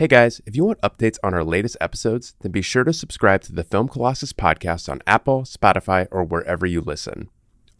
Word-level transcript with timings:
Hey 0.00 0.08
guys, 0.08 0.40
if 0.46 0.56
you 0.56 0.64
want 0.64 0.80
updates 0.80 1.18
on 1.22 1.34
our 1.34 1.44
latest 1.44 1.76
episodes, 1.78 2.34
then 2.40 2.52
be 2.52 2.62
sure 2.62 2.84
to 2.84 2.92
subscribe 2.94 3.42
to 3.42 3.52
the 3.52 3.62
Film 3.62 3.86
Colossus 3.86 4.32
podcast 4.32 4.88
on 4.88 5.02
Apple, 5.06 5.42
Spotify, 5.42 6.08
or 6.10 6.24
wherever 6.24 6.64
you 6.64 6.80
listen. 6.80 7.28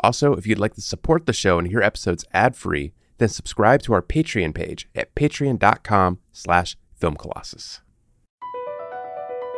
Also, 0.00 0.34
if 0.34 0.46
you'd 0.46 0.58
like 0.58 0.74
to 0.74 0.82
support 0.82 1.24
the 1.24 1.32
show 1.32 1.58
and 1.58 1.68
hear 1.68 1.80
episodes 1.80 2.26
ad-free, 2.34 2.92
then 3.16 3.30
subscribe 3.30 3.80
to 3.84 3.94
our 3.94 4.02
Patreon 4.02 4.54
page 4.54 4.86
at 4.94 5.14
patreon.com 5.14 6.18
slash 6.30 6.76
filmcolossus. 7.00 7.80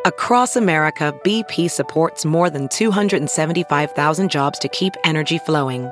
Across 0.05 0.55
America, 0.55 1.19
BP 1.25 1.69
supports 1.69 2.25
more 2.25 2.49
than 2.49 2.69
275,000 2.69 4.31
jobs 4.31 4.61
to 4.61 4.69
keep 4.69 4.95
energy 5.03 5.39
flowing. 5.39 5.91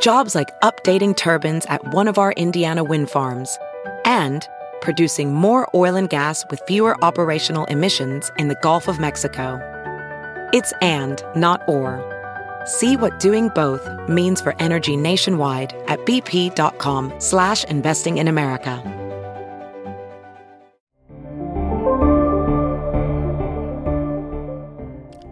Jobs 0.00 0.34
like 0.34 0.58
updating 0.62 1.14
turbines 1.14 1.66
at 1.66 1.92
one 1.92 2.08
of 2.08 2.16
our 2.16 2.32
Indiana 2.32 2.82
wind 2.82 3.10
farms 3.10 3.58
and 4.04 4.48
producing 4.84 5.34
more 5.34 5.68
oil 5.74 5.96
and 5.96 6.08
gas 6.08 6.44
with 6.50 6.62
fewer 6.66 7.02
operational 7.02 7.64
emissions 7.64 8.30
in 8.38 8.46
the 8.46 8.54
Gulf 8.62 8.86
of 8.86 9.00
Mexico. 9.00 9.58
It's 10.52 10.72
and, 10.80 11.20
not 11.34 11.62
or. 11.66 11.98
See 12.66 12.96
what 12.96 13.18
doing 13.18 13.48
both 13.54 13.88
means 14.08 14.40
for 14.40 14.54
energy 14.60 14.96
nationwide 14.96 15.72
at 15.88 15.98
bp.com 16.00 17.12
slash 17.18 17.64
investing 17.64 18.18
in 18.18 18.28
America. 18.28 18.82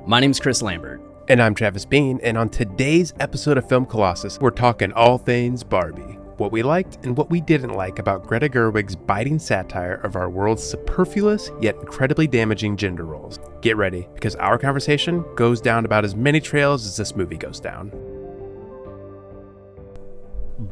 My 0.07 0.19
name's 0.19 0.41
Chris 0.41 0.61
Lambert. 0.61 1.01
And 1.29 1.41
I'm 1.41 1.55
Travis 1.55 1.85
Bean, 1.85 2.19
and 2.23 2.37
on 2.37 2.49
today's 2.49 3.15
episode 3.21 3.57
of 3.57 3.69
Film 3.69 3.87
Colossus, 3.87 4.39
we're 4.41 4.51
talking 4.51 4.93
all 4.93 5.19
things 5.19 5.63
Barbie. 5.63 6.19
What 6.39 6.53
we 6.53 6.63
liked 6.63 6.99
and 7.05 7.17
what 7.17 7.31
we 7.31 7.41
didn't 7.41 7.75
like 7.75 7.99
about 7.99 8.27
Greta 8.27 8.49
Gerwig's 8.49 8.97
biting 8.97 9.39
satire 9.39 9.95
of 10.03 10.17
our 10.17 10.31
world's 10.31 10.63
superfluous 10.63 11.51
yet 11.61 11.77
incredibly 11.77 12.27
damaging 12.27 12.77
gender 12.77 13.05
roles. 13.05 13.39
Get 13.61 13.77
ready, 13.77 14.09
because 14.15 14.35
our 14.37 14.59
conversation 14.59 15.25
goes 15.37 15.61
down 15.61 15.85
about 15.85 16.05
as 16.05 16.17
many 16.17 16.41
trails 16.41 16.87
as 16.87 16.97
this 16.97 17.15
movie 17.15 17.37
goes 17.37 17.61
down. 17.61 17.93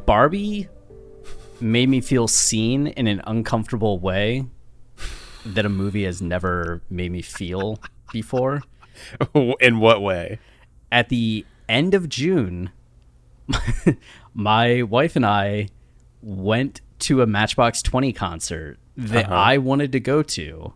Barbie 0.06 0.68
made 1.60 1.88
me 1.88 2.00
feel 2.00 2.26
seen 2.26 2.86
in 2.88 3.06
an 3.06 3.20
uncomfortable 3.26 3.98
way 3.98 4.46
that 5.44 5.66
a 5.66 5.68
movie 5.68 6.04
has 6.04 6.22
never 6.22 6.80
made 6.90 7.12
me 7.12 7.22
feel 7.22 7.78
before. 8.12 8.62
In 9.60 9.78
what 9.80 10.02
way? 10.02 10.38
At 10.92 11.08
the 11.08 11.44
end 11.68 11.94
of 11.94 12.08
June, 12.08 12.70
my 14.34 14.82
wife 14.82 15.16
and 15.16 15.26
I 15.26 15.68
went 16.22 16.80
to 17.00 17.22
a 17.22 17.26
Matchbox 17.26 17.82
20 17.82 18.12
concert 18.12 18.78
that 18.96 19.26
Uh-huh. 19.26 19.34
I 19.34 19.58
wanted 19.58 19.92
to 19.92 20.00
go 20.00 20.22
to. 20.22 20.72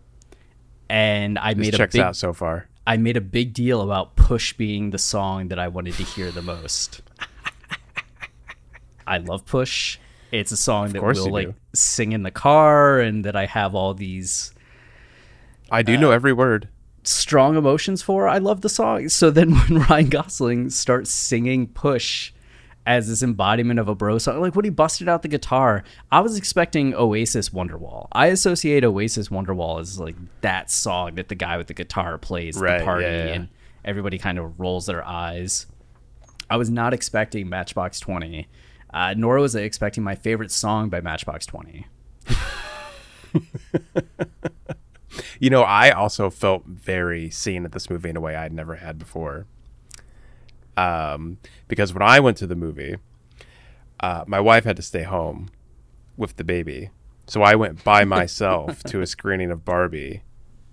And 0.88 1.38
I 1.38 1.55
This 1.55 1.66
made 1.66 1.75
a 1.75 1.78
checks 1.78 1.92
big 1.92 2.02
out 2.02 2.16
so 2.16 2.32
far. 2.32 2.69
I 2.86 2.97
made 2.98 3.16
a 3.16 3.20
big 3.20 3.55
deal 3.55 3.80
about 3.80 4.16
Push 4.16 4.55
being 4.55 4.91
the 4.91 4.98
song 4.98 5.48
that 5.48 5.58
I 5.58 5.69
wanted 5.69 5.94
to 5.94 6.02
hear 6.05 6.30
the 6.30 6.42
most. 6.42 7.02
I 9.06 9.19
love 9.19 9.47
Push. 9.47 9.98
It's 10.32 10.52
a 10.52 10.56
song 10.56 10.91
that 10.91 11.02
we'll 11.02 11.30
like 11.30 11.48
do. 11.48 11.55
sing 11.75 12.12
in 12.12 12.22
the 12.22 12.30
car 12.30 13.00
and 13.00 13.25
that 13.25 13.36
I 13.36 13.47
have 13.47 13.75
all 13.75 13.94
these 13.94 14.52
I 15.70 15.82
do 15.82 15.97
know 15.97 16.10
every 16.10 16.32
word. 16.32 16.69
strong 17.05 17.56
emotions 17.56 18.02
for. 18.02 18.28
I 18.28 18.38
love 18.38 18.60
the 18.60 18.69
song. 18.69 19.08
So 19.08 19.30
then 19.30 19.52
when 19.55 19.82
Ryan 19.88 20.08
Gosling 20.08 20.70
starts 20.70 21.10
singing 21.10 21.66
Push 21.69 22.32
as 22.86 23.08
this 23.08 23.22
embodiment 23.22 23.80
of 23.80 23.88
a 23.88 23.94
bro 23.94 24.18
song, 24.18 24.40
like 24.40 24.54
when 24.54 24.64
he 24.64 24.70
busted 24.70 25.08
out 25.08 25.22
the 25.22 25.28
guitar, 25.28 25.84
I 26.12 26.20
was 26.20 26.36
expecting 26.36 26.94
Oasis 26.94 27.50
Wonderwall. 27.50 28.08
I 28.12 28.26
associate 28.26 28.84
Oasis 28.84 29.28
Wonderwall 29.28 29.80
as 29.80 29.98
like 29.98 30.16
that 30.42 30.70
song 30.70 31.14
that 31.14 31.28
the 31.28 31.34
guy 31.34 31.56
with 31.56 31.68
the 31.68 31.74
guitar 31.74 32.18
plays 32.18 32.60
at 32.60 32.78
the 32.78 32.84
party 32.84 33.04
yeah, 33.04 33.24
yeah. 33.24 33.32
and 33.32 33.48
everybody 33.84 34.18
kind 34.18 34.38
of 34.38 34.58
rolls 34.60 34.86
their 34.86 35.04
eyes. 35.04 35.66
I 36.50 36.56
was 36.56 36.69
not 36.69 36.92
expecting 36.92 37.48
Matchbox 37.48 38.00
20, 38.00 38.48
uh, 38.92 39.14
nor 39.16 39.36
was 39.36 39.56
I 39.56 39.60
expecting 39.60 40.04
my 40.04 40.14
favorite 40.14 40.50
song 40.50 40.91
by 40.91 41.00
Matchbox 41.00 41.47
20. 41.47 41.86
You 45.38 45.50
know, 45.50 45.62
I 45.62 45.91
also 45.91 46.30
felt 46.30 46.64
very 46.66 47.30
seen 47.30 47.64
at 47.64 47.72
this 47.72 47.91
movie 47.91 48.10
in 48.10 48.16
a 48.16 48.20
way 48.20 48.36
I'd 48.36 48.53
never 48.53 48.76
had 48.76 48.98
before. 48.98 49.47
Um, 50.76 51.38
because 51.68 51.92
when 51.92 52.02
I 52.02 52.20
went 52.20 52.36
to 52.38 52.46
the 52.46 52.56
movie, 52.56 52.96
uh, 54.00 54.24
my 54.26 54.40
wife 54.40 54.64
had 54.64 54.76
to 54.76 54.82
stay 54.82 55.02
home 55.02 55.50
with 56.16 56.36
the 56.36 56.44
baby, 56.44 56.90
so 57.26 57.42
I 57.42 57.54
went 57.54 57.84
by 57.84 58.04
myself 58.16 58.82
to 58.84 59.00
a 59.00 59.06
screening 59.06 59.50
of 59.50 59.64
Barbie 59.64 60.22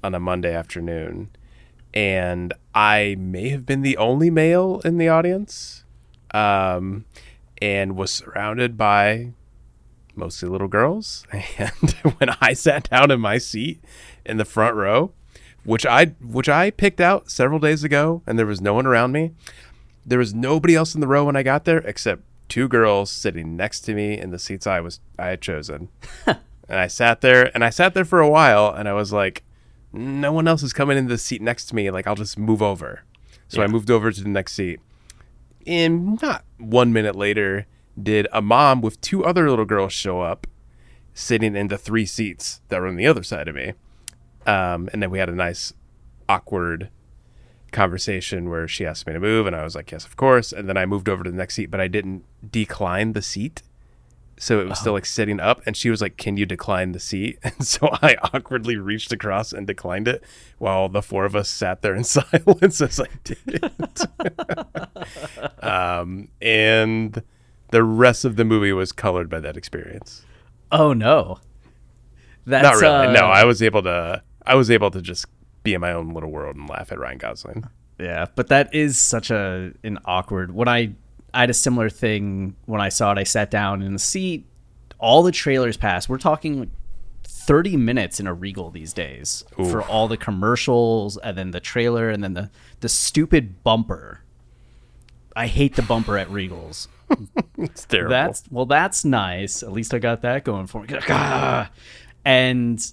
on 0.04 0.16
a 0.16 0.20
Monday 0.20 0.54
afternoon, 0.54 1.30
and 1.94 2.54
I 2.74 3.16
may 3.20 3.50
have 3.50 3.66
been 3.66 3.82
the 3.82 3.98
only 3.98 4.30
male 4.30 4.82
in 4.84 4.98
the 4.98 5.10
audience, 5.10 5.84
um, 6.34 7.06
and 7.62 7.96
was 7.96 8.12
surrounded 8.12 8.78
by 8.78 9.34
mostly 10.16 10.50
little 10.50 10.68
girls. 10.68 11.26
And 11.58 11.92
when 12.18 12.30
I 12.42 12.54
sat 12.54 12.90
down 12.90 13.12
in 13.12 13.22
my 13.22 13.38
seat 13.38 13.84
in 14.26 14.38
the 14.38 14.46
front 14.46 14.76
row, 14.76 15.12
which 15.64 15.86
I 15.86 16.06
which 16.22 16.50
I 16.50 16.72
picked 16.72 17.00
out 17.00 17.30
several 17.30 17.60
days 17.60 17.84
ago, 17.84 18.24
and 18.26 18.38
there 18.38 18.46
was 18.46 18.62
no 18.62 18.74
one 18.74 18.86
around 18.86 19.12
me. 19.12 19.32
There 20.06 20.20
was 20.20 20.34
nobody 20.34 20.76
else 20.76 20.96
in 20.96 21.02
the 21.02 21.08
row 21.08 21.26
when 21.26 21.36
I 21.36 21.44
got 21.44 21.66
there 21.66 21.80
except 21.80 22.24
two 22.50 22.68
girls 22.68 23.12
sitting 23.12 23.56
next 23.56 23.82
to 23.82 23.94
me 23.94 24.20
in 24.20 24.32
the 24.32 24.40
seats 24.40 24.68
I 24.68 24.80
was 24.80 25.00
I 25.18 25.28
had 25.28 25.42
chosen. 25.42 25.90
and 26.26 26.40
I 26.70 26.88
sat 26.88 27.22
there 27.22 27.52
and 27.54 27.64
I 27.64 27.70
sat 27.70 27.94
there 27.94 28.06
for 28.06 28.20
a 28.20 28.30
while 28.30 28.70
and 28.70 28.90
I 28.90 28.94
was 28.94 29.14
like, 29.14 29.44
no 29.94 30.32
one 30.32 30.48
else 30.48 30.64
is 30.64 30.74
coming 30.74 30.98
in 30.98 31.08
the 31.08 31.18
seat 31.18 31.42
next 31.42 31.68
to 31.68 31.76
me. 31.76 31.92
Like 31.92 32.08
I'll 32.08 32.16
just 32.16 32.38
move 32.38 32.62
over. 32.62 33.04
So 33.48 33.62
I 33.62 33.68
moved 33.68 33.92
over 33.92 34.12
to 34.12 34.24
the 34.24 34.30
next 34.30 34.54
seat. 34.54 34.80
And 35.68 36.22
not 36.22 36.46
one 36.58 36.94
minute 36.94 37.16
later 37.16 37.68
did 38.02 38.28
a 38.32 38.42
mom 38.42 38.82
with 38.82 39.00
two 39.02 39.26
other 39.26 39.50
little 39.50 39.66
girls 39.66 39.94
show 39.94 40.22
up 40.22 40.48
sitting 41.14 41.56
in 41.56 41.68
the 41.68 41.78
three 41.78 42.06
seats 42.06 42.62
that 42.70 42.80
were 42.80 42.88
on 42.88 42.96
the 42.96 43.08
other 43.08 43.24
side 43.24 43.48
of 43.48 43.56
me. 43.56 43.74
Um, 44.46 44.90
and 44.92 45.04
then 45.04 45.12
we 45.12 45.20
had 45.20 45.30
a 45.30 45.36
nice 45.36 45.74
awkward 46.28 46.90
conversation 47.72 48.50
where 48.50 48.68
she 48.68 48.86
asked 48.86 49.08
me 49.08 49.14
to 49.14 49.20
move 49.20 49.48
and 49.48 49.56
I 49.56 49.64
was 49.64 49.76
like, 49.76 49.92
yes, 49.92 50.06
of 50.06 50.16
course. 50.18 50.52
And 50.52 50.68
then 50.68 50.78
I 50.78 50.86
moved 50.86 51.08
over 51.10 51.24
to 51.24 51.32
the 51.32 51.38
next 51.38 51.56
seat, 51.56 51.72
but 51.72 51.80
I 51.82 51.88
didn't 51.88 52.24
decline 52.52 53.14
the 53.14 53.22
seat. 53.22 53.62
So 54.38 54.60
it 54.60 54.68
was 54.68 54.80
still 54.80 54.94
like 54.94 55.06
sitting 55.06 55.40
up 55.40 55.62
and 55.68 55.78
she 55.78 55.92
was 55.92 56.02
like, 56.02 56.18
can 56.18 56.36
you 56.36 56.48
decline 56.48 56.94
the 56.94 57.00
seat? 57.00 57.38
And 57.44 57.66
so 57.66 57.90
I 58.02 58.16
awkwardly 58.34 58.76
reached 58.76 59.12
across 59.12 59.54
and 59.54 59.68
declined 59.68 60.08
it 60.08 60.24
while 60.58 60.90
the 60.90 61.04
four 61.04 61.26
of 61.26 61.36
us 61.36 61.48
sat 61.50 61.82
there 61.84 61.94
in 61.96 62.04
silence 62.16 62.82
as 62.82 63.00
I 63.00 63.06
did 63.24 63.38
it. 63.46 64.02
um, 65.64 66.30
and 66.42 67.22
the 67.70 67.84
rest 67.84 68.26
of 68.26 68.36
the 68.36 68.46
movie 68.46 68.74
was 68.74 68.92
colored 68.92 69.30
by 69.30 69.40
that 69.40 69.58
experience. 69.58 70.26
Oh 70.72 70.94
no. 70.94 71.40
That's 72.46 72.64
Not 72.64 72.82
really. 72.82 73.08
uh, 73.08 73.12
no, 73.12 73.26
I 73.28 73.44
was 73.46 73.62
able 73.62 73.84
to. 73.84 74.24
I 74.46 74.56
was 74.56 74.72
able 74.72 74.90
to 74.92 75.02
just 75.02 75.26
be 75.64 75.74
in 75.74 75.82
my 75.82 75.92
own 75.92 76.14
little 76.14 76.32
world 76.32 76.56
and 76.56 76.70
laugh 76.70 76.92
at 76.92 77.00
Ryan 77.00 77.18
Gosling. 77.18 77.68
Yeah, 78.00 78.26
but 78.36 78.48
that 78.48 78.74
is 78.74 79.00
such 79.00 79.30
a 79.30 79.74
an 79.84 80.00
awkward. 80.06 80.54
When 80.54 80.68
I 80.68 80.94
I 81.34 81.42
had 81.42 81.50
a 81.50 81.54
similar 81.54 81.90
thing 81.90 82.56
when 82.66 82.82
I 82.82 82.90
saw 82.90 83.12
it. 83.12 83.18
I 83.18 83.24
sat 83.24 83.52
down 83.52 83.82
in 83.82 83.94
the 83.94 84.00
seat. 84.00 84.46
All 85.00 85.24
the 85.24 85.32
trailers 85.32 85.78
passed. 85.78 86.10
We're 86.10 86.18
talking 86.18 86.60
like 86.60 86.70
thirty 87.24 87.78
minutes 87.78 88.20
in 88.20 88.28
a 88.28 88.34
Regal 88.34 88.70
these 88.70 88.94
days 88.94 89.44
for 89.56 89.82
all 89.82 90.08
the 90.08 90.18
commercials 90.18 91.18
and 91.18 91.38
then 91.38 91.52
the 91.52 91.60
trailer 91.60 92.10
and 92.10 92.24
then 92.24 92.34
the 92.34 92.50
the 92.82 92.90
stupid 92.90 93.64
bumper. 93.64 94.22
I 95.36 95.48
hate 95.48 95.76
the 95.76 95.82
bumper 95.82 96.18
at 96.18 96.28
Regals. 96.30 96.88
It's 97.58 97.86
terrible. 97.86 98.10
That's 98.10 98.44
well, 98.50 98.66
that's 98.66 99.06
nice. 99.06 99.64
At 99.64 99.72
least 99.72 99.94
I 99.94 100.00
got 100.00 100.22
that 100.22 100.44
going 100.44 100.66
for 100.66 100.82
me. 100.84 100.98
And 102.24 102.92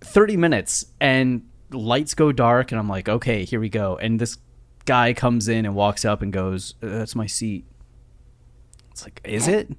30 0.00 0.36
minutes 0.36 0.86
and 1.00 1.42
lights 1.70 2.14
go 2.14 2.32
dark 2.32 2.72
and 2.72 2.78
I'm 2.78 2.88
like, 2.88 3.08
okay, 3.08 3.44
here 3.44 3.60
we 3.60 3.68
go. 3.68 3.96
And 3.96 4.18
this 4.20 4.38
guy 4.84 5.12
comes 5.12 5.48
in 5.48 5.64
and 5.66 5.74
walks 5.74 6.04
up 6.04 6.22
and 6.22 6.32
goes, 6.32 6.74
"Uh, 6.82 6.86
"That's 6.88 7.14
my 7.16 7.26
seat." 7.26 7.64
It's 8.90 9.04
like, 9.04 9.20
"Is 9.24 9.48
it?" 9.48 9.70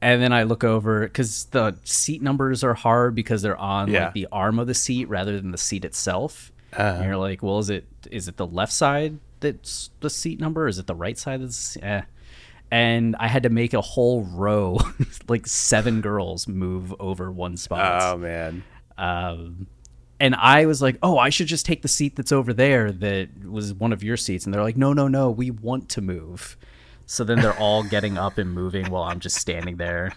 And 0.00 0.22
then 0.22 0.32
I 0.32 0.42
look 0.42 0.64
over 0.64 1.08
cuz 1.08 1.46
the 1.46 1.76
seat 1.84 2.22
numbers 2.22 2.62
are 2.62 2.74
hard 2.74 3.14
because 3.14 3.42
they're 3.42 3.56
on 3.56 3.90
Yeah. 3.90 4.04
like 4.06 4.14
the 4.14 4.28
arm 4.30 4.58
of 4.58 4.66
the 4.66 4.74
seat 4.74 5.08
rather 5.08 5.40
than 5.40 5.50
the 5.50 5.58
seat 5.58 5.84
itself. 5.84 6.50
and 6.76 7.04
you're 7.04 7.16
like, 7.16 7.42
"Well, 7.42 7.58
is 7.60 7.70
it 7.70 7.86
is 8.10 8.26
it 8.28 8.36
the 8.36 8.46
left 8.46 8.72
side 8.72 9.18
that's 9.40 9.90
the 10.00 10.10
seat 10.10 10.40
number? 10.40 10.66
Is 10.68 10.78
it 10.78 10.86
the 10.86 10.94
right 10.94 11.16
side 11.16 11.40
that's 11.42 11.76
eh. 11.82 12.02
And 12.70 13.14
I 13.20 13.28
had 13.28 13.44
to 13.44 13.48
make 13.50 13.74
a 13.74 13.80
whole 13.80 14.24
row, 14.24 14.78
like 15.28 15.46
seven 15.46 16.00
girls 16.00 16.48
move 16.48 16.92
over 16.98 17.30
one 17.30 17.56
spot. 17.56 18.02
oh 18.02 18.16
man. 18.18 18.64
Um, 18.98 19.66
and 20.20 20.34
I 20.34 20.66
was 20.66 20.80
like, 20.82 20.98
"Oh, 21.02 21.18
I 21.18 21.28
should 21.30 21.46
just 21.46 21.66
take 21.66 21.82
the 21.82 21.88
seat 21.88 22.16
that's 22.16 22.32
over 22.32 22.52
there 22.52 22.92
that 22.92 23.44
was 23.46 23.74
one 23.74 23.92
of 23.92 24.02
your 24.02 24.16
seats." 24.16 24.44
And 24.44 24.54
they're 24.54 24.62
like, 24.62 24.76
"No, 24.76 24.92
no, 24.92 25.08
no, 25.08 25.30
we 25.30 25.50
want 25.50 25.88
to 25.90 26.00
move." 26.00 26.56
So 27.06 27.24
then 27.24 27.40
they're 27.40 27.58
all 27.58 27.82
getting 27.82 28.16
up 28.16 28.38
and 28.38 28.50
moving 28.52 28.90
while 28.90 29.02
I'm 29.02 29.20
just 29.20 29.36
standing 29.36 29.76
there. 29.76 30.12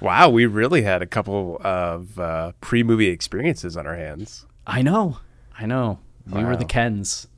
Wow, 0.00 0.30
we 0.30 0.44
really 0.46 0.82
had 0.82 1.00
a 1.00 1.06
couple 1.06 1.58
of 1.62 2.18
uh, 2.18 2.52
pre-movie 2.60 3.08
experiences 3.08 3.76
on 3.76 3.86
our 3.86 3.96
hands. 3.96 4.44
I 4.66 4.82
know. 4.82 5.18
I 5.58 5.66
know. 5.66 6.00
We 6.30 6.44
were 6.44 6.56
the 6.56 6.64
Kens. 6.64 7.28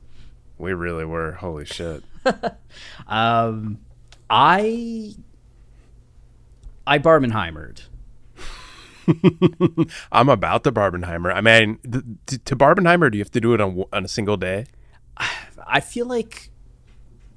We 0.57 0.73
really 0.73 1.05
were. 1.05 1.33
Holy 1.33 1.65
shit. 1.65 2.03
Um, 3.07 3.79
I 4.29 5.15
I 6.85 6.99
Barbenheimered. 6.99 7.81
I'm 10.11 10.29
about 10.29 10.63
the 10.63 10.71
Barbenheimer. 10.71 11.33
I 11.33 11.41
mean, 11.41 11.79
th- 12.27 12.43
to 12.45 12.55
Barbenheimer, 12.55 13.11
do 13.11 13.17
you 13.17 13.23
have 13.23 13.31
to 13.31 13.41
do 13.41 13.53
it 13.53 13.61
on, 13.61 13.83
on 13.93 14.05
a 14.05 14.07
single 14.07 14.37
day? 14.37 14.65
I 15.67 15.79
feel 15.79 16.05
like 16.05 16.49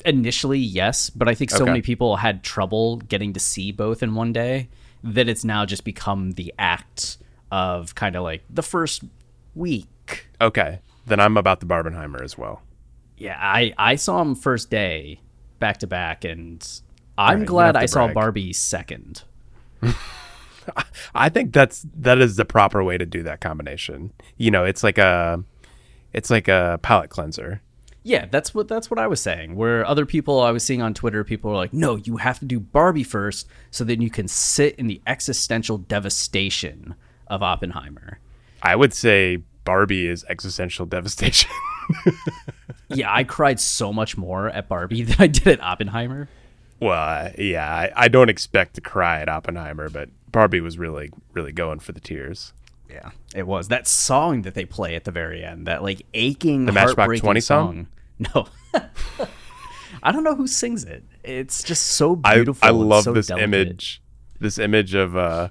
initially 0.04 0.58
yes, 0.58 1.10
but 1.10 1.28
I 1.28 1.34
think 1.34 1.50
so 1.50 1.64
Okay. 1.64 1.72
many 1.72 1.82
people 1.82 2.16
had 2.16 2.42
trouble 2.42 2.96
getting 2.96 3.32
to 3.34 3.40
see 3.40 3.72
both 3.72 4.02
in 4.02 4.14
one 4.14 4.32
day 4.32 4.68
that 5.04 5.28
it's 5.28 5.44
now 5.44 5.64
just 5.66 5.84
become 5.84 6.32
the 6.32 6.52
act 6.58 7.18
of 7.50 7.94
kind 7.94 8.16
of 8.16 8.22
like 8.22 8.42
the 8.50 8.62
first 8.62 9.04
week. 9.54 10.26
Okay, 10.40 10.80
then 11.06 11.20
I'm 11.20 11.36
about 11.36 11.60
the 11.60 11.66
Barbenheimer 11.66 12.22
as 12.22 12.36
well. 12.38 12.62
Yeah, 13.18 13.36
I 13.40 13.74
I 13.78 13.96
saw 13.96 14.20
him 14.22 14.34
first 14.34 14.70
day 14.70 15.20
back 15.60 15.78
to 15.78 15.86
back, 15.86 16.24
and 16.24 16.66
I'm 17.18 17.40
right, 17.40 17.46
glad 17.46 17.76
I 17.76 17.82
to 17.82 17.88
saw. 17.88 18.08
Barbie 18.08 18.52
second. 18.52 19.22
I 21.14 21.28
think 21.28 21.52
that's 21.52 21.86
that 21.94 22.18
is 22.18 22.36
the 22.36 22.44
proper 22.44 22.82
way 22.82 22.98
to 22.98 23.06
do 23.06 23.22
that 23.22 23.40
combination. 23.40 24.12
You 24.36 24.50
know, 24.50 24.64
it's 24.64 24.82
like 24.82 24.98
a 24.98 25.42
it's 26.12 26.30
like 26.30 26.48
a 26.48 26.78
palate 26.82 27.10
cleanser. 27.10 27.62
Yeah, 28.04 28.26
that's 28.30 28.52
what 28.54 28.68
that's 28.68 28.90
what 28.90 28.98
I 28.98 29.06
was 29.06 29.20
saying. 29.20 29.54
Where 29.54 29.86
other 29.86 30.04
people 30.04 30.40
I 30.40 30.50
was 30.50 30.64
seeing 30.64 30.82
on 30.82 30.92
Twitter, 30.92 31.22
people 31.22 31.50
were 31.50 31.56
like, 31.56 31.72
"No, 31.72 31.96
you 31.96 32.16
have 32.16 32.40
to 32.40 32.44
do 32.44 32.58
Barbie 32.58 33.04
first, 33.04 33.46
so 33.70 33.84
then 33.84 34.02
you 34.02 34.10
can 34.10 34.26
sit 34.26 34.74
in 34.76 34.88
the 34.88 35.00
existential 35.06 35.78
devastation 35.78 36.96
of 37.28 37.42
Oppenheimer." 37.42 38.18
I 38.62 38.74
would 38.76 38.92
say 38.92 39.38
Barbie 39.64 40.08
is 40.08 40.24
existential 40.28 40.86
devastation. 40.86 41.50
yeah, 42.88 43.12
I 43.12 43.24
cried 43.24 43.60
so 43.60 43.92
much 43.92 44.16
more 44.16 44.48
at 44.48 44.68
Barbie 44.68 45.02
than 45.02 45.16
I 45.18 45.26
did 45.28 45.46
at 45.46 45.60
Oppenheimer. 45.62 46.28
Well, 46.82 47.26
uh, 47.26 47.30
yeah, 47.38 47.72
I, 47.72 47.92
I 47.94 48.08
don't 48.08 48.28
expect 48.28 48.74
to 48.74 48.80
cry 48.80 49.20
at 49.20 49.28
Oppenheimer, 49.28 49.88
but 49.88 50.08
Barbie 50.30 50.60
was 50.60 50.78
really 50.78 51.10
really 51.32 51.52
going 51.52 51.78
for 51.78 51.92
the 51.92 52.00
tears. 52.00 52.52
Yeah, 52.90 53.10
it 53.34 53.46
was 53.46 53.68
that 53.68 53.86
song 53.86 54.42
that 54.42 54.54
they 54.54 54.64
play 54.64 54.96
at 54.96 55.04
the 55.04 55.12
very 55.12 55.44
end. 55.44 55.66
That 55.66 55.82
like 55.82 56.04
aching, 56.12 56.66
The 56.66 56.72
Matchbox 56.72 57.20
20 57.20 57.40
song? 57.40 57.86
No, 58.34 58.46
I 60.02 60.12
don't 60.12 60.22
know 60.22 60.36
who 60.36 60.46
sings 60.46 60.84
it. 60.84 61.02
It's 61.24 61.62
just 61.62 61.82
so 61.82 62.14
beautiful. 62.14 62.64
I 62.64 62.70
and 62.70 62.88
love 62.88 63.04
so 63.04 63.12
this 63.12 63.28
delicate. 63.28 63.44
image, 63.44 64.02
this 64.38 64.58
image 64.58 64.94
of 64.94 65.16
uh, 65.16 65.48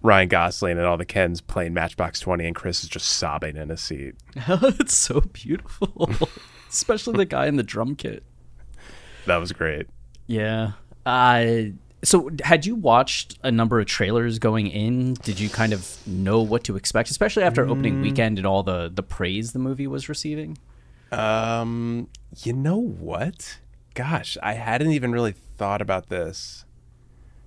Ryan 0.00 0.28
Gosling 0.28 0.78
and 0.78 0.86
all 0.86 0.96
the 0.96 1.04
Kens 1.04 1.42
playing 1.42 1.74
Matchbox 1.74 2.20
Twenty, 2.20 2.46
and 2.46 2.54
Chris 2.54 2.82
is 2.82 2.88
just 2.88 3.08
sobbing 3.08 3.56
in 3.56 3.68
his 3.68 3.80
seat. 3.82 4.14
it's 4.36 4.96
so 4.96 5.20
beautiful, 5.20 6.10
especially 6.70 7.16
the 7.16 7.26
guy 7.26 7.46
in 7.46 7.56
the 7.56 7.62
drum 7.62 7.94
kit. 7.94 8.22
That 9.26 9.36
was 9.36 9.52
great. 9.52 9.86
Yeah. 10.26 10.72
Uh, 11.06 11.44
so, 12.02 12.30
had 12.42 12.66
you 12.66 12.74
watched 12.74 13.38
a 13.42 13.50
number 13.50 13.80
of 13.80 13.86
trailers 13.86 14.38
going 14.38 14.66
in? 14.66 15.14
Did 15.14 15.40
you 15.40 15.48
kind 15.48 15.72
of 15.72 16.06
know 16.06 16.42
what 16.42 16.64
to 16.64 16.76
expect, 16.76 17.10
especially 17.10 17.42
after 17.42 17.66
opening 17.66 18.02
weekend 18.02 18.38
and 18.38 18.46
all 18.46 18.62
the 18.62 18.90
the 18.94 19.02
praise 19.02 19.52
the 19.52 19.58
movie 19.58 19.86
was 19.86 20.08
receiving? 20.08 20.58
Um, 21.10 22.08
you 22.42 22.52
know 22.52 22.78
what? 22.78 23.58
Gosh, 23.94 24.36
I 24.42 24.54
hadn't 24.54 24.90
even 24.90 25.12
really 25.12 25.32
thought 25.32 25.80
about 25.80 26.08
this, 26.08 26.64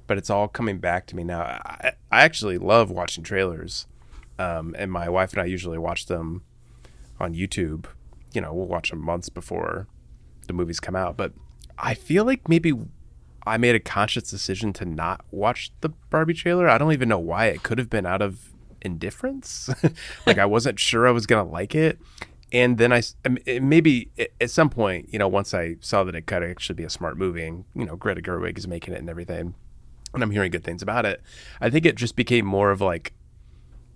but 0.07 0.17
it's 0.17 0.29
all 0.29 0.47
coming 0.47 0.79
back 0.79 1.05
to 1.07 1.15
me 1.15 1.23
now. 1.23 1.41
I, 1.41 1.93
I 2.11 2.21
actually 2.23 2.57
love 2.57 2.89
watching 2.89 3.23
trailers, 3.23 3.85
um, 4.39 4.75
and 4.77 4.91
my 4.91 5.07
wife 5.07 5.33
and 5.33 5.41
I 5.41 5.45
usually 5.45 5.77
watch 5.77 6.07
them 6.07 6.41
on 7.19 7.35
YouTube. 7.35 7.85
You 8.33 8.41
know, 8.41 8.53
we'll 8.53 8.67
watch 8.67 8.89
them 8.89 9.01
months 9.01 9.29
before 9.29 9.87
the 10.47 10.53
movies 10.53 10.79
come 10.79 10.95
out, 10.95 11.15
but 11.15 11.33
I 11.79 11.93
feel 11.93 12.25
like 12.25 12.47
maybe 12.49 12.73
I 13.45 13.57
made 13.57 13.75
a 13.75 13.79
conscious 13.79 14.29
decision 14.29 14.73
to 14.73 14.85
not 14.85 15.21
watch 15.31 15.71
the 15.81 15.89
Barbie 16.09 16.33
trailer. 16.33 16.67
I 16.67 16.77
don't 16.77 16.91
even 16.91 17.09
know 17.09 17.19
why. 17.19 17.45
It 17.47 17.63
could 17.63 17.77
have 17.77 17.89
been 17.89 18.05
out 18.05 18.21
of 18.21 18.49
indifference. 18.81 19.69
like 20.25 20.37
I 20.37 20.45
wasn't 20.45 20.79
sure 20.79 21.07
I 21.07 21.11
was 21.11 21.25
gonna 21.25 21.49
like 21.49 21.75
it, 21.75 21.99
and 22.51 22.77
then 22.77 22.91
I 22.91 23.01
maybe 23.61 24.11
at 24.41 24.51
some 24.51 24.69
point, 24.69 25.09
you 25.11 25.19
know, 25.19 25.27
once 25.27 25.53
I 25.53 25.77
saw 25.79 26.03
that 26.03 26.15
it 26.15 26.25
could 26.25 26.43
actually 26.43 26.75
be 26.75 26.83
a 26.83 26.89
smart 26.89 27.17
movie, 27.17 27.45
and 27.45 27.65
you 27.75 27.85
know, 27.85 27.95
Greta 27.95 28.21
Gerwig 28.21 28.57
is 28.57 28.67
making 28.67 28.93
it 28.93 28.99
and 28.99 29.09
everything, 29.09 29.55
and 30.13 30.23
I'm 30.23 30.31
hearing 30.31 30.51
good 30.51 30.63
things 30.63 30.81
about 30.81 31.05
it. 31.05 31.21
I 31.61 31.69
think 31.69 31.85
it 31.85 31.95
just 31.95 32.15
became 32.15 32.45
more 32.45 32.71
of 32.71 32.81
like 32.81 33.13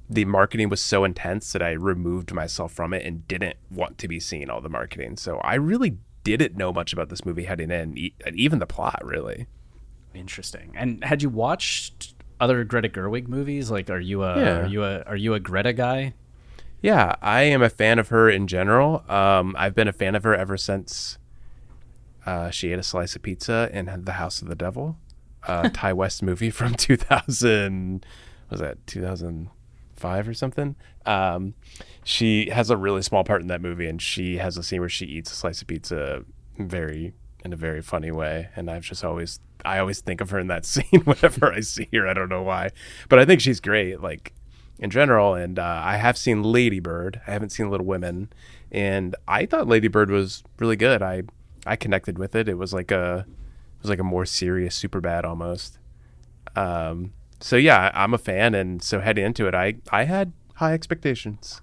the 0.10 0.26
marketing 0.26 0.68
was 0.68 0.82
so 0.82 1.06
intense 1.06 1.54
that 1.54 1.62
I 1.62 1.72
removed 1.72 2.34
myself 2.34 2.74
from 2.74 2.94
it 2.94 3.06
and 3.06 3.26
didn't 3.30 3.56
want 3.70 3.98
to 4.00 4.10
be 4.10 4.20
seeing 4.20 4.50
all 4.50 4.60
the 4.60 4.68
marketing. 4.68 5.16
So 5.16 5.38
I 5.38 5.56
really 5.56 5.98
didn't 6.24 6.56
know 6.56 6.72
much 6.72 6.94
about 6.94 7.10
this 7.10 7.26
movie 7.26 7.44
heading 7.46 7.72
in, 7.72 7.98
e- 7.98 8.14
and 8.26 8.36
even 8.36 8.60
the 8.60 8.66
plot, 8.68 9.02
really. 9.04 9.48
Interesting. 10.14 10.72
And 10.76 11.04
had 11.04 11.22
you 11.22 11.30
watched 11.30 12.16
other 12.40 12.64
Greta 12.64 12.90
Gerwig 12.90 13.28
movies? 13.28 13.72
Like, 13.72 13.90
are 13.90 14.00
you 14.00 14.24
a 14.24 14.38
Yeah. 14.40 14.60
are 14.62 14.66
you 14.68 14.84
a 14.84 15.02
are 15.04 15.16
you 15.16 15.34
a 15.34 15.40
Greta 15.40 15.74
guy? 15.74 16.14
Yeah, 16.82 17.16
I 17.22 17.44
am 17.44 17.62
a 17.62 17.70
fan 17.70 18.00
of 18.00 18.10
her 18.10 18.30
in 18.30 18.48
general. 18.48 19.04
Um, 19.08 19.56
I've 19.58 19.76
been 19.76 19.88
a 19.88 19.94
fan 19.94 20.16
of 20.16 20.24
her 20.24 20.36
ever 20.36 20.58
since 20.58 21.18
uh, 22.26 22.50
she 22.50 22.72
ate 22.74 22.80
a 22.80 22.84
slice 22.84 23.16
of 23.16 23.22
pizza 23.22 23.70
in 23.72 23.86
The 24.04 24.14
House 24.14 24.42
of 24.42 24.48
the 24.48 24.56
Devil, 24.56 24.98
uh, 25.48 25.70
Ti 25.70 25.94
West 25.94 26.24
movie 26.24 26.50
from 26.50 26.74
2000. 26.76 28.06
Was 28.50 28.60
that 28.60 28.86
2005 30.02 30.28
or 30.28 30.34
something? 30.34 30.76
Um, 31.06 31.54
she 32.04 32.50
has 32.50 32.70
a 32.70 32.78
really 32.78 33.02
small 33.02 33.24
part 33.24 33.42
in 33.42 33.48
that 33.48 33.62
movie, 33.62 33.88
and 33.88 34.02
she 34.02 34.38
has 34.38 34.58
a 34.58 34.64
scene 34.64 34.80
where 34.80 34.90
she 34.90 35.06
eats 35.06 35.32
a 35.32 35.36
slice 35.36 35.62
of 35.62 35.68
pizza 35.68 36.24
very 36.58 37.14
in 37.44 37.54
a 37.54 37.56
very 37.56 37.82
funny 37.82 38.12
way. 38.12 38.50
And 38.56 38.70
I've 38.70 38.84
just 38.84 39.04
always 39.04 39.40
I 39.64 39.80
always 39.80 40.02
think 40.02 40.22
of 40.22 40.30
her 40.32 40.40
in 40.40 40.48
that 40.48 40.66
scene 40.72 41.02
whenever 41.06 41.54
I 41.54 41.62
see 41.62 41.88
her. 41.94 42.08
I 42.08 42.14
don't 42.14 42.30
know 42.30 42.44
why, 42.44 42.70
but 43.10 43.20
I 43.20 43.26
think 43.26 43.42
she's 43.42 43.60
great. 43.60 44.02
Like 44.02 44.34
in 44.82 44.90
general. 44.90 45.36
And 45.36 45.58
uh, 45.58 45.82
I 45.84 45.98
have 45.98 46.18
seen 46.18 46.44
Lady 46.44 46.80
Bird. 46.80 47.22
I 47.26 47.32
haven't 47.32 47.52
seen 47.52 47.70
Little 47.70 47.86
Women, 47.86 48.34
and 48.72 49.16
I 49.28 49.46
thought 49.46 49.68
Lady 49.68 49.88
Bird 49.88 50.10
was 50.10 50.44
really 50.60 50.76
good. 50.76 51.02
I 51.02 51.24
I 51.66 51.76
connected 51.78 52.18
with 52.18 52.36
it. 52.36 52.50
It 52.50 52.58
was 52.58 52.74
like 52.74 52.92
a 52.92 53.26
it 53.28 53.82
was 53.82 53.90
like 53.90 54.00
a 54.00 54.04
more 54.04 54.26
serious 54.26 54.78
Superbad 54.82 55.24
almost. 55.24 55.78
Um, 56.56 57.14
so 57.42 57.56
yeah, 57.58 57.92
I'm 57.94 58.14
a 58.14 58.18
fan, 58.18 58.56
and 58.56 58.82
so 58.82 59.00
heading 59.02 59.26
into 59.26 59.48
it, 59.48 59.54
I 59.56 59.76
I 59.92 60.06
had 60.06 60.32
high 60.56 60.74
expectations. 60.74 61.62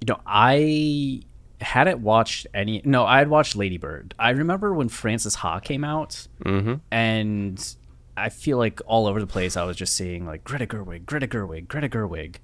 You 0.00 0.06
know, 0.14 0.20
I 0.26 1.20
hadn't 1.60 2.02
watched 2.02 2.46
any. 2.52 2.82
No, 2.84 3.06
I 3.06 3.18
had 3.18 3.28
watched 3.28 3.56
Lady 3.56 3.78
Bird. 3.78 4.14
I 4.18 4.30
remember 4.30 4.74
when 4.74 4.88
Frances 4.88 5.36
Ha 5.36 5.60
came 5.60 5.84
out, 5.84 6.26
Mm-hmm. 6.44 6.74
and 6.90 7.74
I 8.16 8.28
feel 8.28 8.58
like 8.58 8.80
all 8.86 9.06
over 9.06 9.18
the 9.20 9.26
place 9.26 9.56
I 9.56 9.64
was 9.64 9.76
just 9.76 9.94
seeing 9.96 10.26
like 10.26 10.44
Greta 10.44 10.66
Gerwig, 10.66 11.06
Greta 11.06 11.26
Gerwig, 11.26 11.66
Greta 11.68 11.88
Gerwig, 11.88 12.36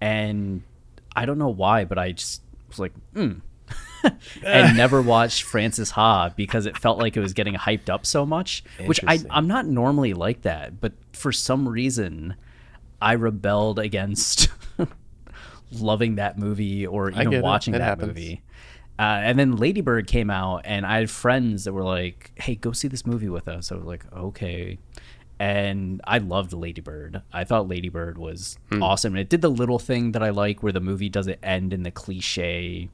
and 0.00 0.62
I 1.14 1.26
don't 1.26 1.38
know 1.38 1.50
why, 1.50 1.84
but 1.84 1.98
I 1.98 2.12
just 2.12 2.42
was 2.68 2.78
like, 2.78 2.92
hmm. 3.14 3.34
and 4.44 4.76
never 4.76 5.00
watched 5.02 5.42
Frances 5.42 5.90
Ha 5.92 6.30
because 6.36 6.66
it 6.66 6.76
felt 6.76 6.98
like 6.98 7.16
it 7.16 7.20
was 7.20 7.32
getting 7.32 7.54
hyped 7.54 7.88
up 7.88 8.04
so 8.06 8.24
much. 8.26 8.64
Which 8.84 9.00
I, 9.06 9.18
I'm 9.30 9.46
not 9.46 9.66
normally 9.66 10.14
like 10.14 10.42
that, 10.42 10.80
but 10.80 10.92
for 11.12 11.32
some 11.32 11.68
reason, 11.68 12.34
I 13.00 13.12
rebelled 13.14 13.78
against 13.78 14.48
loving 15.72 16.16
that 16.16 16.38
movie 16.38 16.86
or 16.86 17.10
even 17.10 17.40
watching 17.42 17.72
that 17.72 17.82
happens. 17.82 18.08
movie. 18.08 18.42
Uh, 18.98 19.02
and 19.24 19.38
then 19.38 19.56
Lady 19.56 19.80
Bird 19.80 20.06
came 20.06 20.30
out, 20.30 20.62
and 20.64 20.84
I 20.84 20.98
had 20.98 21.10
friends 21.10 21.64
that 21.64 21.72
were 21.72 21.82
like, 21.82 22.30
"Hey, 22.36 22.54
go 22.54 22.72
see 22.72 22.88
this 22.88 23.06
movie 23.06 23.28
with 23.28 23.48
us." 23.48 23.72
I 23.72 23.74
was 23.76 23.84
like, 23.84 24.04
"Okay," 24.12 24.78
and 25.40 26.00
I 26.04 26.18
loved 26.18 26.52
Lady 26.52 26.82
Bird. 26.82 27.22
I 27.32 27.44
thought 27.44 27.66
Lady 27.68 27.88
Bird 27.88 28.18
was 28.18 28.58
Hmm. 28.70 28.82
awesome. 28.82 29.14
And 29.14 29.20
it 29.20 29.28
did 29.30 29.40
the 29.40 29.48
little 29.50 29.78
thing 29.78 30.12
that 30.12 30.22
I 30.22 30.28
like, 30.30 30.62
where 30.62 30.72
the 30.72 30.80
movie 30.80 31.08
doesn't 31.08 31.38
end 31.42 31.72
in 31.72 31.82
the 31.84 31.90
cliche, 31.90 32.90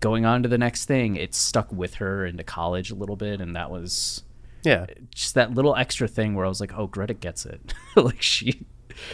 going 0.00 0.24
on 0.24 0.42
to 0.42 0.48
the 0.48 0.58
next 0.58 0.86
thing. 0.86 1.16
It 1.16 1.34
stuck 1.34 1.70
with 1.72 1.94
her 1.94 2.26
into 2.26 2.42
college 2.44 2.90
a 2.90 2.94
little 2.94 3.16
bit, 3.16 3.40
and 3.40 3.54
that 3.56 3.70
was 3.70 4.22
Yeah, 4.64 4.86
just 5.14 5.34
that 5.34 5.54
little 5.54 5.76
extra 5.76 6.08
thing 6.08 6.34
where 6.34 6.44
I 6.44 6.48
was 6.48 6.60
like, 6.60 6.72
"Oh, 6.76 6.86
Greta 6.86 7.14
gets 7.14 7.46
it." 7.46 7.72
like 7.96 8.20
she, 8.22 8.66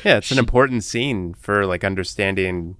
yeah, 0.04 0.16
it's 0.18 0.30
an 0.30 0.38
important 0.38 0.84
scene 0.84 1.34
for 1.34 1.66
like 1.66 1.84
understanding 1.84 2.76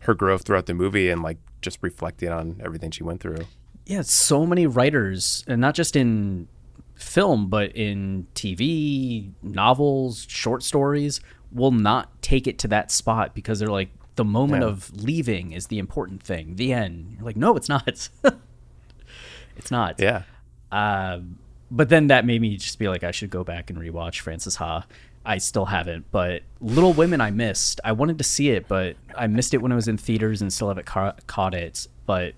her 0.00 0.14
growth 0.14 0.42
throughout 0.42 0.66
the 0.66 0.74
movie 0.74 1.10
and 1.10 1.22
like 1.22 1.38
just 1.60 1.78
reflecting 1.82 2.30
on 2.30 2.60
everything 2.64 2.90
she 2.90 3.02
went 3.02 3.20
through. 3.20 3.46
yeah, 3.86 4.02
so 4.02 4.46
many 4.46 4.66
writers, 4.66 5.44
and 5.48 5.60
not 5.60 5.74
just 5.74 5.96
in 5.96 6.46
film, 6.94 7.48
but 7.48 7.70
in 7.76 8.26
TV, 8.34 9.32
novels, 9.42 10.26
short 10.28 10.62
stories, 10.62 11.20
will 11.52 11.70
not 11.72 12.20
take 12.22 12.46
it 12.46 12.58
to 12.58 12.68
that 12.68 12.90
spot 12.90 13.34
because 13.34 13.58
they're 13.58 13.68
like, 13.68 13.88
the 14.18 14.24
moment 14.24 14.62
Yeah. 14.62 14.68
of 14.68 14.94
leaving 15.02 15.52
is 15.52 15.68
the 15.68 15.78
important 15.78 16.22
thing. 16.22 16.56
The 16.56 16.74
end. 16.74 17.14
You're 17.16 17.24
like, 17.24 17.36
no, 17.36 17.56
it's 17.56 17.70
not. 17.70 18.10
it's 19.56 19.70
not. 19.70 19.98
Yeah, 19.98 20.22
Um, 20.70 21.38
but 21.70 21.88
then 21.88 22.06
that 22.08 22.24
made 22.26 22.40
me 22.40 22.56
just 22.56 22.78
be 22.78 22.88
like, 22.88 23.02
I 23.04 23.10
should 23.10 23.30
go 23.30 23.44
back 23.44 23.70
and 23.70 23.78
rewatch 23.78 24.20
Frances 24.20 24.56
Ha. 24.56 24.84
I 25.24 25.38
still 25.38 25.66
haven't. 25.66 26.06
But 26.10 26.42
Little 26.60 26.92
Women, 26.92 27.20
I 27.20 27.30
missed. 27.30 27.80
I 27.84 27.92
wanted 27.92 28.18
to 28.18 28.24
see 28.24 28.50
it, 28.50 28.68
but 28.68 28.96
I 29.16 29.26
missed 29.26 29.52
it 29.52 29.58
when 29.58 29.72
it 29.72 29.74
was 29.74 29.88
in 29.88 29.98
theaters 29.98 30.40
and 30.40 30.52
still 30.52 30.68
haven't 30.68 30.86
ca- 30.86 31.14
caught 31.26 31.54
it. 31.54 31.86
But 32.06 32.34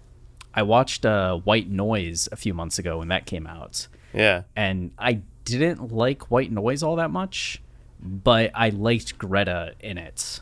I 0.55 0.63
watched 0.63 1.07
uh, 1.07 1.37
White 1.39 1.69
Noise 1.71 2.29
a 2.33 2.37
few 2.37 2.55
months 2.55 2.79
ago 2.79 2.99
when 2.99 3.09
that 3.09 3.27
came 3.27 3.47
out, 3.47 3.87
Yeah. 4.13 4.43
and 4.57 4.91
I 4.99 5.21
didn't 5.45 5.93
like 5.93 6.31
White 6.31 6.51
Noise 6.51 6.83
all 6.83 6.97
that 6.97 7.11
much, 7.13 7.63
but 8.03 8.51
I 8.55 8.71
liked 8.71 9.17
Greta 9.19 9.75
in 9.79 9.97
it, 9.97 10.41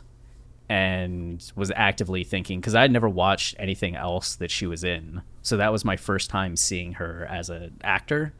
and 0.69 1.51
was 1.55 1.71
actively 1.75 2.23
thinking 2.23 2.59
because 2.59 2.75
I 2.75 2.81
had 2.81 2.91
never 2.91 3.09
watched 3.09 3.55
anything 3.57 3.95
else 3.95 4.35
that 4.35 4.51
she 4.51 4.67
was 4.67 4.83
in, 4.83 5.23
so 5.41 5.57
that 5.57 5.71
was 5.71 5.83
my 5.83 5.97
first 5.97 6.29
time 6.29 6.55
seeing 6.55 6.93
her 6.93 7.25
as 7.29 7.49
an 7.49 7.77
actor, 7.83 8.33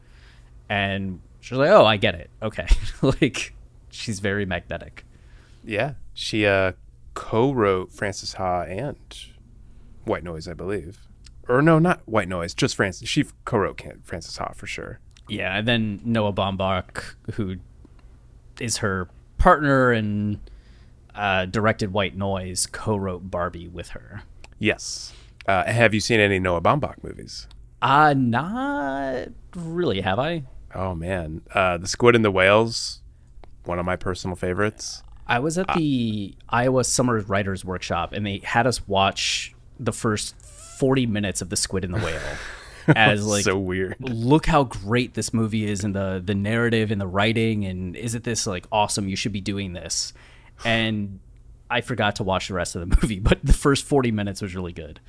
and 0.68 1.20
she 1.40 1.54
was 1.54 1.58
like, 1.58 1.70
"Oh, 1.70 1.84
I 1.84 1.96
get 1.96 2.14
it. 2.14 2.30
Okay, 2.40 2.66
like 3.02 3.54
she's 3.90 4.20
very 4.20 4.46
magnetic." 4.46 5.04
Yeah. 5.64 5.94
She 6.14 6.46
uh 6.46 6.72
co-wrote 7.14 7.92
Frances 7.92 8.34
Ha 8.34 8.62
and 8.62 8.96
White 10.04 10.24
Noise, 10.24 10.48
I 10.48 10.54
believe. 10.54 11.06
Or 11.48 11.60
no, 11.60 11.78
not 11.78 12.00
White 12.06 12.28
Noise, 12.28 12.54
just 12.54 12.76
Frances. 12.76 13.08
She 13.08 13.24
co-wrote 13.44 13.82
Frances 14.04 14.36
Ha 14.36 14.52
for 14.54 14.66
sure. 14.66 15.00
Yeah, 15.28 15.56
and 15.56 15.66
then 15.66 16.00
Noah 16.04 16.32
Baumbach, 16.32 17.14
who 17.34 17.56
is 18.60 18.78
her 18.78 19.08
partner 19.38 19.90
and 19.92 20.38
uh, 21.20 21.44
directed 21.44 21.92
White 21.92 22.16
Noise, 22.16 22.66
co-wrote 22.66 23.30
Barbie 23.30 23.68
with 23.68 23.90
her. 23.90 24.22
Yes. 24.58 25.12
Uh, 25.46 25.64
have 25.64 25.92
you 25.94 26.00
seen 26.00 26.18
any 26.18 26.38
Noah 26.38 26.60
Baumbach 26.60 27.02
movies? 27.02 27.46
Uh 27.82 28.14
not 28.16 29.28
really, 29.54 30.00
have 30.02 30.18
I? 30.18 30.42
Oh 30.74 30.94
man, 30.94 31.42
uh, 31.54 31.78
The 31.78 31.86
Squid 31.88 32.14
and 32.14 32.24
the 32.24 32.30
Whales, 32.30 33.00
one 33.64 33.78
of 33.78 33.86
my 33.86 33.96
personal 33.96 34.36
favorites. 34.36 35.02
I 35.26 35.38
was 35.38 35.56
at 35.58 35.66
the 35.74 36.34
Iowa 36.48 36.84
Summer 36.84 37.20
Writers 37.20 37.64
Workshop 37.64 38.12
and 38.12 38.26
they 38.26 38.40
had 38.44 38.66
us 38.66 38.86
watch 38.88 39.54
the 39.78 39.92
first 39.92 40.34
40 40.40 41.06
minutes 41.06 41.40
of 41.40 41.48
The 41.50 41.56
Squid 41.56 41.84
and 41.84 41.94
the 41.94 42.00
Whale 42.00 42.20
as 42.96 43.26
like 43.26 43.44
so 43.44 43.56
weird. 43.58 43.96
look 44.00 44.46
how 44.46 44.64
great 44.64 45.14
this 45.14 45.32
movie 45.32 45.70
is 45.70 45.84
and 45.84 45.94
the 45.94 46.20
the 46.24 46.34
narrative 46.34 46.90
and 46.90 47.00
the 47.00 47.06
writing 47.06 47.64
and 47.64 47.94
isn't 47.96 48.24
this 48.24 48.46
like 48.46 48.66
awesome 48.72 49.08
you 49.08 49.16
should 49.16 49.32
be 49.32 49.40
doing 49.40 49.72
this 49.72 50.12
and 50.64 51.20
i 51.70 51.80
forgot 51.80 52.16
to 52.16 52.22
watch 52.22 52.48
the 52.48 52.54
rest 52.54 52.76
of 52.76 52.80
the 52.88 52.96
movie 53.02 53.18
but 53.20 53.38
the 53.44 53.52
first 53.52 53.84
40 53.84 54.10
minutes 54.10 54.42
was 54.42 54.54
really 54.54 54.72
good 54.72 55.00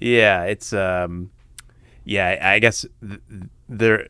Yeah, 0.00 0.44
it's 0.44 0.72
um, 0.72 1.30
yeah. 2.04 2.38
I 2.42 2.58
guess 2.58 2.84
th- 3.00 3.20
there 3.68 4.08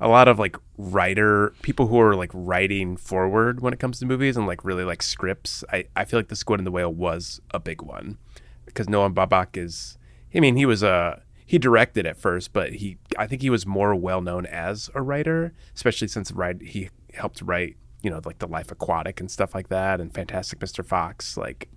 a 0.00 0.08
lot 0.08 0.28
of 0.28 0.38
like 0.38 0.56
writer 0.76 1.52
people 1.62 1.86
who 1.86 2.00
are 2.00 2.14
like 2.16 2.30
writing 2.34 2.96
forward 2.96 3.60
when 3.60 3.72
it 3.72 3.78
comes 3.78 3.98
to 4.00 4.06
movies 4.06 4.36
and 4.36 4.46
like 4.46 4.64
really 4.64 4.84
like 4.84 5.02
scripts. 5.02 5.64
I 5.72 5.86
I 5.96 6.04
feel 6.04 6.18
like 6.18 6.28
The 6.28 6.36
Squid 6.36 6.60
and 6.60 6.66
the 6.66 6.70
Whale 6.70 6.92
was 6.92 7.40
a 7.52 7.60
big 7.60 7.80
one 7.80 8.18
because 8.66 8.88
Noah 8.88 9.10
Baumbach 9.10 9.56
is. 9.56 9.96
I 10.34 10.40
mean, 10.40 10.56
he 10.56 10.66
was 10.66 10.82
a 10.82 11.22
he 11.46 11.58
directed 11.58 12.06
at 12.06 12.16
first, 12.16 12.52
but 12.52 12.74
he 12.74 12.98
I 13.16 13.26
think 13.26 13.40
he 13.40 13.50
was 13.50 13.64
more 13.64 13.94
well 13.94 14.20
known 14.20 14.46
as 14.46 14.90
a 14.94 15.00
writer, 15.00 15.52
especially 15.74 16.08
since 16.08 16.32
he 16.60 16.90
helped 17.14 17.40
write 17.40 17.76
you 18.02 18.10
know 18.10 18.20
like 18.24 18.38
The 18.38 18.46
Life 18.48 18.70
Aquatic 18.70 19.20
and 19.20 19.30
stuff 19.30 19.54
like 19.54 19.68
that, 19.68 20.00
and 20.00 20.12
Fantastic 20.14 20.58
Mr. 20.60 20.84
Fox. 20.84 21.36
Like 21.36 21.68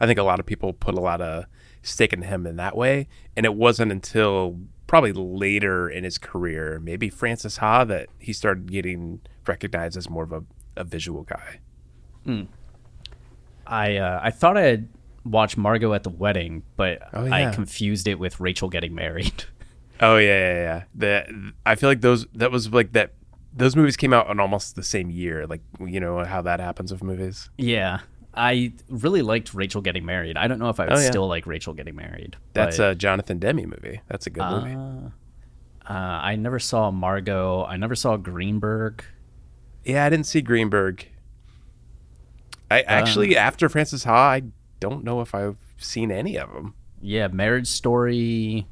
I 0.00 0.06
think 0.06 0.18
a 0.18 0.22
lot 0.22 0.40
of 0.40 0.46
people 0.46 0.72
put 0.72 0.94
a 0.94 1.00
lot 1.00 1.20
of 1.20 1.44
stake 1.82 2.12
in 2.12 2.22
him 2.22 2.46
in 2.46 2.56
that 2.56 2.76
way. 2.76 3.08
And 3.36 3.44
it 3.44 3.54
wasn't 3.54 3.92
until 3.92 4.58
probably 4.86 5.12
later 5.12 5.88
in 5.88 6.04
his 6.04 6.18
career, 6.18 6.78
maybe 6.82 7.08
Frances 7.10 7.56
Ha, 7.58 7.84
that 7.84 8.08
he 8.18 8.32
started 8.32 8.70
getting 8.70 9.20
recognized 9.46 9.96
as 9.96 10.08
more 10.08 10.22
of 10.24 10.32
a, 10.32 10.44
a 10.76 10.84
visual 10.84 11.22
guy. 11.24 11.60
i 13.66 13.96
uh, 13.96 14.20
i 14.22 14.30
thought 14.30 14.56
i 14.56 14.62
had 14.62 14.88
watched 15.24 15.56
margot 15.56 15.92
at 15.94 16.02
the 16.02 16.10
wedding 16.10 16.62
but 16.76 17.00
Oh, 17.12 17.26
i 17.30 17.50
confused 17.52 18.06
it 18.08 18.18
with 18.18 18.40
rachel 18.40 18.68
getting 18.68 18.94
married 18.94 19.44
Oh 20.00 20.16
yeah, 20.16 20.26
yeah, 20.26 20.54
yeah. 20.54 20.82
The 20.96 21.52
I 21.64 21.76
feel 21.76 21.88
like 21.88 22.00
those 22.00 22.26
that 22.34 22.50
was 22.50 22.72
like 22.72 22.92
that. 22.94 23.12
Those 23.56 23.76
movies 23.76 23.96
came 23.96 24.12
out 24.12 24.28
in 24.30 24.40
almost 24.40 24.74
the 24.76 24.82
same 24.82 25.10
year. 25.10 25.46
Like 25.46 25.62
you 25.80 26.00
know 26.00 26.24
how 26.24 26.42
that 26.42 26.60
happens 26.60 26.92
with 26.92 27.02
movies. 27.02 27.50
yeah 27.56 28.00
i 28.36 28.72
really 28.88 29.22
liked 29.22 29.54
rachel 29.54 29.80
getting 29.80 30.04
married 30.04 30.36
i 30.36 30.48
don't 30.48 30.58
know 30.58 30.68
if 30.68 30.80
i 30.80 30.84
would 30.86 30.92
Oh, 30.92 30.98
yeah. 30.98 31.06
still 31.08 31.28
like 31.28 31.46
rachel 31.46 31.72
getting 31.72 31.94
married 31.94 32.36
That's 32.52 32.80
a 32.80 32.92
Jonathan 32.96 33.38
Demme 33.38 33.64
movie. 33.64 34.00
That's 34.08 34.26
a 34.26 34.30
good 34.30 34.42
movie. 34.50 34.74
uh, 34.74 35.92
i 35.92 36.34
never 36.34 36.58
saw 36.58 36.90
margot 36.90 37.64
i 37.64 37.76
never 37.76 37.94
saw 37.94 38.16
greenberg 38.16 39.04
Yeah, 39.84 40.04
I 40.04 40.08
didn't 40.10 40.26
see 40.26 40.40
Greenberg. 40.42 41.06
I 42.70 42.80
actually 42.80 43.36
after 43.36 43.68
Frances 43.68 44.02
Ha, 44.02 44.30
I 44.32 44.42
don't 44.80 45.04
know 45.04 45.20
if 45.20 45.32
I've 45.34 45.58
seen 45.78 46.10
any 46.10 46.36
of 46.36 46.52
them. 46.52 46.74
Yeah, 47.00 47.28
Marriage 47.28 47.68
Story. 47.68 48.66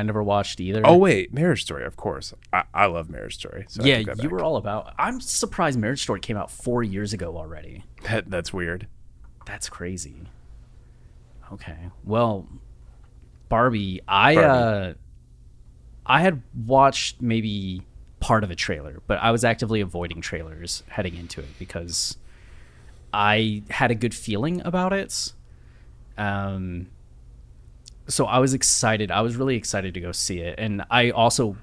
I 0.00 0.02
never 0.02 0.22
watched 0.22 0.60
either. 0.60 0.80
Oh 0.82 0.96
wait, 0.96 1.34
Marriage 1.34 1.62
Story, 1.62 1.84
of 1.84 1.94
course. 1.94 2.32
I, 2.54 2.64
I 2.72 2.86
love 2.86 3.10
Marriage 3.10 3.34
Story. 3.34 3.66
So 3.68 3.84
yeah, 3.84 3.98
you 3.98 4.30
were 4.30 4.42
all 4.42 4.56
about. 4.56 4.94
I'm 4.98 5.20
surprised 5.20 5.78
Marriage 5.78 6.00
Story 6.00 6.20
came 6.20 6.38
out 6.38 6.50
four 6.50 6.82
years 6.82 7.12
ago 7.12 7.36
already. 7.36 7.84
That, 8.04 8.30
that's 8.30 8.50
weird. 8.50 8.86
That's 9.44 9.68
crazy. 9.68 10.22
Okay, 11.52 11.90
well, 12.02 12.48
Barbie. 13.50 14.00
I 14.08 14.36
Barbie. 14.36 14.48
uh, 14.48 14.94
I 16.06 16.20
had 16.22 16.42
watched 16.66 17.20
maybe 17.20 17.82
part 18.20 18.42
of 18.42 18.50
a 18.50 18.54
trailer, 18.54 19.02
but 19.06 19.18
I 19.18 19.32
was 19.32 19.44
actively 19.44 19.82
avoiding 19.82 20.22
trailers 20.22 20.82
heading 20.88 21.14
into 21.14 21.42
it 21.42 21.58
because 21.58 22.16
I 23.12 23.64
had 23.68 23.90
a 23.90 23.94
good 23.94 24.14
feeling 24.14 24.62
about 24.64 24.94
it. 24.94 25.34
Um, 26.16 26.88
so 28.10 28.26
I 28.26 28.38
was 28.38 28.52
excited. 28.52 29.10
I 29.10 29.22
was 29.22 29.36
really 29.36 29.56
excited 29.56 29.94
to 29.94 30.00
go 30.00 30.12
see 30.12 30.40
it, 30.40 30.56
and 30.58 30.84
I 30.90 31.10
also 31.10 31.56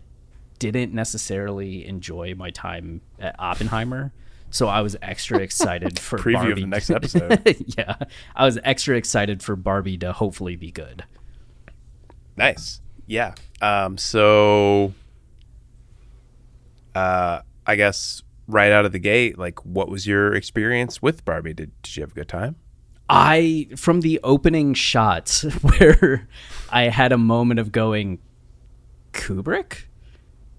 didn't 0.60 0.94
necessarily 0.94 1.86
enjoy 1.86 2.34
my 2.36 2.50
time 2.50 3.02
at 3.20 3.36
Oppenheimer. 3.38 4.12
So 4.50 4.68
I 4.68 4.82
was 4.82 4.96
extra 5.02 5.38
excited 5.42 6.00
for 6.00 6.18
Preview 6.18 6.34
Barbie. 6.34 6.52
of 6.54 6.58
the 6.62 6.68
next 6.68 6.90
episode. 7.00 7.42
yeah, 7.78 7.96
I 8.36 8.46
was 8.46 8.58
extra 8.64 8.98
excited 8.98 9.44
for 9.44 9.56
Barbie 9.56 9.98
to 10.00 10.14
hopefully 10.14 10.56
be 10.56 10.72
good. 10.72 11.04
nice. 12.36 12.82
Yeah. 13.06 13.36
Um. 13.62 13.98
So, 13.98 14.94
uh, 16.96 17.42
I 17.66 17.76
guess 17.76 18.22
right 18.48 18.72
out 18.72 18.86
of 18.86 18.92
the 18.92 19.00
gate, 19.00 19.38
like, 19.38 19.66
what 19.66 19.90
was 19.90 20.08
your 20.08 20.34
experience 20.34 21.02
with 21.02 21.24
Barbie? 21.24 21.54
Did 21.54 21.72
Did 21.84 21.96
you 21.98 22.04
have 22.04 22.12
a 22.12 22.16
good 22.16 22.28
time? 22.30 22.56
I 23.10 23.68
from 23.76 24.02
the 24.02 24.20
opening 24.24 24.74
shots 24.74 25.42
where 25.62 26.28
I 26.70 26.84
had 26.84 27.12
a 27.12 27.18
moment 27.18 27.60
of 27.60 27.72
going 27.72 28.20
Kubrick. 29.14 29.84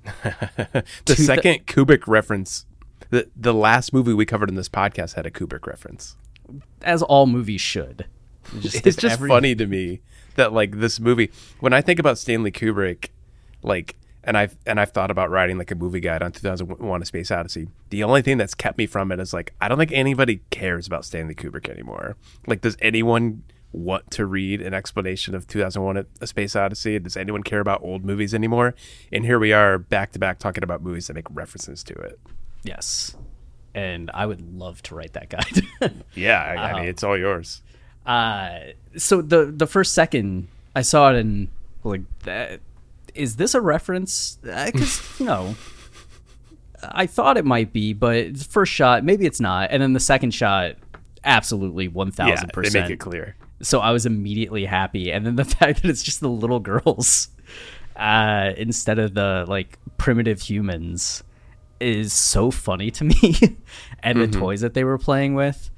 The 0.25 0.85
the- 1.05 1.15
second 1.17 1.67
Kubrick 1.67 2.07
reference, 2.07 2.65
the 3.11 3.29
the 3.37 3.53
last 3.53 3.93
movie 3.93 4.15
we 4.15 4.25
covered 4.25 4.49
in 4.49 4.55
this 4.55 4.69
podcast 4.69 5.15
had 5.15 5.27
a 5.27 5.31
Kubrick 5.31 5.67
reference. 5.67 6.17
as 6.83 7.03
all 7.03 7.27
movies 7.27 7.61
should. 7.61 8.07
Just 8.61 8.87
it's 8.87 8.97
just 8.97 9.13
every- 9.15 9.29
funny 9.29 9.55
to 9.55 9.67
me 9.67 10.01
that 10.37 10.53
like 10.55 10.79
this 10.79 10.99
movie 11.01 11.31
when 11.61 11.73
i 11.75 11.81
think 11.83 11.99
about 11.99 12.17
stanley 12.17 12.51
kubrick 12.53 13.09
like 13.63 13.97
and 14.29 14.37
i've 14.37 14.57
and 14.67 14.79
i've 14.79 14.91
thought 14.93 15.11
about 15.11 15.31
writing 15.31 15.57
like 15.59 15.71
a 15.71 15.75
movie 15.75 16.01
guide 16.01 16.23
on 16.23 16.31
2001 16.31 17.03
a 17.03 17.05
space 17.05 17.31
odyssey. 17.31 17.67
The 17.91 18.05
only 18.05 18.23
thing 18.23 18.37
that's 18.37 18.55
kept 18.55 18.77
me 18.79 18.87
from 18.87 19.11
it 19.11 19.19
is 19.19 19.33
like 19.33 19.55
i 19.61 19.67
don't 19.67 19.79
think 19.79 19.91
anybody 19.91 20.43
cares 20.51 20.87
about 20.87 21.05
stanley 21.05 21.35
kubrick 21.35 21.69
anymore. 21.69 22.17
Like 22.47 22.61
does 22.61 22.77
anyone 22.81 23.43
want 23.73 24.11
to 24.13 24.27
read 24.27 24.61
an 24.63 24.75
explanation 24.75 25.35
of 25.35 25.47
2001 25.47 26.07
a 26.21 26.27
space 26.27 26.55
odyssey? 26.55 26.99
Does 26.99 27.17
anyone 27.17 27.43
care 27.43 27.61
about 27.61 27.83
old 27.83 28.05
movies 28.05 28.35
anymore? 28.35 28.75
And 29.11 29.25
here 29.25 29.39
we 29.39 29.53
are 29.53 29.79
back 29.79 30.13
to 30.13 30.19
back 30.19 30.39
talking 30.39 30.63
about 30.63 30.83
movies 30.83 31.07
that 31.07 31.15
make 31.15 31.27
references 31.31 31.83
to 31.85 31.95
it. 31.95 32.21
Yes, 32.63 33.17
and 33.75 34.11
I 34.13 34.27
would 34.27 34.41
love 34.59 34.83
to 34.85 34.95
write 34.95 35.15
that 35.15 35.29
guide. 35.31 35.95
yeah 36.15 36.43
i, 36.43 36.71
I 36.73 36.81
mean 36.81 36.89
it's 36.89 37.03
all 37.03 37.17
yours. 37.17 37.63
uh, 38.07 38.59
so 38.97 39.23
the 39.23 39.47
the 39.47 39.67
first 39.67 39.95
second 39.95 40.49
I 40.77 40.83
saw 40.83 41.13
it 41.13 41.17
in 41.17 41.49
like 41.85 42.03
that 42.25 42.61
is 43.19 43.37
this 43.37 43.55
a 43.55 43.61
reference? 43.61 44.39
Because 44.43 45.21
you 45.21 45.27
know. 45.27 45.57
I 46.81 47.07
thought 47.07 47.37
it 47.37 47.45
might 47.45 47.73
be, 47.73 47.93
but 47.93 48.35
the 48.35 48.45
first 48.45 48.73
shot, 48.73 49.03
maybe 49.03 49.27
it's 49.27 49.41
not. 49.41 49.73
And 49.73 49.83
then 49.83 49.95
the 49.95 50.01
second 50.01 50.31
shot, 50.31 50.77
absolutely 51.25 51.89
one 51.89 52.09
yeah 52.17 52.37
thousand 52.37 52.53
they 52.55 52.81
make 52.81 52.91
it 52.91 53.01
clear 53.01 53.35
so 53.63 53.81
I 53.81 53.91
was 53.91 54.07
immediately 54.07 54.65
happy. 54.65 55.11
And 55.11 55.27
then 55.27 55.37
the 55.37 55.45
fact 55.57 55.83
that 55.83 55.89
it's 55.89 56.03
just 56.03 56.21
the 56.21 56.29
little 56.29 56.61
girls 56.61 57.29
uh, 57.97 58.53
instead 58.57 58.99
of 58.99 59.15
the 59.15 59.45
like 59.49 59.79
primitive 59.97 60.41
humans 60.41 61.23
is 61.81 62.13
so 62.13 62.51
funny 62.51 62.91
to 62.93 63.05
me. 63.05 63.57
and 64.03 64.21
the 64.21 64.29
toys 64.29 64.61
that 64.61 64.75
they 64.75 64.85
were 64.85 64.99
playing 64.99 65.35
with, 65.35 65.71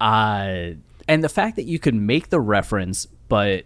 uh, 0.00 0.70
and 1.08 1.24
the 1.24 1.28
fact 1.28 1.56
that 1.56 1.64
you 1.64 1.78
could 1.78 1.94
make 1.94 2.28
the 2.28 2.40
reference 2.40 3.06
but 3.28 3.64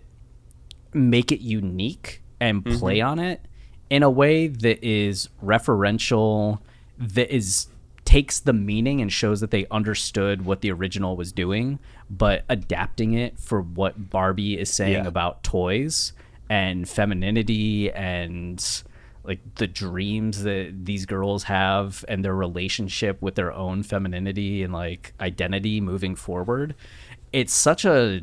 make 0.94 1.32
it 1.32 1.40
unique 1.40 2.21
and 2.42 2.64
mm-hmm. 2.64 2.78
play 2.78 3.00
on 3.00 3.18
it 3.18 3.40
in 3.88 4.02
a 4.02 4.10
way 4.10 4.48
that 4.48 4.84
is 4.84 5.28
referential, 5.42 6.58
that 6.98 7.34
is 7.34 7.68
takes 8.04 8.40
the 8.40 8.52
meaning 8.52 9.00
and 9.00 9.12
shows 9.12 9.40
that 9.40 9.50
they 9.52 9.64
understood 9.70 10.44
what 10.44 10.60
the 10.60 10.72
original 10.72 11.16
was 11.16 11.30
doing, 11.32 11.78
but 12.10 12.44
adapting 12.48 13.14
it 13.14 13.38
for 13.38 13.62
what 13.62 14.10
Barbie 14.10 14.58
is 14.58 14.70
saying 14.70 15.04
Yeah. 15.04 15.06
about 15.06 15.44
toys 15.44 16.12
and 16.50 16.88
femininity 16.88 17.92
and 17.92 18.82
like 19.24 19.38
the 19.54 19.68
dreams 19.68 20.42
that 20.42 20.84
these 20.84 21.06
girls 21.06 21.44
have 21.44 22.04
and 22.08 22.24
their 22.24 22.34
relationship 22.34 23.22
with 23.22 23.36
their 23.36 23.52
own 23.52 23.84
femininity 23.84 24.64
and 24.64 24.72
like 24.72 25.14
identity 25.20 25.80
moving 25.80 26.16
forward. 26.16 26.74
It's 27.32 27.54
such 27.54 27.84
a 27.84 28.22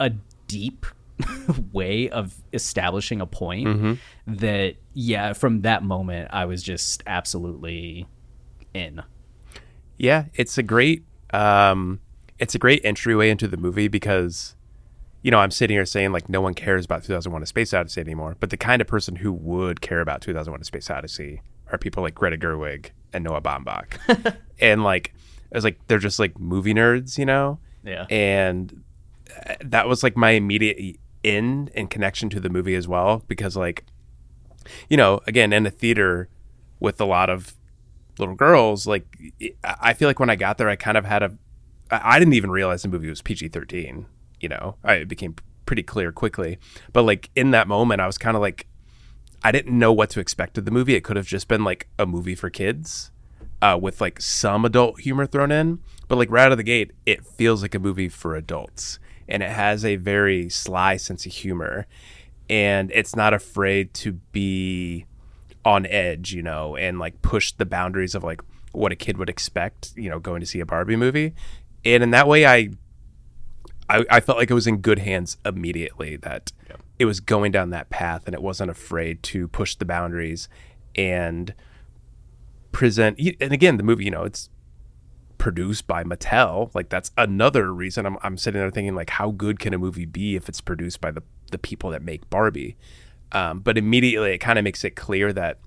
a 0.00 0.10
deep 0.48 0.86
way 1.72 2.08
of 2.10 2.34
establishing 2.52 3.20
a 3.20 3.26
point 3.26 3.98
that 4.26 4.76
yeah, 4.94 5.32
from 5.32 5.62
that 5.62 5.82
moment 5.82 6.28
I 6.32 6.44
was 6.44 6.62
just 6.62 7.02
absolutely 7.06 8.06
in. 8.74 9.02
Yeah, 9.98 10.26
it's 10.34 10.58
a 10.58 10.62
great 10.62 11.04
um 11.30 12.00
it's 12.38 12.54
a 12.54 12.58
great 12.58 12.84
entryway 12.84 13.30
into 13.30 13.48
the 13.48 13.56
movie 13.56 13.88
because 13.88 14.56
you 15.22 15.30
know, 15.30 15.38
I'm 15.38 15.52
sitting 15.52 15.76
here 15.76 15.86
saying 15.86 16.12
like 16.12 16.28
no 16.28 16.40
one 16.40 16.52
cares 16.52 16.84
about 16.84 17.04
2001 17.04 17.42
A 17.42 17.46
Space 17.46 17.72
Odyssey 17.72 18.00
anymore, 18.00 18.36
but 18.40 18.50
the 18.50 18.56
kind 18.56 18.82
of 18.82 18.88
person 18.88 19.16
who 19.16 19.32
would 19.32 19.80
care 19.80 20.00
about 20.00 20.20
2001 20.20 20.60
A 20.60 20.64
Space 20.64 20.90
Odyssey 20.90 21.42
are 21.70 21.78
people 21.78 22.02
like 22.02 22.14
Greta 22.14 22.36
Gerwig 22.36 22.90
and 23.12 23.24
Noah 23.24 23.40
Baumbach. 23.40 24.36
and 24.60 24.82
like 24.82 25.14
I 25.52 25.56
was 25.56 25.64
like 25.64 25.78
they're 25.86 25.98
just 25.98 26.18
like 26.18 26.38
movie 26.38 26.74
nerds, 26.74 27.18
you 27.18 27.24
know? 27.24 27.60
Yeah. 27.84 28.06
And 28.10 28.82
uh, 29.48 29.54
that 29.60 29.86
was 29.86 30.02
like 30.02 30.16
my 30.16 30.30
immediate 30.30 30.98
in 31.22 31.70
and 31.74 31.90
connection 31.90 32.28
to 32.30 32.40
the 32.40 32.48
movie 32.48 32.74
as 32.74 32.88
well 32.88 33.22
because 33.28 33.56
like 33.56 33.84
you 34.88 34.96
know, 34.96 35.20
again, 35.26 35.52
in 35.52 35.66
a 35.66 35.70
theater 35.70 36.28
with 36.80 37.00
a 37.00 37.04
lot 37.04 37.30
of 37.30 37.54
little 38.18 38.34
girls, 38.34 38.86
like 38.86 39.06
I 39.64 39.94
feel 39.94 40.08
like 40.08 40.20
when 40.20 40.30
I 40.30 40.36
got 40.36 40.58
there, 40.58 40.68
I 40.68 40.76
kind 40.76 40.96
of 40.96 41.04
had 41.04 41.22
a 41.22 41.32
i 41.90 42.18
didn't 42.18 42.32
even 42.32 42.50
realize 42.50 42.82
the 42.82 42.88
movie 42.88 43.08
was 43.08 43.22
PG 43.22 43.48
thirteen. 43.48 44.06
You 44.40 44.48
know, 44.48 44.76
I, 44.82 44.94
it 44.94 45.08
became 45.08 45.36
pretty 45.66 45.82
clear 45.82 46.10
quickly. 46.10 46.58
But 46.92 47.02
like 47.02 47.30
in 47.36 47.52
that 47.52 47.68
moment, 47.68 48.00
I 48.00 48.06
was 48.06 48.18
kind 48.18 48.36
of 48.36 48.40
like, 48.40 48.66
I 49.44 49.52
didn't 49.52 49.78
know 49.78 49.92
what 49.92 50.10
to 50.10 50.20
expect 50.20 50.58
of 50.58 50.64
the 50.64 50.70
movie. 50.70 50.94
It 50.94 51.04
could 51.04 51.16
have 51.16 51.26
just 51.26 51.48
been 51.48 51.64
like 51.64 51.88
a 51.98 52.06
movie 52.06 52.34
for 52.34 52.50
kids, 52.50 53.10
uh, 53.60 53.78
with 53.80 54.00
like 54.00 54.20
some 54.20 54.64
adult 54.64 55.00
humor 55.00 55.26
thrown 55.26 55.52
in. 55.52 55.78
But 56.08 56.18
like 56.18 56.30
right 56.30 56.46
out 56.46 56.52
of 56.52 56.58
the 56.58 56.64
gate, 56.64 56.90
it 57.06 57.24
feels 57.24 57.62
like 57.62 57.74
a 57.74 57.78
movie 57.78 58.08
for 58.08 58.34
adults, 58.34 58.98
and 59.28 59.42
it 59.42 59.50
has 59.50 59.84
a 59.84 59.96
very 59.96 60.48
sly 60.48 60.96
sense 60.96 61.26
of 61.26 61.32
humor, 61.32 61.86
and 62.48 62.90
it's 62.92 63.16
not 63.16 63.32
afraid 63.34 63.94
to 63.94 64.12
be 64.32 65.06
on 65.64 65.86
edge, 65.86 66.32
you 66.32 66.42
know, 66.42 66.76
and 66.76 66.98
like 66.98 67.22
push 67.22 67.52
the 67.52 67.64
boundaries 67.64 68.14
of 68.14 68.24
like 68.24 68.42
what 68.72 68.92
a 68.92 68.96
kid 68.96 69.16
would 69.18 69.28
expect, 69.28 69.92
you 69.96 70.10
know, 70.10 70.18
going 70.18 70.40
to 70.40 70.46
see 70.46 70.60
a 70.60 70.66
Barbie 70.66 70.96
movie. 70.96 71.34
And 71.84 72.02
in 72.02 72.10
that 72.10 72.26
way, 72.26 72.46
I, 72.46 72.70
I, 73.88 74.04
I 74.10 74.20
felt 74.20 74.38
like 74.38 74.50
it 74.50 74.54
was 74.54 74.66
in 74.66 74.78
good 74.78 75.00
hands 75.00 75.36
immediately. 75.44 76.16
That 76.16 76.52
it 76.98 77.04
was 77.04 77.20
going 77.20 77.52
down 77.52 77.70
that 77.70 77.90
path, 77.90 78.22
and 78.26 78.34
it 78.34 78.42
wasn't 78.42 78.70
afraid 78.70 79.22
to 79.24 79.48
push 79.48 79.74
the 79.74 79.84
boundaries 79.84 80.48
and 80.94 81.54
present. 82.70 83.18
And 83.40 83.52
again, 83.52 83.76
the 83.76 83.82
movie, 83.82 84.04
you 84.04 84.10
know, 84.10 84.24
it's 84.24 84.48
produced 85.42 85.88
by 85.88 86.04
Mattel. 86.04 86.70
Like 86.72 86.88
that's 86.88 87.10
another 87.18 87.74
reason 87.74 88.06
I'm, 88.06 88.16
I'm 88.22 88.38
sitting 88.38 88.60
there 88.60 88.70
thinking 88.70 88.94
like, 88.94 89.10
how 89.10 89.32
good 89.32 89.58
can 89.58 89.74
a 89.74 89.78
movie 89.78 90.04
be 90.04 90.36
if 90.36 90.48
it's 90.48 90.60
produced 90.60 91.00
by 91.00 91.10
the 91.10 91.24
the 91.50 91.58
people 91.58 91.90
that 91.90 92.00
make 92.00 92.30
Barbie? 92.30 92.76
Um, 93.32 93.58
but 93.58 93.76
immediately 93.76 94.34
it 94.34 94.38
kind 94.38 94.56
of 94.56 94.62
makes 94.62 94.84
it 94.84 94.94
clear 94.94 95.32
that 95.32 95.58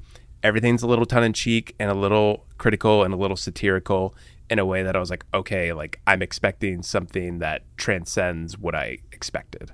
everything's 0.41 0.81
a 0.81 0.87
little 0.87 1.05
tongue 1.05 1.25
in 1.25 1.33
cheek 1.33 1.75
and 1.77 1.91
a 1.91 1.93
little 1.93 2.45
critical 2.57 3.03
and 3.03 3.13
a 3.13 3.17
little 3.17 3.35
satirical 3.35 4.15
in 4.49 4.59
a 4.59 4.65
way 4.65 4.81
that 4.81 4.95
I 4.95 4.99
was 4.99 5.09
like, 5.09 5.25
okay, 5.33 5.73
like 5.73 5.99
I'm 6.07 6.21
expecting 6.21 6.81
something 6.81 7.39
that 7.39 7.63
transcends 7.75 8.57
what 8.57 8.75
I 8.75 8.99
expected. 9.11 9.73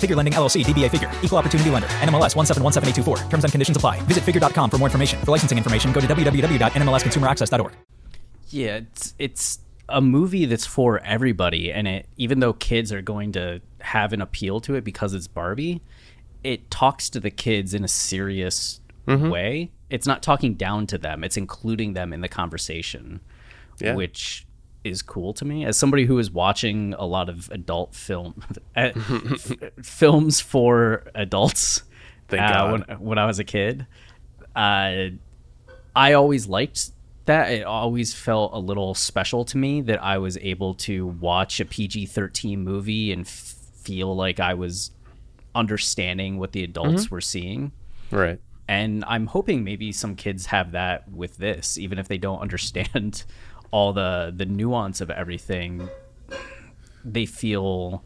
Figure 0.00 0.16
Lending 0.16 0.32
LLC 0.32 0.64
DBA 0.64 0.90
Figure. 0.90 1.12
Equal 1.22 1.38
Opportunity 1.38 1.68
Lender. 1.68 1.88
NMLS 1.88 2.34
1717824. 2.34 3.28
Terms 3.28 3.44
and 3.44 3.52
conditions 3.52 3.76
apply. 3.76 4.00
Visit 4.02 4.24
figure.com 4.24 4.70
for 4.70 4.78
more 4.78 4.88
information. 4.88 5.20
For 5.20 5.32
licensing 5.32 5.58
information, 5.58 5.92
go 5.92 6.00
to 6.00 6.06
www.nmlsconsumeraccess.org. 6.06 7.72
Yeah, 8.48 8.76
it's 8.78 9.14
it's 9.18 9.58
a 9.88 10.00
movie 10.00 10.46
that's 10.46 10.66
for 10.66 10.98
everybody, 11.00 11.72
and 11.72 11.86
it 11.86 12.06
even 12.16 12.40
though 12.40 12.52
kids 12.52 12.92
are 12.92 13.02
going 13.02 13.32
to 13.32 13.60
have 13.80 14.12
an 14.12 14.20
appeal 14.20 14.60
to 14.60 14.74
it 14.74 14.84
because 14.84 15.14
it's 15.14 15.28
Barbie, 15.28 15.82
it 16.42 16.70
talks 16.70 17.10
to 17.10 17.20
the 17.20 17.30
kids 17.30 17.74
in 17.74 17.84
a 17.84 17.88
serious 17.88 18.80
mm-hmm. 19.06 19.28
way. 19.28 19.70
It's 19.88 20.06
not 20.06 20.22
talking 20.22 20.54
down 20.54 20.86
to 20.88 20.98
them; 20.98 21.22
it's 21.24 21.36
including 21.36 21.92
them 21.92 22.12
in 22.12 22.20
the 22.20 22.28
conversation, 22.28 23.20
Yeah. 23.80 23.94
which 23.94 24.46
is 24.84 25.02
cool 25.02 25.34
to 25.34 25.44
me 25.44 25.64
as 25.64 25.76
somebody 25.76 26.06
who 26.06 26.18
is 26.18 26.30
watching 26.30 26.94
a 26.98 27.04
lot 27.04 27.28
of 27.28 27.50
adult 27.50 27.94
film 27.94 28.42
eh, 28.76 28.92
f- 28.96 29.52
films 29.82 30.40
for 30.40 31.04
adults 31.14 31.82
uh, 32.32 32.68
when 32.70 32.98
when 32.98 33.18
I 33.18 33.26
was 33.26 33.38
a 33.38 33.44
kid. 33.44 33.86
Uh, 34.56 35.10
I 35.94 36.12
always 36.14 36.46
liked 36.46 36.90
that. 37.26 37.50
It 37.52 37.64
always 37.64 38.14
felt 38.14 38.52
a 38.54 38.58
little 38.58 38.94
special 38.94 39.44
to 39.46 39.58
me 39.58 39.80
that 39.82 40.02
I 40.02 40.18
was 40.18 40.38
able 40.38 40.74
to 40.74 41.06
watch 41.08 41.60
a 41.60 41.64
PG 41.64 42.06
13 42.06 42.62
movie 42.62 43.12
and 43.12 43.26
f- 43.26 43.56
feel 43.82 44.14
like 44.14 44.40
I 44.40 44.54
was 44.54 44.92
understanding 45.54 46.38
what 46.38 46.52
the 46.52 46.64
adults 46.64 47.04
Mm-hmm. 47.06 47.14
were 47.14 47.20
seeing. 47.20 47.72
Right. 48.10 48.40
And 48.68 49.04
I'm 49.06 49.26
hoping 49.26 49.64
maybe 49.64 49.90
some 49.90 50.14
kids 50.14 50.46
have 50.46 50.72
that 50.72 51.08
with 51.10 51.36
this, 51.38 51.76
even 51.76 51.98
if 51.98 52.06
they 52.08 52.18
don't 52.18 52.38
understand 52.46 53.24
all 53.70 53.92
the, 53.92 54.32
the 54.34 54.46
nuance 54.46 55.00
of 55.00 55.10
everything. 55.10 55.88
They 57.04 57.26
feel 57.26 58.02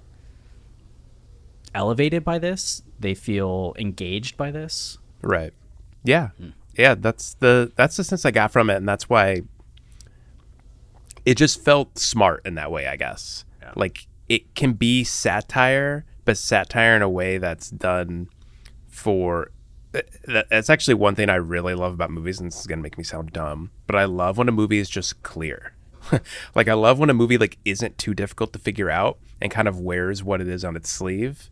elevated 1.75 2.25
by 2.25 2.39
this, 2.39 2.83
they 3.01 3.15
feel 3.15 3.75
engaged 3.79 4.37
by 4.37 4.51
this. 4.51 4.99
Right. 5.23 5.53
Yeah. 6.05 6.29
Hmm. 6.39 6.51
Yeah, 6.77 6.95
that's 6.95 7.35
the 7.35 7.73
that's 7.77 7.97
the 7.97 8.05
sense 8.05 8.25
I 8.25 8.31
got 8.33 8.51
from 8.51 8.69
it 8.69 8.77
and 8.77 8.89
that's 8.89 9.09
why 9.09 9.43
it 11.25 11.37
just 11.37 11.65
felt 11.65 11.99
smart 11.99 12.43
in 12.45 12.57
that 12.57 12.71
way, 12.71 12.87
I 12.87 12.97
guess. 12.97 13.45
Like 13.77 14.07
it 14.29 14.55
can 14.55 14.75
be 14.75 15.05
satire, 15.05 16.05
but 16.25 16.37
satire 16.37 16.97
in 16.97 17.03
a 17.03 17.09
way 17.09 17.39
that's 17.39 17.71
done 17.71 18.29
for 18.89 19.51
that's 20.27 20.71
actually 20.71 20.95
one 20.95 21.15
thing 21.15 21.29
I 21.29 21.37
really 21.37 21.75
love 21.75 21.95
about 21.95 22.11
movies, 22.11 22.41
and 22.41 22.51
this 22.51 22.61
is 22.61 22.67
gonna 22.67 22.83
make 22.83 22.99
me 22.99 23.05
sound 23.05 23.33
dumb, 23.33 23.71
but 23.87 23.97
I 23.97 24.05
love 24.05 24.39
when 24.39 24.49
a 24.49 24.53
movie 24.53 24.79
is 24.79 24.89
just 24.89 25.23
clear. 25.23 25.75
like 26.55 26.69
I 26.69 26.75
love 26.75 26.99
when 26.99 27.11
a 27.11 27.15
movie 27.15 27.39
like 27.39 27.59
isn't 27.65 27.99
too 27.99 28.15
difficult 28.15 28.53
to 28.53 28.59
figure 28.59 28.91
out 28.91 29.19
and 29.41 29.51
kind 29.51 29.69
of 29.69 29.81
wears 29.81 30.23
what 30.23 30.41
it 30.41 30.49
is 30.49 30.65
on 30.65 30.77
its 30.77 30.91
sleeve. 30.91 31.51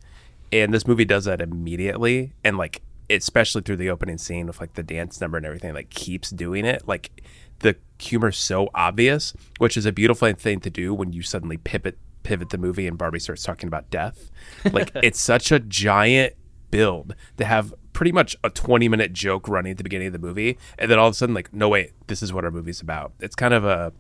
And 0.53 0.75
this 0.75 0.87
movie 0.87 1.07
does 1.07 1.25
that 1.25 1.41
immediately, 1.41 2.35
and 2.45 2.59
like 2.59 2.83
especially 3.09 3.63
through 3.63 3.77
the 3.77 3.91
opening 3.91 4.19
scene 4.19 4.47
with 4.47 4.61
like 4.61 4.75
the 4.75 4.83
dance 4.83 5.21
number 5.21 5.37
and 5.37 5.47
everything, 5.47 5.75
like 5.75 5.91
keeps 5.91 6.31
doing 6.31 6.65
it. 6.65 6.87
Like 6.87 7.23
the 7.61 7.77
humor's 7.99 8.39
so 8.39 8.71
obvious, 8.75 9.33
which 9.59 9.77
is 9.77 9.87
a 9.87 9.93
beautiful 9.93 10.33
thing 10.33 10.61
to 10.61 10.71
do 10.71 10.93
when 10.95 11.13
you 11.13 11.23
suddenly 11.23 11.57
pivot 11.57 11.99
pivot 12.23 12.51
the 12.51 12.59
movie 12.59 12.87
and 12.87 12.97
Barbie 12.97 13.19
starts 13.19 13.43
talking 13.43 13.67
about 13.67 13.91
death. 13.91 14.31
Like 14.71 14.93
it's 15.03 15.21
such 15.21 15.51
a 15.51 15.59
giant 15.59 16.35
build 16.71 17.15
to 17.37 17.45
have 17.45 17.75
pretty 17.93 18.13
much 18.13 18.37
a 18.43 18.51
20 18.51 18.89
minute 18.89 19.13
joke 19.13 19.49
running 19.49 19.73
at 19.73 19.77
the 19.79 19.85
beginning 19.85 20.07
of 20.07 20.13
the 20.13 20.19
movie 20.19 20.59
and 20.79 20.91
then 20.91 20.99
all 20.99 21.09
of 21.09 21.13
a 21.13 21.15
sudden 21.15 21.35
like 21.35 21.53
no 21.53 21.69
wait 21.69 21.93
this 22.07 22.23
is 22.23 22.33
what 22.33 22.45
our 22.45 22.51
movie's 22.51 22.81
about 22.81 23.13
it's 23.21 23.35
kind 23.35 23.55
of 23.55 23.65
a 23.65 23.93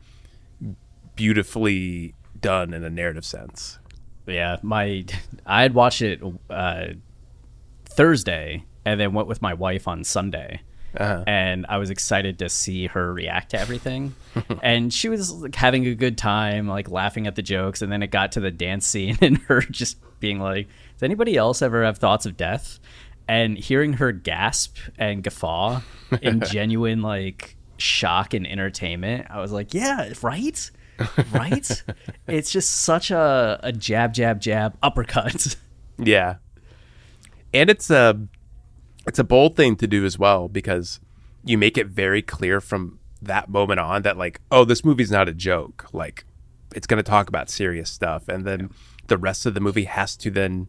beautifully 1.14 2.14
done 2.40 2.72
in 2.72 2.82
a 2.84 2.90
narrative 2.90 3.24
sense 3.24 3.78
yeah 4.26 4.56
my 4.62 5.04
i 5.46 5.62
had 5.62 5.74
watched 5.74 6.02
it 6.02 6.20
uh 6.50 6.86
Thursday 7.92 8.64
and 8.84 8.98
then 8.98 9.12
went 9.12 9.28
with 9.28 9.42
my 9.42 9.54
wife 9.54 9.86
on 9.86 10.04
Sunday. 10.04 10.62
And 11.26 11.64
I 11.68 11.78
was 11.78 11.88
excited 11.88 12.38
to 12.40 12.48
see 12.48 12.86
her 12.88 13.12
react 13.14 13.50
to 13.50 13.60
everything. 13.60 14.14
and 14.62 14.92
she 14.92 15.08
was 15.08 15.32
like 15.32 15.54
having 15.54 15.86
a 15.86 15.94
good 15.94 16.18
time, 16.18 16.68
like 16.68 16.90
laughing 16.90 17.26
at 17.26 17.34
the 17.34 17.42
jokes. 17.42 17.80
And 17.80 17.90
then 17.90 18.02
it 18.02 18.08
got 18.08 18.32
to 18.32 18.40
the 18.40 18.50
dance 18.50 18.86
scene 18.86 19.16
and 19.22 19.38
her 19.42 19.60
just 19.62 19.98
being 20.20 20.38
like, 20.38 20.68
Does 20.94 21.02
anybody 21.02 21.36
else 21.36 21.62
ever 21.62 21.84
have 21.84 21.98
thoughts 21.98 22.26
of 22.26 22.36
death? 22.36 22.78
And 23.32 23.56
hearing 23.56 23.94
her 23.94 24.12
gasp 24.12 24.76
and 24.98 25.22
guffaw 25.22 25.80
in 26.20 26.40
genuine 26.50 27.00
like 27.00 27.56
shock 27.78 28.34
and 28.34 28.46
entertainment, 28.46 29.26
I 29.30 29.40
was 29.40 29.52
like, 29.52 29.72
Yeah, 29.72 30.12
right? 30.22 30.70
Right? 31.32 31.82
it's 32.28 32.52
just 32.52 32.82
such 32.82 33.10
a, 33.10 33.58
a 33.62 33.72
jab, 33.72 34.12
jab, 34.12 34.40
jab 34.40 34.76
uppercut. 34.82 35.56
Yeah. 35.98 36.36
And 37.54 37.70
it's 37.70 37.90
a 37.90 38.18
it's 39.06 39.18
a 39.18 39.24
bold 39.24 39.56
thing 39.56 39.76
to 39.76 39.86
do 39.86 40.04
as 40.04 40.18
well 40.18 40.48
because 40.48 41.00
you 41.44 41.56
make 41.56 41.78
it 41.78 41.86
very 41.86 42.22
clear 42.22 42.60
from 42.60 42.98
that 43.20 43.48
moment 43.48 43.78
on 43.78 44.02
that 44.02 44.16
like, 44.16 44.40
oh, 44.50 44.64
this 44.64 44.84
movie's 44.84 45.10
not 45.12 45.28
a 45.28 45.32
joke. 45.32 45.86
Like 45.92 46.24
it's 46.74 46.86
going 46.86 46.96
to 46.96 47.08
talk 47.08 47.28
about 47.28 47.50
serious 47.50 47.88
stuff 47.88 48.26
and 48.26 48.44
then 48.44 48.70
the 49.06 49.18
rest 49.18 49.46
of 49.46 49.54
the 49.54 49.60
movie 49.60 49.84
has 49.84 50.16
to 50.16 50.30
then 50.30 50.68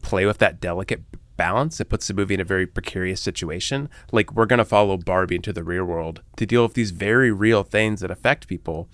play 0.00 0.24
with 0.26 0.38
that 0.38 0.60
delicate 0.60 1.02
balance. 1.36 1.80
It 1.80 1.88
puts 1.88 2.06
the 2.08 2.14
movie 2.14 2.34
in 2.34 2.40
a 2.40 2.44
very 2.44 2.66
precarious 2.66 3.20
situation. 3.20 3.88
Like 4.12 4.32
we're 4.32 4.46
going 4.46 4.58
to 4.58 4.64
follow 4.64 4.96
Barbie 4.96 5.36
into 5.36 5.52
the 5.52 5.64
real 5.64 5.84
world 5.84 6.22
to 6.36 6.46
deal 6.46 6.62
with 6.62 6.74
these 6.74 6.90
very 6.90 7.30
real 7.30 7.62
things 7.62 8.00
that 8.00 8.10
affect 8.10 8.48
people 8.48 8.88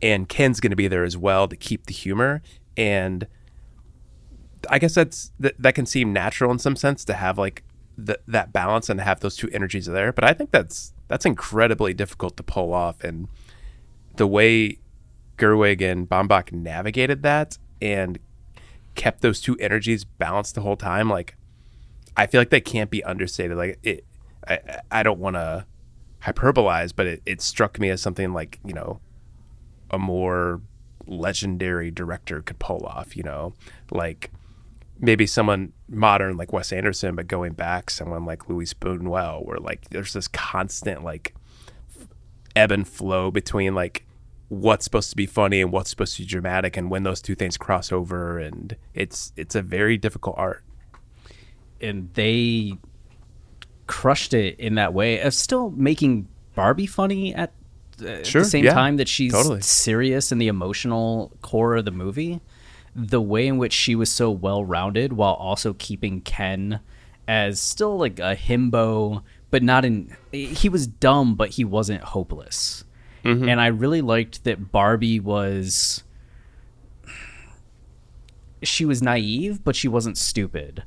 and 0.00 0.28
Ken's 0.28 0.60
going 0.60 0.70
to 0.70 0.76
be 0.76 0.88
there 0.88 1.04
as 1.04 1.16
well 1.16 1.46
to 1.46 1.56
keep 1.56 1.86
the 1.86 1.92
humor 1.92 2.42
and 2.76 3.26
I 4.70 4.78
guess 4.78 4.94
that's 4.94 5.32
that, 5.40 5.54
that 5.58 5.74
can 5.74 5.86
seem 5.86 6.12
natural 6.12 6.50
in 6.50 6.58
some 6.58 6.76
sense 6.76 7.04
to 7.06 7.14
have 7.14 7.38
like 7.38 7.64
the, 7.96 8.18
that 8.26 8.52
balance 8.52 8.88
and 8.88 9.00
have 9.00 9.20
those 9.20 9.36
two 9.36 9.48
energies 9.50 9.86
there. 9.86 10.12
But 10.12 10.24
I 10.24 10.32
think 10.32 10.50
that's 10.50 10.92
that's 11.08 11.26
incredibly 11.26 11.94
difficult 11.94 12.36
to 12.36 12.42
pull 12.42 12.72
off, 12.72 13.02
and 13.04 13.28
the 14.16 14.26
way 14.26 14.78
Gerwig 15.36 15.82
and 15.82 16.08
Baumbach 16.08 16.52
navigated 16.52 17.22
that 17.22 17.58
and 17.80 18.18
kept 18.94 19.22
those 19.22 19.40
two 19.40 19.56
energies 19.58 20.04
balanced 20.04 20.54
the 20.54 20.60
whole 20.60 20.76
time, 20.76 21.08
like 21.08 21.36
I 22.16 22.26
feel 22.26 22.40
like 22.40 22.50
that 22.50 22.64
can't 22.64 22.90
be 22.90 23.02
understated. 23.04 23.56
Like 23.56 23.78
it, 23.82 24.04
I 24.46 24.80
I 24.90 25.02
don't 25.02 25.18
want 25.18 25.36
to 25.36 25.66
hyperbolize, 26.22 26.92
but 26.94 27.06
it, 27.06 27.22
it 27.26 27.40
struck 27.40 27.78
me 27.78 27.90
as 27.90 28.00
something 28.00 28.32
like 28.32 28.58
you 28.64 28.74
know 28.74 29.00
a 29.90 29.98
more 29.98 30.60
legendary 31.06 31.90
director 31.90 32.42
could 32.42 32.58
pull 32.58 32.84
off. 32.86 33.16
You 33.16 33.22
know, 33.22 33.54
like 33.90 34.30
maybe 34.98 35.26
someone 35.26 35.72
modern 35.88 36.36
like 36.36 36.52
Wes 36.52 36.72
Anderson, 36.72 37.16
but 37.16 37.26
going 37.26 37.52
back, 37.52 37.90
someone 37.90 38.24
like 38.24 38.48
Luis 38.48 38.74
Buñuel, 38.74 39.44
where 39.44 39.58
like 39.58 39.90
there's 39.90 40.12
this 40.12 40.28
constant 40.28 41.04
like 41.04 41.34
ebb 42.54 42.70
and 42.70 42.86
flow 42.86 43.30
between 43.30 43.74
like 43.74 44.06
what's 44.48 44.84
supposed 44.84 45.08
to 45.08 45.16
be 45.16 45.24
funny 45.24 45.62
and 45.62 45.72
what's 45.72 45.90
supposed 45.90 46.16
to 46.16 46.22
be 46.22 46.26
dramatic, 46.26 46.76
and 46.76 46.90
when 46.90 47.02
those 47.02 47.22
two 47.22 47.34
things 47.34 47.56
cross 47.56 47.90
over, 47.90 48.38
and 48.38 48.76
it's 48.94 49.32
it's 49.36 49.54
a 49.54 49.62
very 49.62 49.96
difficult 49.96 50.36
art. 50.38 50.62
And 51.82 52.08
they 52.14 52.78
crushed 53.86 54.32
it 54.32 54.58
in 54.58 54.76
that 54.76 54.94
way 54.94 55.20
of 55.20 55.34
still 55.34 55.70
making 55.70 56.28
Barbie 56.54 56.86
funny 56.86 57.34
at, 57.34 57.52
uh, 58.00 58.22
Sure, 58.22 58.42
the 58.42 58.48
same 58.48 58.64
yeah, 58.64 58.72
time 58.74 58.96
that 58.96 59.08
she's 59.08 59.32
totally. 59.32 59.60
serious 59.60 60.32
in 60.32 60.38
the 60.38 60.48
emotional 60.48 61.32
core 61.42 61.76
of 61.76 61.84
the 61.84 61.90
movie. 61.90 62.40
The 62.94 63.20
way 63.20 63.46
in 63.46 63.58
which 63.58 63.72
she 63.72 63.94
was 63.94 64.10
so 64.10 64.30
well 64.30 64.64
rounded 64.64 65.14
while 65.14 65.34
also 65.34 65.72
keeping 65.74 66.20
Ken 66.20 66.80
as 67.26 67.58
still 67.60 67.96
like 67.96 68.18
a 68.18 68.36
himbo, 68.36 69.22
but 69.50 69.62
not 69.62 69.84
in. 69.84 70.14
He 70.30 70.68
was 70.68 70.86
dumb, 70.86 71.34
but 71.34 71.50
he 71.50 71.64
wasn't 71.64 72.02
hopeless. 72.02 72.84
And 73.24 73.60
I 73.60 73.68
really 73.68 74.02
liked 74.02 74.44
that 74.44 74.72
Barbie 74.72 75.20
was. 75.20 76.02
She 78.62 78.84
was 78.84 79.00
naive, 79.02 79.62
but 79.64 79.74
she 79.76 79.88
wasn't 79.88 80.18
stupid 80.18 80.84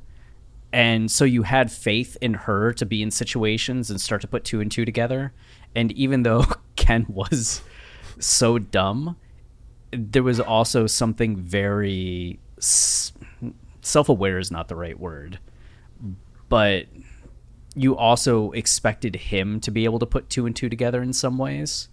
and 0.72 1.10
so 1.10 1.24
you 1.24 1.42
had 1.42 1.70
faith 1.70 2.16
in 2.20 2.34
her 2.34 2.72
to 2.74 2.84
be 2.84 3.02
in 3.02 3.10
situations 3.10 3.90
and 3.90 4.00
start 4.00 4.20
to 4.22 4.26
put 4.26 4.44
two 4.44 4.60
and 4.60 4.70
two 4.70 4.84
together. 4.84 5.32
And 5.74 5.92
even 5.92 6.22
though 6.22 6.44
ken 6.76 7.06
was 7.08 7.62
so 8.18 8.58
dumb 8.58 9.16
there 9.92 10.22
was 10.22 10.40
also 10.40 10.86
something 10.86 11.36
very 11.36 12.38
s- 12.58 13.12
self-aware 13.82 14.38
is 14.38 14.50
not 14.50 14.68
the 14.68 14.76
right 14.76 14.98
word. 14.98 15.38
But 16.48 16.86
you 17.74 17.96
also 17.96 18.52
expected 18.52 19.16
him 19.16 19.60
to 19.60 19.70
be 19.70 19.84
able 19.84 19.98
to 19.98 20.06
put 20.06 20.30
two 20.30 20.46
and 20.46 20.54
two 20.54 20.68
together 20.68 21.02
in 21.02 21.12
some 21.12 21.38
ways. 21.38 21.88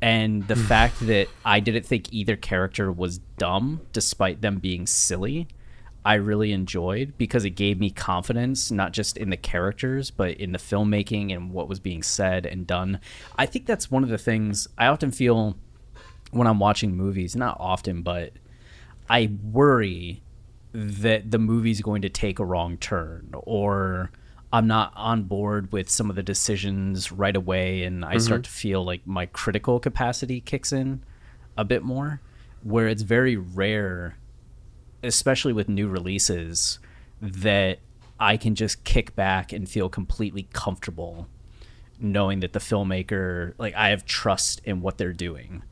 And 0.00 0.46
the 0.48 0.56
hmm. 0.56 0.64
fact 0.64 1.06
that 1.06 1.28
i 1.44 1.60
didn't 1.60 1.86
think 1.86 2.12
either 2.12 2.36
character 2.36 2.90
was 2.90 3.18
dumb 3.38 3.80
despite 3.92 4.40
them 4.40 4.58
being 4.58 4.86
silly 4.86 5.46
I 6.04 6.14
really 6.14 6.52
enjoyed 6.52 7.14
because 7.16 7.44
it 7.44 7.50
gave 7.50 7.78
me 7.78 7.90
confidence, 7.90 8.70
not 8.70 8.92
just 8.92 9.16
in 9.16 9.30
the 9.30 9.36
characters, 9.36 10.10
but 10.10 10.32
in 10.32 10.52
the 10.52 10.58
filmmaking 10.58 11.32
and 11.32 11.52
what 11.52 11.68
was 11.68 11.78
being 11.78 12.02
said 12.02 12.44
and 12.44 12.66
done. 12.66 13.00
I 13.36 13.46
think 13.46 13.66
that's 13.66 13.90
one 13.90 14.02
of 14.02 14.08
the 14.08 14.18
things 14.18 14.66
I 14.76 14.86
often 14.86 15.12
feel 15.12 15.56
when 16.32 16.46
I'm 16.46 16.58
watching 16.58 16.96
movies, 16.96 17.36
not 17.36 17.56
often, 17.60 18.02
but 18.02 18.32
I 19.08 19.30
worry 19.42 20.22
that 20.72 21.30
the 21.30 21.38
movie's 21.38 21.82
going 21.82 22.02
to 22.02 22.08
take 22.08 22.38
a 22.38 22.44
wrong 22.44 22.78
turn 22.78 23.30
or 23.34 24.10
I'm 24.52 24.66
not 24.66 24.92
on 24.96 25.24
board 25.24 25.70
with 25.72 25.88
some 25.88 26.10
of 26.10 26.16
the 26.16 26.22
decisions 26.22 27.12
right 27.12 27.36
away 27.36 27.84
and 27.84 28.04
I 28.04 28.18
start 28.18 28.40
mm-hmm. 28.40 28.44
to 28.44 28.50
feel 28.50 28.84
like 28.84 29.06
my 29.06 29.26
critical 29.26 29.78
capacity 29.78 30.40
kicks 30.40 30.72
in 30.72 31.04
a 31.56 31.64
bit 31.64 31.82
more 31.82 32.20
where 32.62 32.88
it's 32.88 33.02
very 33.02 33.36
rare 33.36 34.16
especially 35.02 35.52
with 35.52 35.68
new 35.68 35.88
releases, 35.88 36.78
that 37.20 37.78
I 38.18 38.36
can 38.36 38.54
just 38.54 38.84
kick 38.84 39.14
back 39.14 39.52
and 39.52 39.68
feel 39.68 39.88
completely 39.88 40.48
comfortable 40.52 41.28
knowing 41.98 42.40
that 42.40 42.52
the 42.52 42.58
filmmaker, 42.58 43.54
like, 43.58 43.74
I 43.74 43.90
have 43.90 44.04
trust 44.04 44.60
in 44.64 44.80
what 44.80 44.98
they're 44.98 45.12
doing 45.12 45.62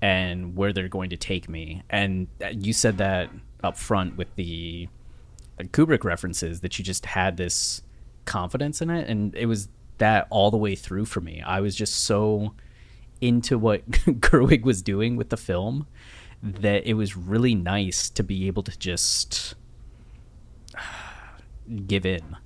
and 0.00 0.56
where 0.56 0.72
they're 0.72 0.88
going 0.88 1.10
to 1.10 1.16
take 1.16 1.48
me. 1.48 1.82
And 1.90 2.28
uh, 2.42 2.48
you 2.48 2.72
said 2.72 2.98
that 2.98 3.30
up 3.62 3.76
front 3.76 4.16
with 4.16 4.34
the 4.36 4.88
Kubrick 5.58 6.04
references 6.04 6.60
that 6.60 6.78
you 6.78 6.84
just 6.84 7.06
had 7.06 7.36
this 7.36 7.82
confidence 8.24 8.80
in 8.80 8.90
it. 8.90 9.08
And 9.08 9.34
it 9.34 9.46
was 9.46 9.68
that 9.98 10.26
all 10.30 10.50
the 10.50 10.56
way 10.56 10.74
through 10.74 11.04
for 11.04 11.20
me. 11.20 11.42
I 11.42 11.60
was 11.60 11.74
just 11.74 11.94
so 11.94 12.54
into 13.20 13.58
what 13.58 13.88
Gerwig 13.90 14.62
was 14.62 14.82
doing 14.82 15.16
with 15.16 15.30
the 15.30 15.36
film 15.36 15.86
that 16.42 16.86
it 16.86 16.94
was 16.94 17.16
really 17.16 17.54
nice 17.54 18.10
to 18.10 18.22
be 18.22 18.46
able 18.46 18.62
to 18.64 18.76
just 18.78 19.54
give 21.86 22.04
in. 22.04 22.36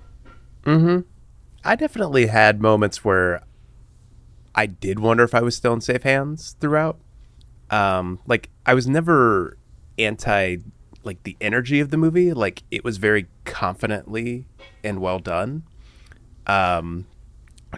I 1.63 1.75
definitely 1.75 2.27
had 2.27 2.61
moments 2.61 3.03
where 3.03 3.41
I 4.55 4.65
did 4.65 4.99
wonder 4.99 5.23
if 5.23 5.35
I 5.35 5.41
was 5.41 5.55
still 5.55 5.73
in 5.73 5.81
safe 5.81 6.03
hands 6.03 6.55
throughout. 6.59 6.99
Um, 7.69 8.19
like 8.25 8.49
I 8.65 8.73
was 8.73 8.87
never 8.87 9.57
anti 9.97 10.57
like 11.03 11.23
the 11.23 11.37
energy 11.41 11.79
of 11.79 11.89
the 11.89 11.97
movie. 11.97 12.33
Like 12.33 12.63
it 12.71 12.83
was 12.83 12.97
very 12.97 13.27
confidently 13.45 14.45
and 14.83 14.99
well 14.99 15.19
done. 15.19 15.63
Um, 16.45 17.07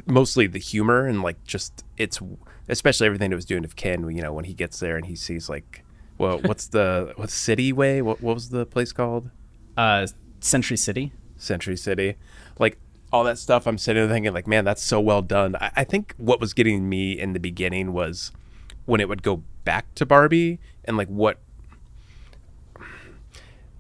mostly 0.06 0.48
the 0.48 0.60
humor 0.60 1.06
and 1.06 1.22
like 1.22 1.44
just 1.44 1.84
it's 1.98 2.20
especially 2.68 3.08
everything 3.08 3.32
it 3.32 3.36
was 3.36 3.46
doing 3.46 3.66
of 3.66 3.76
Ken. 3.76 4.10
You 4.10 4.22
know 4.22 4.34
when 4.34 4.46
he 4.46 4.54
gets 4.54 4.80
there 4.80 4.98
and 4.98 5.06
he 5.06 5.16
sees 5.16 5.50
like, 5.50 5.84
well, 6.20 6.40
what's 6.40 6.68
the 6.68 7.14
what 7.16 7.32
City 7.32 7.74
Way? 7.74 8.04
What 8.04 8.22
what 8.22 8.36
was 8.36 8.50
the 8.50 8.66
place 8.66 8.92
called? 8.92 9.32
Uh, 9.76 10.06
Century 10.42 10.78
City. 10.78 11.14
Century 11.38 11.78
City, 11.78 12.18
like 12.60 12.78
all 13.12 13.24
that 13.24 13.40
stuff. 13.40 13.66
I'm 13.66 13.78
sitting 13.78 14.04
there 14.04 14.14
thinking, 14.14 14.34
like, 14.34 14.46
man, 14.46 14.66
that's 14.66 14.84
so 14.84 15.00
well 15.00 15.22
done. 15.22 15.56
I, 15.56 15.72
I 15.78 15.84
think 15.84 16.14
what 16.18 16.40
was 16.40 16.54
getting 16.54 16.88
me 16.88 17.18
in 17.18 17.34
the 17.34 17.40
beginning 17.40 17.94
was 17.94 18.32
when 18.86 19.02
it 19.02 19.10
would 19.10 19.24
go 19.24 19.44
back 19.64 19.96
to 19.96 20.06
Barbie 20.06 20.60
and 20.86 20.98
like 20.98 21.08
what. 21.08 21.40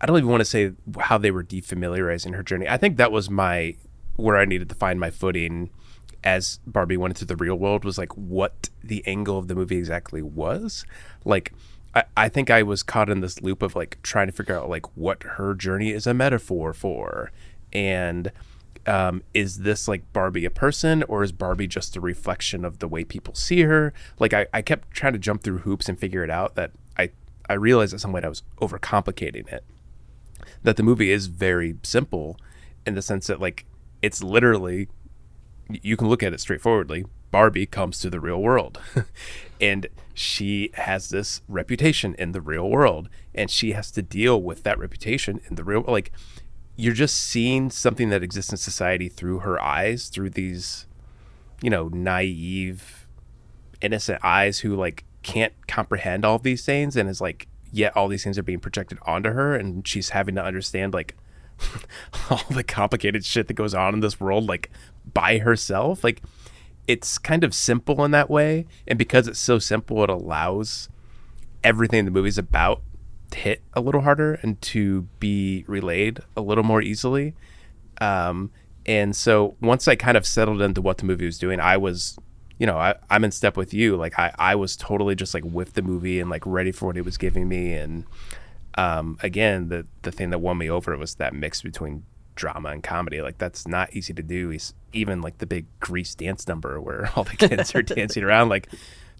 I 0.01 0.05
don't 0.05 0.17
even 0.17 0.29
want 0.29 0.39
to 0.39 0.45
say 0.45 0.71
how 0.97 1.17
they 1.17 1.29
were 1.29 1.43
defamiliarizing 1.43 2.33
her 2.33 2.41
journey. 2.41 2.69
I 2.69 2.77
think 2.77 2.95
that 2.95 3.11
was 3.11 3.29
my 3.29 3.75
where 4.15 4.37
I 4.37 4.45
needed 4.45 4.69
to 4.69 4.75
find 4.75 4.97
my 4.97 5.11
footing 5.11 5.69
as 6.23 6.59
Barbie 6.65 6.97
went 6.97 7.13
into 7.15 7.25
the 7.25 7.35
real 7.35 7.55
world 7.55 7.85
was 7.85 7.97
like 7.97 8.11
what 8.15 8.69
the 8.83 9.05
angle 9.05 9.37
of 9.37 9.47
the 9.47 9.55
movie 9.55 9.77
exactly 9.77 10.21
was. 10.21 10.85
Like 11.25 11.53
I, 11.95 12.03
I 12.15 12.29
think 12.29 12.49
I 12.49 12.63
was 12.63 12.83
caught 12.83 13.09
in 13.09 13.21
this 13.21 13.41
loop 13.41 13.61
of 13.61 13.75
like 13.75 13.99
trying 14.03 14.27
to 14.27 14.33
figure 14.33 14.57
out 14.57 14.69
like 14.69 14.85
what 14.95 15.23
her 15.23 15.53
journey 15.53 15.91
is 15.91 16.05
a 16.05 16.13
metaphor 16.13 16.73
for. 16.73 17.31
And 17.73 18.31
um, 18.85 19.23
is 19.33 19.59
this 19.59 19.87
like 19.87 20.11
Barbie 20.13 20.45
a 20.45 20.49
person 20.49 21.03
or 21.03 21.23
is 21.23 21.31
Barbie 21.31 21.67
just 21.67 21.95
a 21.95 22.01
reflection 22.01 22.65
of 22.65 22.79
the 22.79 22.87
way 22.87 23.03
people 23.03 23.35
see 23.35 23.61
her? 23.61 23.93
Like 24.19 24.33
I, 24.33 24.47
I 24.53 24.61
kept 24.61 24.91
trying 24.91 25.13
to 25.13 25.19
jump 25.19 25.43
through 25.43 25.59
hoops 25.59 25.89
and 25.89 25.99
figure 25.99 26.23
it 26.23 26.29
out 26.29 26.55
that 26.55 26.71
I, 26.97 27.11
I 27.49 27.53
realized 27.53 27.93
at 27.93 27.99
some 27.99 28.11
point 28.11 28.25
I 28.25 28.29
was 28.29 28.43
overcomplicating 28.61 29.51
it. 29.51 29.63
That 30.63 30.77
the 30.77 30.83
movie 30.83 31.11
is 31.11 31.27
very 31.27 31.75
simple 31.83 32.37
in 32.85 32.95
the 32.95 33.01
sense 33.01 33.27
that 33.27 33.39
like 33.39 33.65
it's 34.01 34.23
literally 34.23 34.87
you 35.69 35.95
can 35.95 36.07
look 36.07 36.23
at 36.23 36.33
it 36.33 36.39
straightforwardly. 36.39 37.05
Barbie 37.31 37.65
comes 37.65 37.99
to 37.99 38.09
the 38.09 38.19
real 38.19 38.41
world. 38.41 38.79
and 39.61 39.87
she 40.13 40.71
has 40.73 41.09
this 41.09 41.41
reputation 41.47 42.15
in 42.19 42.31
the 42.31 42.41
real 42.41 42.69
world 42.69 43.09
and 43.33 43.49
she 43.49 43.71
has 43.71 43.91
to 43.91 44.01
deal 44.01 44.41
with 44.41 44.63
that 44.63 44.77
reputation 44.77 45.39
in 45.49 45.55
the 45.55 45.63
real 45.63 45.79
world. 45.79 45.91
like 45.91 46.11
you're 46.75 46.93
just 46.93 47.17
seeing 47.17 47.69
something 47.69 48.09
that 48.09 48.23
exists 48.23 48.51
in 48.51 48.57
society 48.57 49.09
through 49.09 49.39
her 49.39 49.61
eyes, 49.61 50.07
through 50.07 50.29
these 50.29 50.87
you 51.61 51.69
know, 51.69 51.89
naive 51.89 53.07
innocent 53.81 54.19
eyes 54.23 54.59
who 54.59 54.75
like 54.75 55.03
can't 55.23 55.53
comprehend 55.67 56.25
all 56.25 56.39
these 56.39 56.65
things 56.65 56.95
and 56.95 57.09
is 57.09 57.21
like 57.21 57.47
yet 57.71 57.95
all 57.95 58.07
these 58.07 58.23
things 58.23 58.37
are 58.37 58.43
being 58.43 58.59
projected 58.59 58.97
onto 59.03 59.31
her 59.31 59.55
and 59.55 59.87
she's 59.87 60.09
having 60.09 60.35
to 60.35 60.43
understand 60.43 60.93
like 60.93 61.15
all 62.29 62.43
the 62.49 62.63
complicated 62.63 63.23
shit 63.23 63.47
that 63.47 63.53
goes 63.53 63.73
on 63.73 63.93
in 63.93 63.99
this 63.99 64.19
world 64.19 64.47
like 64.47 64.69
by 65.13 65.37
herself 65.37 66.03
like 66.03 66.21
it's 66.89 67.19
kind 67.19 67.43
of 67.43 67.53
simple 67.53 68.03
in 68.03 68.09
that 68.09 68.31
way 68.31 68.65
and 68.87 68.97
because 68.97 69.27
it's 69.27 69.39
so 69.39 69.59
simple 69.59 70.03
it 70.03 70.09
allows 70.09 70.89
everything 71.63 72.03
the 72.03 72.09
movie's 72.11 72.39
about 72.39 72.81
to 73.29 73.37
hit 73.37 73.61
a 73.73 73.79
little 73.79 74.01
harder 74.01 74.39
and 74.41 74.59
to 74.59 75.03
be 75.19 75.63
relayed 75.67 76.19
a 76.35 76.41
little 76.41 76.63
more 76.63 76.81
easily. 76.81 77.35
Um, 78.01 78.49
and 78.87 79.15
so 79.15 79.55
once 79.61 79.87
i 79.87 79.95
kind 79.95 80.17
of 80.17 80.25
settled 80.25 80.61
into 80.61 80.81
what 80.81 80.97
the 80.97 81.05
movie 81.05 81.25
was 81.25 81.37
doing 81.37 81.59
i 81.59 81.75
was 81.75 82.17
you 82.57 82.65
know 82.65 82.77
I, 82.77 82.95
i'm 83.09 83.23
in 83.23 83.31
step 83.31 83.57
with 83.57 83.73
you. 83.73 83.95
Like 83.95 84.17
I, 84.17 84.33
I 84.39 84.55
was 84.55 84.75
totally 84.75 85.15
just 85.15 85.33
like 85.33 85.43
with 85.45 85.73
the 85.73 85.81
movie 85.81 86.19
and 86.19 86.29
like 86.29 86.43
ready 86.45 86.71
for 86.71 86.87
what 86.87 86.97
it 86.97 87.05
was 87.05 87.17
giving 87.17 87.47
me. 87.47 87.73
And 87.73 88.05
um, 88.75 89.17
again, 89.23 89.69
the 89.69 89.87
the 90.03 90.11
thing 90.11 90.29
that 90.29 90.39
won 90.39 90.57
me 90.57 90.69
over 90.69 90.95
was 90.97 91.15
that 91.15 91.33
mix 91.33 91.61
between 91.61 92.03
drama 92.39 92.69
and 92.69 92.81
comedy. 92.81 93.21
Like 93.21 93.37
that's 93.37 93.67
not 93.67 93.93
easy 93.93 94.13
to 94.13 94.23
do. 94.23 94.49
He's, 94.49 94.73
even 94.93 95.21
like 95.21 95.37
the 95.37 95.45
big 95.45 95.67
Grease 95.79 96.15
dance 96.15 96.47
number 96.47 96.79
where 96.81 97.11
all 97.15 97.25
the 97.25 97.35
kids 97.35 97.75
are 97.75 97.81
dancing 97.83 98.23
around. 98.23 98.49
Like 98.49 98.69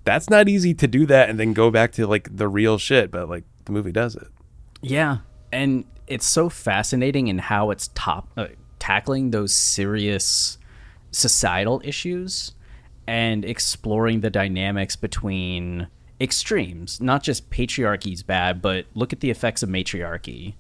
that's 0.05 0.29
not 0.29 0.49
easy 0.49 0.73
to 0.73 0.87
do 0.87 1.05
that 1.05 1.29
and 1.29 1.39
then 1.39 1.53
go 1.53 1.69
back 1.69 1.91
to 1.93 2.07
like 2.07 2.35
the 2.35 2.47
real 2.47 2.77
shit. 2.77 3.11
But 3.11 3.29
like 3.29 3.43
the 3.65 3.71
movie 3.71 3.91
does 3.91 4.15
it. 4.15 4.27
Yeah, 4.81 5.17
and 5.51 5.83
it's 6.07 6.25
so 6.25 6.49
fascinating 6.49 7.27
in 7.27 7.37
how 7.37 7.69
it's 7.69 7.89
top 7.93 8.29
uh, 8.37 8.47
tackling 8.79 9.31
those 9.31 9.53
serious 9.53 10.57
societal 11.11 11.81
issues 11.83 12.53
and 13.05 13.43
exploring 13.43 14.21
the 14.21 14.29
dynamics 14.29 14.95
between 14.95 15.87
extremes. 16.21 17.01
Not 17.01 17.23
just 17.23 17.49
patriarchy's 17.49 18.23
bad, 18.23 18.61
but 18.61 18.85
look 18.93 19.11
at 19.11 19.19
the 19.19 19.29
effects 19.29 19.63
of 19.63 19.69
matriarchy 19.69 20.55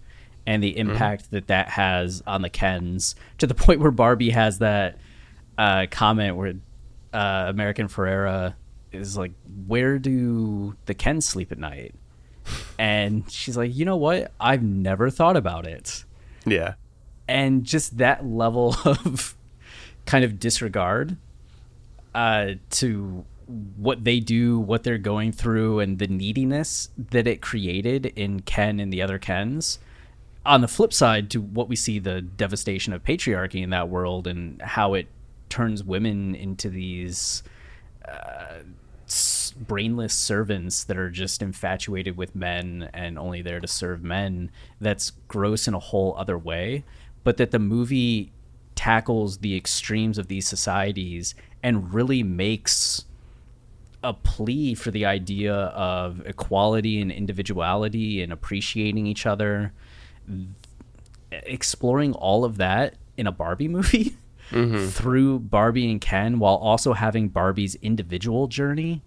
and 0.49 0.63
the 0.63 0.75
impact 0.79 1.25
mm-hmm. 1.25 1.35
that 1.35 1.47
that 1.47 1.69
has 1.69 2.23
on 2.25 2.41
the 2.41 2.49
Kens 2.49 3.13
to 3.37 3.45
the 3.45 3.53
point 3.65 3.79
where 3.79 3.91
Barbie 3.91 4.31
has 4.31 4.57
that 4.59 4.97
uh, 5.59 5.85
comment 5.91 6.35
where 6.35 6.55
uh, 7.13 7.45
America 7.47 7.83
Ferrera 7.83 8.55
is 8.91 9.15
like, 9.15 9.31
"Where 9.67 9.99
do 9.99 10.75
the 10.87 10.95
Kens 10.95 11.25
sleep 11.25 11.51
at 11.51 11.59
night?" 11.59 11.95
And 12.79 13.29
she's 13.29 13.55
like, 13.55 13.75
"You 13.75 13.85
know 13.85 13.97
what? 13.97 14.31
I've 14.39 14.63
never 14.63 15.11
thought 15.11 15.37
about 15.37 15.67
it." 15.67 16.03
Yeah. 16.45 16.75
And 17.27 17.63
just 17.63 17.99
that 17.99 18.25
level 18.25 18.75
of 18.85 19.35
kind 20.07 20.25
of 20.25 20.39
disregard 20.39 21.15
uh, 22.15 22.53
to 22.71 23.23
what 23.77 24.03
they 24.03 24.19
do, 24.19 24.59
what 24.59 24.83
they're 24.83 24.97
going 24.97 25.31
through, 25.31 25.79
and 25.79 25.99
the 25.99 26.07
neediness 26.07 26.89
that 26.97 27.27
it 27.27 27.41
created 27.41 28.07
in 28.15 28.39
Ken 28.39 28.79
and 28.79 28.91
the 28.91 29.03
other 29.03 29.19
Kens. 29.19 29.77
On 30.45 30.61
the 30.61 30.67
flip 30.67 30.93
side, 30.93 31.29
to 31.31 31.41
what 31.41 31.67
we 31.67 31.75
see 31.75 31.99
the 31.99 32.21
devastation 32.21 32.93
of 32.93 33.03
patriarchy 33.03 33.61
in 33.61 33.69
that 33.71 33.89
world 33.89 34.25
and 34.25 34.61
how 34.61 34.93
it 34.93 35.07
turns 35.49 35.83
women 35.83 36.33
into 36.35 36.69
these 36.69 37.43
uh, 38.07 38.59
brainless 39.67 40.13
servants 40.13 40.83
that 40.85 40.97
are 40.97 41.09
just 41.09 41.41
infatuated 41.41 42.15
with 42.17 42.35
men 42.35 42.89
and 42.93 43.19
only 43.19 43.41
there 43.41 43.59
to 43.59 43.67
serve 43.67 44.03
men. 44.03 44.51
That's 44.79 45.11
gross 45.27 45.67
in 45.67 45.73
a 45.73 45.79
whole 45.79 46.15
other 46.17 46.37
way. 46.37 46.83
But 47.23 47.37
that 47.37 47.51
the 47.51 47.59
movie 47.59 48.31
tackles 48.75 49.39
the 49.39 49.57
extremes 49.57 50.17
of 50.17 50.27
these 50.27 50.47
societies 50.47 51.35
and 51.61 51.93
really 51.93 52.23
makes 52.23 53.05
a 54.01 54.13
plea 54.13 54.73
for 54.73 54.91
the 54.91 55.05
idea 55.05 55.53
of 55.53 56.25
equality 56.25 57.01
and 57.01 57.11
individuality 57.11 58.21
and 58.21 58.31
appreciating 58.31 59.05
each 59.05 59.25
other. 59.25 59.73
Exploring 61.31 62.13
all 62.13 62.45
of 62.45 62.57
that 62.57 62.95
in 63.17 63.27
a 63.27 63.31
Barbie 63.31 63.67
movie 63.67 64.15
mm-hmm. 64.51 64.87
through 64.87 65.39
Barbie 65.39 65.91
and 65.91 66.01
Ken 66.01 66.39
while 66.39 66.55
also 66.55 66.93
having 66.93 67.29
Barbie's 67.29 67.75
individual 67.75 68.47
journey 68.47 69.03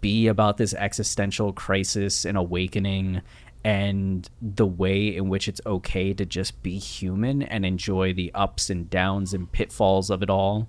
be 0.00 0.26
about 0.26 0.56
this 0.56 0.74
existential 0.74 1.52
crisis 1.52 2.24
and 2.24 2.36
awakening 2.36 3.22
and 3.62 4.28
the 4.40 4.66
way 4.66 5.14
in 5.14 5.28
which 5.28 5.46
it's 5.46 5.60
okay 5.66 6.14
to 6.14 6.24
just 6.24 6.62
be 6.62 6.78
human 6.78 7.42
and 7.42 7.66
enjoy 7.66 8.12
the 8.12 8.32
ups 8.34 8.70
and 8.70 8.88
downs 8.88 9.34
and 9.34 9.52
pitfalls 9.52 10.10
of 10.10 10.22
it 10.22 10.30
all 10.30 10.68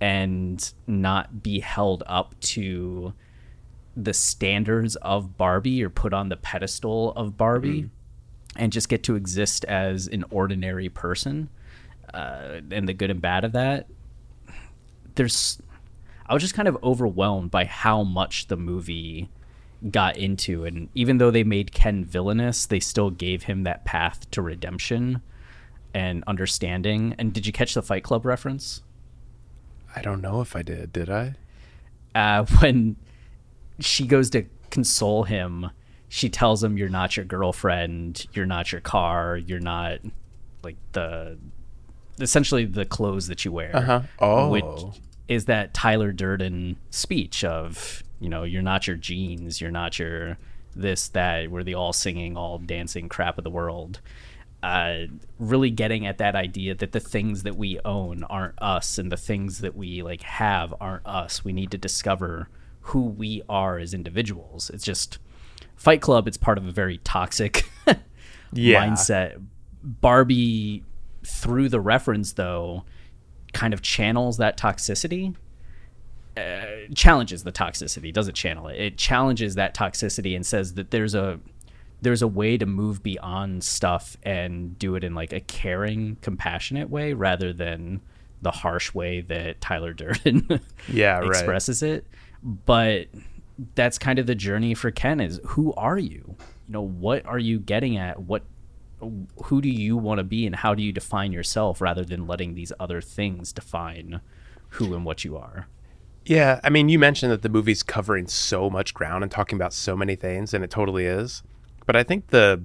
and 0.00 0.72
not 0.86 1.42
be 1.42 1.60
held 1.60 2.02
up 2.06 2.38
to 2.40 3.14
the 3.96 4.12
standards 4.12 4.96
of 4.96 5.36
Barbie 5.36 5.82
or 5.84 5.88
put 5.88 6.12
on 6.12 6.28
the 6.28 6.36
pedestal 6.36 7.12
of 7.12 7.36
Barbie 7.36 7.82
mm. 7.82 7.90
And 8.56 8.72
just 8.72 8.88
get 8.88 9.02
to 9.04 9.16
exist 9.16 9.64
as 9.64 10.06
an 10.08 10.24
ordinary 10.30 10.88
person 10.88 11.48
uh, 12.12 12.60
and 12.70 12.88
the 12.88 12.94
good 12.94 13.10
and 13.10 13.20
bad 13.20 13.44
of 13.44 13.52
that. 13.52 13.86
There's, 15.14 15.60
I 16.26 16.34
was 16.34 16.42
just 16.42 16.54
kind 16.54 16.68
of 16.68 16.76
overwhelmed 16.82 17.50
by 17.50 17.64
how 17.64 18.02
much 18.02 18.48
the 18.48 18.56
movie 18.56 19.30
got 19.90 20.16
into. 20.16 20.64
And 20.64 20.88
even 20.94 21.18
though 21.18 21.30
they 21.30 21.44
made 21.44 21.72
Ken 21.72 22.04
villainous, 22.04 22.66
they 22.66 22.80
still 22.80 23.10
gave 23.10 23.44
him 23.44 23.64
that 23.64 23.84
path 23.84 24.30
to 24.32 24.42
redemption 24.42 25.20
and 25.92 26.24
understanding. 26.26 27.14
And 27.18 27.32
did 27.32 27.46
you 27.46 27.52
catch 27.52 27.74
the 27.74 27.82
Fight 27.82 28.02
Club 28.02 28.24
reference? 28.24 28.82
I 29.94 30.02
don't 30.02 30.20
know 30.20 30.40
if 30.40 30.56
I 30.56 30.62
did. 30.62 30.92
Did 30.92 31.10
I? 31.10 31.34
Uh, 32.14 32.44
when 32.60 32.96
she 33.80 34.06
goes 34.06 34.30
to 34.30 34.44
console 34.70 35.24
him, 35.24 35.70
she 36.14 36.28
tells 36.28 36.62
him, 36.62 36.78
"You're 36.78 36.88
not 36.88 37.16
your 37.16 37.26
girlfriend. 37.26 38.26
You're 38.34 38.46
not 38.46 38.70
your 38.70 38.80
car. 38.80 39.36
You're 39.36 39.58
not 39.58 39.98
like 40.62 40.76
the 40.92 41.38
essentially 42.20 42.66
the 42.66 42.84
clothes 42.84 43.26
that 43.26 43.44
you 43.44 43.50
wear." 43.50 43.74
Uh-huh. 43.74 44.02
Oh, 44.20 44.48
which 44.48 45.00
is 45.26 45.46
that 45.46 45.74
Tyler 45.74 46.12
Durden 46.12 46.76
speech 46.90 47.42
of 47.42 48.04
you 48.20 48.28
know 48.28 48.44
you're 48.44 48.62
not 48.62 48.86
your 48.86 48.96
jeans, 48.96 49.60
you're 49.60 49.72
not 49.72 49.98
your 49.98 50.38
this 50.76 51.08
that. 51.08 51.50
We're 51.50 51.64
the 51.64 51.74
all 51.74 51.92
singing, 51.92 52.36
all 52.36 52.58
dancing 52.58 53.08
crap 53.08 53.36
of 53.36 53.42
the 53.42 53.50
world 53.50 54.00
uh, 54.62 55.08
really 55.40 55.70
getting 55.70 56.06
at 56.06 56.18
that 56.18 56.36
idea 56.36 56.76
that 56.76 56.92
the 56.92 57.00
things 57.00 57.42
that 57.42 57.56
we 57.56 57.80
own 57.84 58.22
aren't 58.24 58.60
us 58.62 58.98
and 58.98 59.10
the 59.10 59.16
things 59.16 59.58
that 59.58 59.76
we 59.76 60.00
like 60.00 60.22
have 60.22 60.72
aren't 60.80 61.04
us 61.04 61.44
we 61.44 61.52
need 61.52 61.72
to 61.72 61.76
discover 61.76 62.48
who 62.82 63.02
we 63.02 63.42
are 63.46 63.78
as 63.78 63.92
individuals 63.92 64.70
it's 64.70 64.84
just 64.84 65.18
fight 65.76 66.00
club 66.00 66.26
it's 66.26 66.36
part 66.36 66.58
of 66.58 66.66
a 66.66 66.70
very 66.70 66.98
toxic 66.98 67.64
yeah. 68.52 68.86
mindset 68.86 69.42
barbie 69.82 70.82
through 71.24 71.68
the 71.68 71.80
reference 71.80 72.32
though 72.34 72.84
kind 73.52 73.74
of 73.74 73.82
channels 73.82 74.38
that 74.38 74.58
toxicity 74.58 75.34
uh, 76.36 76.92
challenges 76.94 77.44
the 77.44 77.52
toxicity 77.52 78.12
doesn't 78.12 78.34
channel 78.34 78.66
it 78.68 78.76
it 78.76 78.98
challenges 78.98 79.54
that 79.54 79.74
toxicity 79.74 80.34
and 80.34 80.44
says 80.44 80.74
that 80.74 80.90
there's 80.90 81.14
a 81.14 81.38
there's 82.04 82.22
a 82.22 82.28
way 82.28 82.56
to 82.58 82.66
move 82.66 83.02
beyond 83.02 83.64
stuff 83.64 84.16
and 84.22 84.78
do 84.78 84.94
it 84.94 85.02
in 85.02 85.14
like 85.14 85.32
a 85.32 85.40
caring, 85.40 86.16
compassionate 86.20 86.90
way 86.90 87.14
rather 87.14 87.52
than 87.52 88.00
the 88.42 88.50
harsh 88.50 88.92
way 88.92 89.22
that 89.22 89.60
Tyler 89.62 89.94
Durden 89.94 90.60
yeah, 90.88 91.24
expresses 91.24 91.82
right. 91.82 91.92
it. 91.92 92.06
But 92.42 93.06
that's 93.74 93.98
kind 93.98 94.18
of 94.18 94.26
the 94.26 94.34
journey 94.34 94.74
for 94.74 94.90
Ken 94.90 95.20
is 95.20 95.40
who 95.48 95.72
are 95.74 95.98
you? 95.98 96.36
You 96.66 96.72
know, 96.72 96.82
what 96.82 97.24
are 97.26 97.38
you 97.38 97.58
getting 97.58 97.96
at? 97.96 98.20
What 98.20 98.42
who 99.44 99.60
do 99.60 99.68
you 99.68 99.96
want 99.96 100.18
to 100.18 100.24
be 100.24 100.46
and 100.46 100.56
how 100.56 100.74
do 100.74 100.82
you 100.82 100.92
define 100.92 101.32
yourself 101.32 101.80
rather 101.80 102.04
than 102.04 102.26
letting 102.26 102.54
these 102.54 102.72
other 102.80 103.00
things 103.00 103.52
define 103.52 104.20
who 104.70 104.94
and 104.94 105.04
what 105.04 105.24
you 105.24 105.36
are? 105.36 105.68
Yeah, 106.24 106.60
I 106.64 106.70
mean, 106.70 106.88
you 106.88 106.98
mentioned 106.98 107.30
that 107.32 107.42
the 107.42 107.50
movie's 107.50 107.82
covering 107.82 108.28
so 108.28 108.70
much 108.70 108.94
ground 108.94 109.22
and 109.22 109.30
talking 109.30 109.56
about 109.56 109.74
so 109.74 109.94
many 109.94 110.16
things, 110.16 110.54
and 110.54 110.64
it 110.64 110.70
totally 110.70 111.04
is. 111.04 111.42
But 111.86 111.96
I 111.96 112.02
think 112.02 112.28
the 112.28 112.64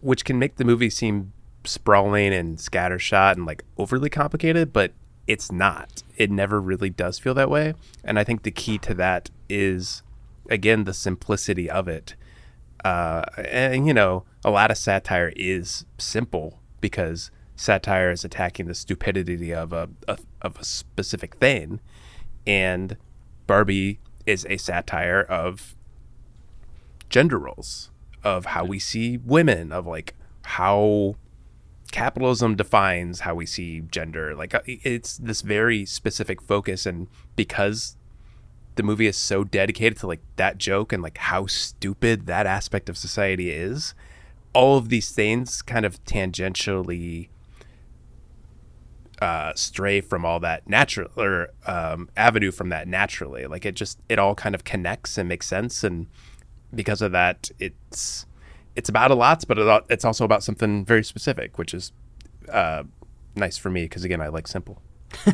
which 0.00 0.24
can 0.24 0.38
make 0.38 0.56
the 0.56 0.64
movie 0.64 0.90
seem 0.90 1.32
sprawling 1.64 2.32
and 2.32 2.58
scattershot 2.58 3.34
and 3.34 3.46
like 3.46 3.64
overly 3.78 4.10
complicated, 4.10 4.72
but 4.72 4.92
it's 5.28 5.52
not. 5.52 6.02
It 6.16 6.30
never 6.30 6.60
really 6.60 6.90
does 6.90 7.20
feel 7.20 7.34
that 7.34 7.50
way. 7.50 7.74
And 8.02 8.18
I 8.18 8.24
think 8.24 8.42
the 8.42 8.50
key 8.50 8.78
to 8.78 8.94
that 8.94 9.30
is 9.48 10.02
again 10.50 10.84
the 10.84 10.94
simplicity 10.94 11.68
of 11.70 11.88
it. 11.88 12.14
Uh, 12.84 13.24
and 13.36 13.86
you 13.86 13.94
know, 13.94 14.24
a 14.44 14.50
lot 14.50 14.70
of 14.70 14.78
satire 14.78 15.32
is 15.34 15.86
simple 15.98 16.60
because 16.80 17.30
satire 17.56 18.10
is 18.10 18.24
attacking 18.24 18.66
the 18.66 18.74
stupidity 18.74 19.52
of 19.52 19.72
a, 19.72 19.88
a 20.06 20.18
of 20.42 20.56
a 20.58 20.64
specific 20.64 21.36
thing, 21.36 21.80
and 22.46 22.96
Barbie 23.46 23.98
is 24.24 24.46
a 24.48 24.56
satire 24.56 25.22
of 25.22 25.74
gender 27.08 27.38
roles, 27.38 27.90
of 28.22 28.46
how 28.46 28.64
we 28.64 28.78
see 28.78 29.16
women, 29.16 29.72
of 29.72 29.86
like 29.86 30.14
how 30.42 31.16
capitalism 31.92 32.56
defines 32.56 33.20
how 33.20 33.34
we 33.34 33.46
see 33.46 33.80
gender. 33.80 34.34
Like 34.34 34.54
uh, 34.54 34.60
it's 34.66 35.16
this 35.16 35.42
very 35.42 35.84
specific 35.86 36.42
focus, 36.42 36.86
and 36.86 37.08
because 37.34 37.96
the 38.76 38.82
movie 38.82 39.06
is 39.06 39.16
so 39.16 39.42
dedicated 39.44 39.98
to 39.98 40.06
like 40.06 40.20
that 40.36 40.58
joke 40.58 40.92
and 40.92 41.02
like 41.02 41.18
how 41.18 41.46
stupid 41.46 42.26
that 42.26 42.46
aspect 42.46 42.88
of 42.88 42.96
society 42.96 43.50
is, 43.50 43.94
all 44.52 44.78
of 44.78 44.88
these 44.88 45.10
things 45.10 45.62
kind 45.62 45.84
of 45.84 46.02
tangentially 46.04 47.28
uh, 49.20 49.52
stray 49.54 50.00
from 50.00 50.24
all 50.24 50.38
that 50.40 50.68
natural 50.68 51.10
or 51.16 51.48
um, 51.66 52.08
avenue 52.16 52.50
from 52.50 52.68
that 52.68 52.86
naturally. 52.86 53.46
Like 53.46 53.64
it 53.64 53.74
just 53.74 53.98
it 54.08 54.18
all 54.18 54.34
kind 54.34 54.54
of 54.54 54.64
connects 54.64 55.18
and 55.18 55.28
makes 55.28 55.46
sense, 55.46 55.82
and 55.82 56.06
because 56.74 57.02
of 57.02 57.12
that, 57.12 57.50
it's 57.58 58.26
it's 58.74 58.90
about 58.90 59.10
a 59.10 59.14
lot, 59.14 59.44
but 59.48 59.86
it's 59.88 60.04
also 60.04 60.24
about 60.24 60.42
something 60.42 60.84
very 60.84 61.02
specific, 61.02 61.56
which 61.56 61.72
is 61.72 61.92
uh, 62.52 62.82
nice 63.34 63.56
for 63.56 63.70
me 63.70 63.84
because 63.84 64.04
again, 64.04 64.20
I 64.20 64.28
like 64.28 64.46
simple. 64.46 64.82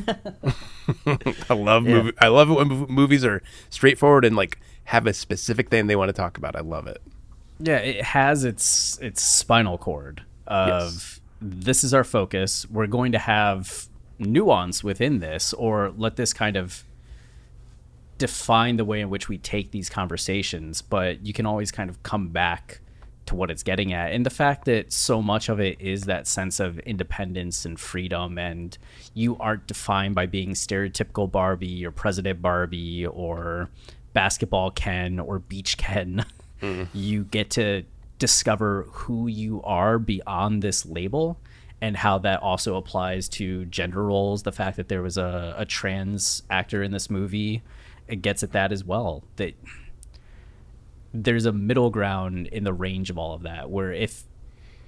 I 1.50 1.54
love 1.54 1.86
Yeah. 1.86 1.94
movie. 2.02 2.12
I 2.20 2.28
love 2.28 2.50
it 2.50 2.54
when 2.54 2.68
movies 2.88 3.24
are 3.24 3.42
straightforward 3.70 4.24
and 4.24 4.36
like 4.36 4.58
have 4.84 5.06
a 5.06 5.12
specific 5.12 5.68
thing 5.70 5.86
they 5.86 5.96
want 5.96 6.08
to 6.08 6.12
talk 6.12 6.36
about. 6.38 6.56
I 6.56 6.60
love 6.60 6.86
it. 6.86 7.00
Yeah, 7.58 7.78
it 7.78 8.02
has 8.04 8.44
its 8.44 8.98
its 9.00 9.22
spinal 9.22 9.78
cord 9.78 10.22
of 10.46 10.92
Yes. 10.92 11.20
this 11.40 11.84
is 11.84 11.94
our 11.94 12.04
focus. 12.04 12.66
We're 12.70 12.86
going 12.88 13.12
to 13.12 13.18
have 13.18 13.86
nuance 14.18 14.84
within 14.84 15.20
this, 15.20 15.52
or 15.52 15.92
let 15.96 16.16
this 16.16 16.32
kind 16.32 16.56
of 16.56 16.84
define 18.18 18.76
the 18.76 18.84
way 18.84 19.00
in 19.00 19.10
which 19.10 19.28
we 19.28 19.38
take 19.38 19.70
these 19.70 19.88
conversations. 19.88 20.82
But 20.82 21.24
you 21.26 21.32
can 21.32 21.46
always 21.46 21.70
kind 21.72 21.88
of 21.90 22.02
come 22.02 22.28
back 22.28 22.80
to 23.26 23.34
what 23.34 23.50
it's 23.50 23.62
getting 23.62 23.92
at, 23.92 24.12
and 24.12 24.26
the 24.26 24.30
fact 24.30 24.64
that 24.64 24.92
so 24.92 25.22
much 25.22 25.48
of 25.48 25.60
it 25.60 25.80
is 25.80 26.02
that 26.04 26.26
sense 26.26 26.60
of 26.60 26.78
independence 26.80 27.64
and 27.64 27.78
freedom, 27.78 28.38
and 28.38 28.76
you 29.14 29.36
aren't 29.38 29.66
defined 29.66 30.14
by 30.14 30.26
being 30.26 30.50
stereotypical 30.50 31.30
Barbie 31.30 31.84
or 31.84 31.90
President 31.90 32.42
Barbie 32.42 33.06
or 33.06 33.68
basketball 34.12 34.70
Ken 34.70 35.18
or 35.18 35.38
beach 35.38 35.76
Ken. 35.76 36.24
Mm-hmm. 36.62 36.96
You 36.96 37.24
get 37.24 37.50
to 37.50 37.82
discover 38.20 38.86
who 38.92 39.26
you 39.26 39.60
are 39.64 39.98
beyond 39.98 40.62
this 40.62 40.86
label 40.86 41.40
and 41.80 41.96
how 41.96 42.18
that 42.18 42.40
also 42.40 42.76
applies 42.76 43.28
to 43.30 43.64
gender 43.64 44.04
roles. 44.04 44.44
The 44.44 44.52
fact 44.52 44.76
that 44.76 44.88
there 44.88 45.02
was 45.02 45.18
a, 45.18 45.56
a 45.58 45.64
trans 45.64 46.44
actor 46.48 46.84
in 46.84 46.92
this 46.92 47.10
movie, 47.10 47.62
it 48.06 48.22
gets 48.22 48.44
at 48.44 48.52
that 48.52 48.70
as 48.70 48.84
well. 48.84 49.24
That 49.36 49.54
there's 51.14 51.46
a 51.46 51.52
middle 51.52 51.90
ground 51.90 52.46
in 52.48 52.64
the 52.64 52.72
range 52.72 53.10
of 53.10 53.18
all 53.18 53.34
of 53.34 53.42
that 53.42 53.70
where 53.70 53.92
if 53.92 54.24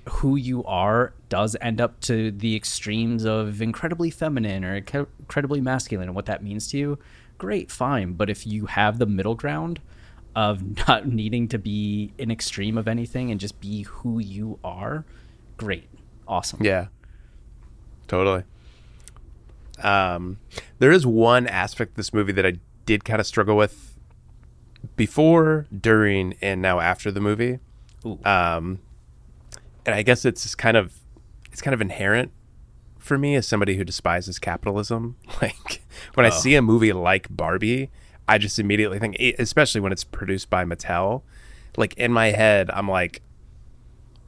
who 0.08 0.37
you 0.37 0.62
are 0.64 1.14
does 1.28 1.56
end 1.60 1.80
up 1.80 1.98
to 2.00 2.30
the 2.30 2.54
extremes 2.54 3.24
of 3.24 3.62
incredibly 3.62 4.10
feminine 4.10 4.64
or 4.64 4.74
incredibly 4.74 5.60
masculine 5.60 6.08
and 6.08 6.14
what 6.14 6.26
that 6.26 6.42
means 6.42 6.68
to 6.68 6.76
you 6.76 6.98
great 7.38 7.70
fine 7.70 8.12
but 8.12 8.28
if 8.28 8.46
you 8.46 8.66
have 8.66 8.98
the 8.98 9.06
middle 9.06 9.34
ground 9.34 9.80
of 10.37 10.76
not 10.88 11.06
needing 11.06 11.48
to 11.48 11.58
be 11.58 12.12
an 12.18 12.30
extreme 12.30 12.76
of 12.76 12.87
anything 12.87 13.30
and 13.30 13.40
just 13.40 13.58
be 13.60 13.82
who 13.82 14.18
you 14.18 14.58
are 14.62 15.04
great 15.56 15.88
awesome 16.26 16.62
Yeah. 16.62 16.87
Totally. 18.06 18.44
Um, 19.82 20.38
there 20.78 20.92
is 20.92 21.06
one 21.06 21.46
aspect 21.46 21.92
of 21.92 21.96
this 21.96 22.12
movie 22.12 22.32
that 22.32 22.46
I 22.46 22.58
did 22.87 23.04
kind 23.04 23.20
of 23.20 23.26
struggle 23.26 23.56
with 23.56 23.93
before, 24.97 25.66
during, 25.79 26.35
and 26.40 26.61
now 26.61 26.81
after 26.81 27.11
the 27.11 27.20
movie. 27.20 27.59
Um, 28.25 28.81
and 29.87 29.94
I 29.94 30.03
guess 30.03 30.25
it's 30.25 30.55
kind 30.55 30.77
of 30.77 30.94
it's 31.51 31.62
kind 31.62 31.75
of 31.75 31.81
inherent 31.81 32.33
for 32.99 33.18
me 33.18 33.35
as 33.35 33.47
somebody 33.47 33.77
who 33.77 33.85
despises 33.85 34.38
capitalism. 34.38 35.16
Like 35.42 35.83
when 36.14 36.27
I 36.27 36.31
see 36.31 36.55
a 36.55 36.62
movie 36.62 36.92
like 36.92 37.29
Barbie, 37.31 37.90
I 38.27 38.38
just 38.38 38.59
immediately 38.59 38.99
think, 38.99 39.16
especially 39.38 39.81
when 39.81 39.92
it's 39.92 40.05
produced 40.05 40.49
by 40.49 40.64
Mattel, 40.64 41.23
like 41.77 41.94
in 41.94 42.12
my 42.12 42.31
head, 42.31 42.70
I'm 42.73 42.88
like, 42.88 43.23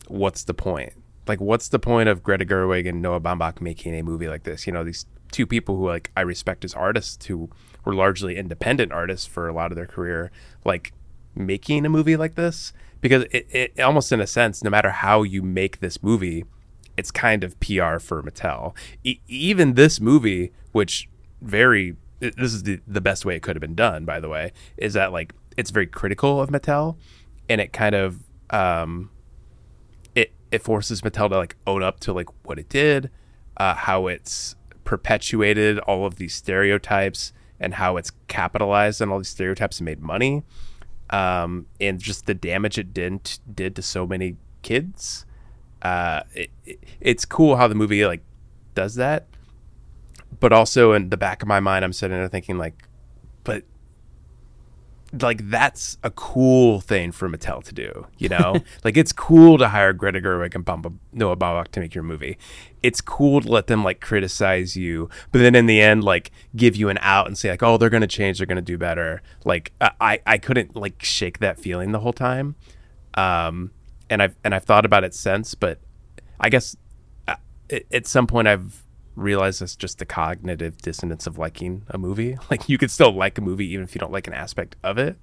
what's 0.09 0.45
the 0.45 0.55
point? 0.55 0.93
Like, 1.27 1.41
what's 1.41 1.69
the 1.69 1.79
point 1.79 2.09
of 2.09 2.23
Greta 2.23 2.45
Gerwig 2.45 2.89
and 2.89 3.03
Noah 3.03 3.21
Baumbach 3.21 3.61
making 3.61 3.95
a 3.95 4.03
movie 4.03 4.29
like 4.29 4.45
this? 4.45 4.67
You 4.67 4.73
know, 4.73 4.85
these 4.85 5.07
two 5.37 5.47
people 5.47 5.77
who 5.77 5.87
like 5.87 6.11
I 6.17 6.23
respect 6.23 6.65
as 6.65 6.73
artists 6.73 7.27
who 7.27 7.51
were 7.85 7.95
largely 7.95 8.39
independent 8.39 8.91
artists 8.91 9.27
for 9.27 9.49
a 9.49 9.53
lot 9.53 9.71
of 9.71 9.77
their 9.77 9.87
career, 9.87 10.31
like 10.65 10.95
making 11.35 11.85
a 11.85 11.91
movie 11.91 12.17
like 12.17 12.37
this 12.37 12.73
because 13.03 13.25
it, 13.25 13.47
it 13.51 13.81
almost 13.81 14.11
in 14.13 14.21
a 14.23 14.27
sense, 14.27 14.65
no 14.65 14.71
matter 14.71 14.89
how 14.89 15.23
you 15.23 15.43
make 15.43 15.81
this 15.81 16.03
movie, 16.03 16.47
it's 16.97 17.11
kind 17.11 17.45
of 17.45 17.61
PR 17.61 17.99
for 17.99 18.23
Mattel. 18.23 18.75
E- 19.05 19.21
even 19.29 19.75
this 19.75 20.01
movie, 20.01 20.53
which 20.73 21.07
very 21.43 21.97
this 22.19 22.55
is 22.55 22.63
the, 22.63 22.81
the 22.87 23.03
best 23.03 23.27
way 23.27 23.37
it 23.37 23.43
could 23.43 23.57
have 23.57 23.61
been 23.61 23.75
done, 23.75 24.07
by 24.07 24.19
the 24.19 24.31
way, 24.31 24.53
is 24.79 24.95
that 24.95 25.13
like 25.13 25.35
it's 25.59 25.71
very 25.71 25.87
critical 25.87 26.41
of 26.41 26.49
Mattel, 26.49 26.97
and 27.47 27.61
it 27.61 27.75
kind 27.75 27.95
of 27.95 28.21
um, 28.49 29.11
it 30.15 30.33
it 30.51 30.63
forces 30.63 31.03
Mattel 31.03 31.29
to 31.29 31.37
like 31.37 31.57
own 31.67 31.83
up 31.83 32.01
to 32.01 32.15
like 32.15 32.31
what 32.43 32.59
it 32.59 32.71
did, 32.71 33.11
uh, 33.59 33.75
how 33.75 34.07
it's 34.07 34.57
perpetuated 34.87 35.79
all 35.81 36.07
of 36.07 36.17
these 36.17 36.35
stereotypes, 36.35 37.35
and 37.61 37.75
how 37.75 37.99
it's 37.99 38.13
capitalized 38.29 39.03
on 39.03 39.11
all 39.11 39.19
these 39.19 39.29
stereotypes 39.29 39.81
and 39.81 39.85
made 39.85 40.01
money, 40.01 40.43
um, 41.11 41.67
and 41.79 42.01
just 42.01 42.25
the 42.25 42.35
damage 42.35 42.79
it 42.79 42.95
did 42.95 43.39
did 43.55 43.77
to 43.77 43.83
so 43.83 44.07
many 44.07 44.37
kids. 44.63 45.27
Uh, 45.83 46.23
it, 46.33 46.51
it, 46.65 46.83
it's 47.01 47.27
cool 47.27 47.57
how 47.57 47.69
the 47.69 47.75
movie 47.75 48.07
like 48.07 48.23
does 48.75 48.95
that, 48.95 49.27
but 50.41 50.53
also 50.53 50.93
in 50.93 51.11
the 51.11 51.17
back 51.17 51.43
of 51.43 51.49
my 51.49 51.61
mind, 51.61 51.85
I'm 51.85 51.93
sitting 51.93 52.17
there 52.17 52.29
thinking 52.29 52.57
like, 52.57 52.89
but 53.45 53.65
like 55.21 55.49
that's 55.51 55.99
a 56.03 56.11
cool 56.11 56.81
thing 56.81 57.13
for 57.13 57.29
Mattel 57.29 57.63
to 57.65 57.73
do, 57.73 58.07
you 58.19 58.29
know? 58.29 58.57
like 58.85 58.97
it's 58.97 59.13
cool 59.13 59.57
to 59.59 59.69
hire 59.69 59.93
Greta 59.93 60.21
Gerwig 60.21 60.55
and 60.55 60.65
Bamba, 60.65 60.97
Noah 61.13 61.37
Baumbach 61.37 61.69
to 61.69 61.81
make 61.81 61.95
your 61.95 62.05
movie. 62.05 62.37
It's 62.83 63.01
cool 63.01 63.41
to 63.41 63.49
let 63.49 63.67
them 63.69 63.85
like 63.85 64.01
criticize 64.01 64.77
you, 64.77 65.09
but 65.33 65.39
then 65.39 65.55
in 65.55 65.67
the 65.67 65.81
end, 65.81 66.05
like 66.05 66.31
give 66.55 66.77
you 66.77 66.89
an 66.89 66.99
out 67.01 67.27
and 67.27 67.39
say 67.39 67.51
like, 67.51 67.63
oh, 67.63 67.77
they're 67.79 67.91
gonna 67.91 68.07
change, 68.07 68.39
they're 68.39 68.47
gonna 68.47 68.61
do 68.63 68.79
better. 68.79 69.23
Like 69.45 69.73
I, 69.81 70.21
I- 70.27 70.39
couldn't 70.39 70.77
like 70.77 71.03
shake 71.03 71.39
that 71.39 71.59
feeling 71.59 71.93
the 71.93 72.01
whole 72.01 72.13
time, 72.13 72.57
um, 73.15 73.71
and 74.11 74.23
I've 74.23 74.37
and 74.45 74.55
I've 74.55 74.65
thought 74.65 74.85
about 74.85 75.03
it 75.05 75.15
since, 75.15 75.55
but 75.55 75.81
I 76.39 76.49
guess 76.49 76.77
uh, 77.27 77.37
at, 77.71 77.83
at 77.93 78.07
some 78.07 78.27
point 78.27 78.47
I've 78.49 78.83
realized 79.17 79.63
it's 79.63 79.75
just 79.75 79.99
the 79.99 80.07
cognitive 80.07 80.79
dissonance 80.79 81.27
of 81.27 81.39
liking 81.39 81.83
a 81.89 81.99
movie. 81.99 82.37
Like 82.51 82.69
you 82.69 82.79
could 82.79 82.91
still 82.91 83.13
like 83.13 83.39
a 83.39 83.41
movie 83.41 83.67
even 83.73 83.85
if 83.85 83.95
you 83.95 83.99
don't 83.99 84.13
like 84.13 84.27
an 84.27 84.35
aspect 84.35 84.77
of 84.85 84.99
it. 84.99 85.17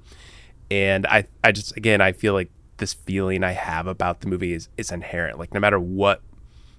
And 0.69 1.05
I, 1.07 1.27
I 1.43 1.51
just 1.51 1.77
again 1.77 2.01
I 2.01 2.11
feel 2.11 2.33
like 2.33 2.51
this 2.77 2.93
feeling 2.93 3.43
I 3.43 3.51
have 3.51 3.87
about 3.87 4.21
the 4.21 4.27
movie 4.27 4.53
is 4.53 4.69
is 4.77 4.91
inherent. 4.91 5.39
Like 5.39 5.53
no 5.53 5.59
matter 5.59 5.79
what 5.79 6.21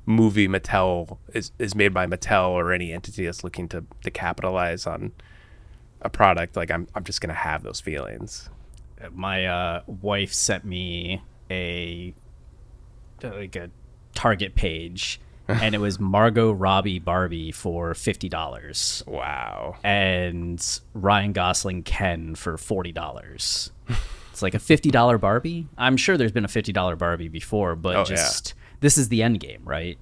movie 0.07 0.49
Mattel 0.49 1.19
is, 1.33 1.51
is 1.59 1.75
made 1.75 1.95
by 1.95 2.07
Mattel 2.07 2.51
or 2.51 2.73
any 2.73 2.93
entity 2.93 3.25
that's 3.25 3.43
looking 3.43 3.69
to, 3.69 3.85
to 4.03 4.11
capitalize 4.11 4.87
on 4.87 5.13
a 6.03 6.11
product, 6.11 6.57
like 6.57 6.71
I'm 6.71 6.87
I'm 6.95 7.05
just 7.05 7.21
gonna 7.21 7.33
have 7.33 7.63
those 7.63 7.81
feelings. 7.81 8.51
my 9.13 9.47
uh, 9.47 9.83
wife 9.87 10.33
sent 10.33 10.65
me 10.65 11.23
a 11.51 12.15
like 13.23 13.57
a 13.57 13.71
Target 14.15 14.55
page, 14.55 15.21
and 15.49 15.75
it 15.75 15.79
was 15.79 15.99
Margot 16.01 16.53
Robbie 16.53 16.99
Barbie 16.99 17.53
for 17.53 17.95
fifty 17.95 18.29
dollars, 18.29 19.03
Wow. 19.07 19.77
and 19.85 20.65
Ryan 20.95 21.33
Gosling 21.33 21.83
Ken 21.83 22.35
for 22.35 22.57
forty 22.57 22.93
dollars. 22.93 23.71
It's 24.33 24.43
like 24.43 24.55
a 24.55 24.59
fifty 24.59 24.91
dollar 24.91 25.19
Barbie. 25.19 25.69
I'm 25.79 25.97
sure 25.97 26.17
there's 26.17 26.33
been 26.33 26.45
a 26.45 26.49
fifty 26.49 26.73
dollar 26.73 26.97
Barbie 26.97 27.29
before, 27.29 27.77
but 27.77 27.95
Oh, 27.95 27.99
yeah. 28.01 28.05
just 28.05 28.55
this 28.81 28.97
is 28.99 29.09
the 29.09 29.23
end 29.23 29.41
game, 29.41 29.63
right? 29.65 29.99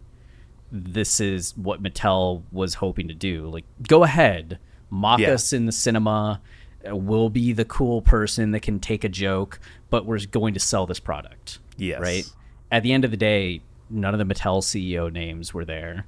This 0.70 1.20
is 1.20 1.56
what 1.56 1.82
Mattel 1.82 2.42
was 2.50 2.74
hoping 2.74 3.08
to 3.08 3.14
do. 3.14 3.46
Like, 3.48 3.64
go 3.86 4.04
ahead, 4.04 4.58
mock 4.90 5.20
Yeah. 5.20 5.32
us 5.32 5.52
in 5.52 5.66
the 5.66 5.72
cinema. 5.72 6.40
Uh, 6.88 6.96
We'll 6.96 7.28
be 7.28 7.52
the 7.52 7.64
cool 7.66 8.00
person 8.00 8.52
that 8.52 8.60
can 8.60 8.80
take 8.80 9.04
a 9.04 9.08
joke, 9.08 9.60
but 9.90 10.06
we're 10.06 10.18
going 10.30 10.54
to 10.54 10.60
sell 10.60 10.86
this 10.86 10.98
product. 10.98 11.58
Yes. 11.76 12.00
Right. 12.00 12.24
At 12.70 12.82
the 12.82 12.92
end 12.92 13.04
of 13.04 13.10
the 13.10 13.16
day, 13.18 13.60
none 13.92 14.14
of 14.14 14.18
the 14.26 14.34
Mattel 14.34 14.62
CEO 14.62 15.12
names 15.12 15.52
were 15.54 15.64
there. 15.64 16.06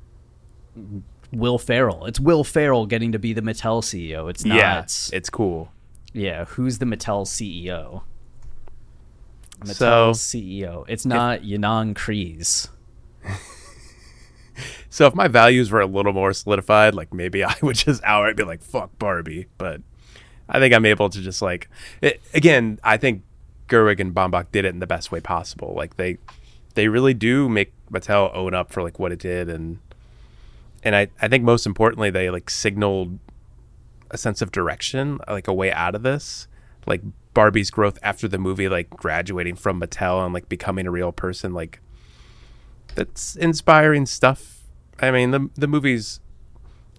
Mm-hmm. 0.78 1.00
Will 1.38 1.58
Ferrell. 1.58 2.06
It's 2.06 2.20
Will 2.20 2.44
Ferrell 2.44 2.86
getting 2.86 3.12
to 3.12 3.18
be 3.18 3.32
the 3.32 3.42
Mattel 3.42 3.82
CEO. 3.82 4.30
It's 4.30 4.44
not. 4.44 4.56
yeah, 4.56 4.80
it's 5.12 5.30
cool. 5.30 5.70
Yeah, 6.12 6.44
who's 6.44 6.78
the 6.78 6.86
Mattel 6.86 7.26
CEO? 7.26 8.02
So- 9.64 9.72
Mattel 9.84 10.10
CEO. 10.14 10.84
It's 10.88 11.04
not 11.06 11.40
Ynon 11.42 11.94
Kreiz. 11.94 12.68
So 14.88 15.06
if 15.06 15.14
my 15.16 15.26
values 15.26 15.72
were 15.72 15.80
a 15.80 15.86
little 15.86 16.12
more 16.12 16.32
solidified, 16.32 16.94
like 16.94 17.12
maybe 17.12 17.42
I 17.42 17.54
would 17.62 17.74
just 17.74 18.00
outright 18.04 18.36
be 18.36 18.44
like, 18.44 18.62
"Fuck 18.62 18.96
Barbie." 19.00 19.46
But 19.58 19.80
I 20.48 20.60
think 20.60 20.72
I'm 20.72 20.86
able 20.86 21.08
to 21.10 21.20
just 21.20 21.42
like, 21.42 21.68
it, 22.00 22.22
again, 22.32 22.78
I 22.84 22.96
think 22.96 23.22
Gerwig 23.66 23.98
and 23.98 24.14
Baumbach 24.14 24.52
did 24.52 24.64
it 24.64 24.68
in 24.68 24.78
the 24.78 24.86
best 24.86 25.10
way 25.10 25.18
possible. 25.18 25.74
Like 25.76 25.96
they, 25.96 26.18
they 26.74 26.88
really 26.88 27.14
do 27.14 27.48
make 27.48 27.72
Mattel 27.90 28.34
own 28.34 28.54
up 28.54 28.72
for 28.72 28.82
like 28.82 28.98
what 28.98 29.12
it 29.12 29.18
did, 29.18 29.48
and 29.48 29.78
and 30.82 30.94
I 30.94 31.08
I 31.20 31.28
think 31.28 31.44
most 31.44 31.66
importantly 31.66 32.10
they 32.10 32.30
like 32.30 32.50
signaled 32.50 33.18
a 34.10 34.18
sense 34.18 34.42
of 34.42 34.52
direction, 34.52 35.18
like 35.28 35.48
a 35.48 35.52
way 35.52 35.72
out 35.72 35.94
of 35.94 36.02
this, 36.02 36.46
like 36.86 37.02
Barbie's 37.32 37.70
growth 37.70 37.98
after 38.02 38.28
the 38.28 38.38
movie, 38.38 38.68
like 38.68 38.90
graduating 38.90 39.56
from 39.56 39.80
Mattel 39.80 40.24
and 40.24 40.32
like 40.32 40.48
becoming 40.48 40.86
a 40.86 40.90
real 40.90 41.12
person, 41.12 41.52
like 41.52 41.80
that's 42.94 43.36
inspiring 43.36 44.06
stuff. 44.06 44.62
I 45.00 45.10
mean, 45.10 45.30
the 45.30 45.50
the 45.54 45.66
movie's 45.66 46.20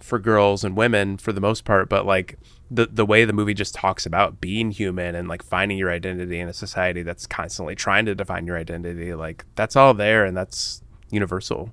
for 0.01 0.19
girls 0.19 0.63
and 0.63 0.76
women 0.76 1.17
for 1.17 1.32
the 1.32 1.41
most 1.41 1.65
part, 1.65 1.89
but 1.89 2.05
like 2.05 2.38
the 2.72 2.88
the 2.88 3.05
way 3.05 3.26
the 3.26 3.34
movie 3.34 3.53
just 3.53 3.76
talks 3.76 4.05
about 4.05 4.41
being 4.41 4.72
human 4.72 5.16
and 5.16 5.28
like 5.28 5.43
finding 5.43 5.78
your 5.78 5.91
identity 5.91 6.39
in 6.39 6.49
a 6.49 6.53
society 6.53 7.03
that's 7.03 7.28
constantly 7.28 7.76
trying 7.76 8.05
to 8.05 8.16
define 8.16 8.45
your 8.47 8.57
identity, 8.57 9.13
like 9.13 9.45
that's 9.55 9.76
all 9.76 9.93
there 9.93 10.26
and 10.26 10.36
that's 10.36 10.82
universal. 11.11 11.72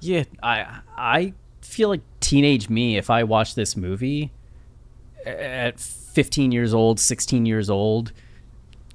Yeah, 0.00 0.24
I 0.42 0.80
I 0.96 1.34
feel 1.62 1.88
like 1.88 2.02
teenage 2.20 2.68
me 2.68 2.96
if 2.96 3.10
I 3.10 3.24
watch 3.24 3.54
this 3.54 3.76
movie 3.76 4.30
at 5.26 5.80
15 5.80 6.52
years 6.52 6.74
old, 6.74 7.00
16 7.00 7.46
years 7.46 7.68
old, 7.68 8.12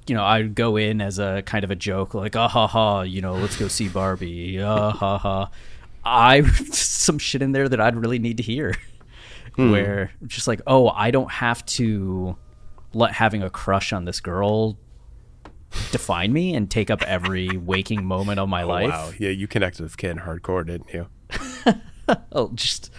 you 0.06 0.14
know, 0.14 0.24
I'd 0.24 0.54
go 0.54 0.76
in 0.76 1.00
as 1.00 1.18
a 1.18 1.42
kind 1.42 1.64
of 1.64 1.70
a 1.70 1.76
joke, 1.76 2.14
like, 2.14 2.36
ah 2.36 2.48
ha 2.48 2.66
ha, 2.66 3.02
you 3.02 3.20
know, 3.20 3.34
let's 3.34 3.56
go 3.56 3.68
see 3.68 3.88
Barbie, 3.88 4.60
ah 4.60 4.90
ha 4.90 5.18
ha. 5.18 5.50
I 6.04 6.42
some 6.72 7.18
shit 7.18 7.42
in 7.42 7.52
there 7.52 7.68
that 7.68 7.80
I'd 7.80 7.96
really 7.96 8.18
need 8.18 8.38
to 8.38 8.42
hear, 8.42 8.74
where 9.56 10.12
just 10.26 10.46
like, 10.48 10.60
oh, 10.66 10.88
I 10.88 11.10
don't 11.10 11.30
have 11.30 11.64
to 11.66 12.36
let 12.94 13.12
having 13.12 13.42
a 13.42 13.50
crush 13.50 13.92
on 13.92 14.04
this 14.04 14.20
girl 14.20 14.76
define 15.92 16.32
me 16.32 16.54
and 16.54 16.70
take 16.70 16.90
up 16.90 17.02
every 17.02 17.48
waking 17.56 18.04
moment 18.04 18.38
of 18.40 18.48
my 18.48 18.62
Oh, 18.62 18.68
life. 18.68 18.90
wow, 18.90 19.10
yeah, 19.18 19.30
you 19.30 19.46
connected 19.46 19.82
with 19.82 19.96
Ken 19.96 20.18
hardcore, 20.18 20.66
didn't 20.66 20.92
you? 20.92 21.06
oh, 22.32 22.50
just 22.54 22.90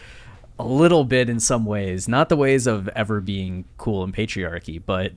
a 0.57 0.63
little 0.65 1.03
bit 1.03 1.29
in 1.29 1.39
some 1.39 1.65
ways, 1.65 2.07
not 2.07 2.29
the 2.29 2.37
ways 2.37 2.67
of 2.67 2.87
ever 2.89 3.19
being 3.19 3.65
cool 3.77 4.03
in 4.03 4.11
patriarchy, 4.11 4.81
but 4.83 5.13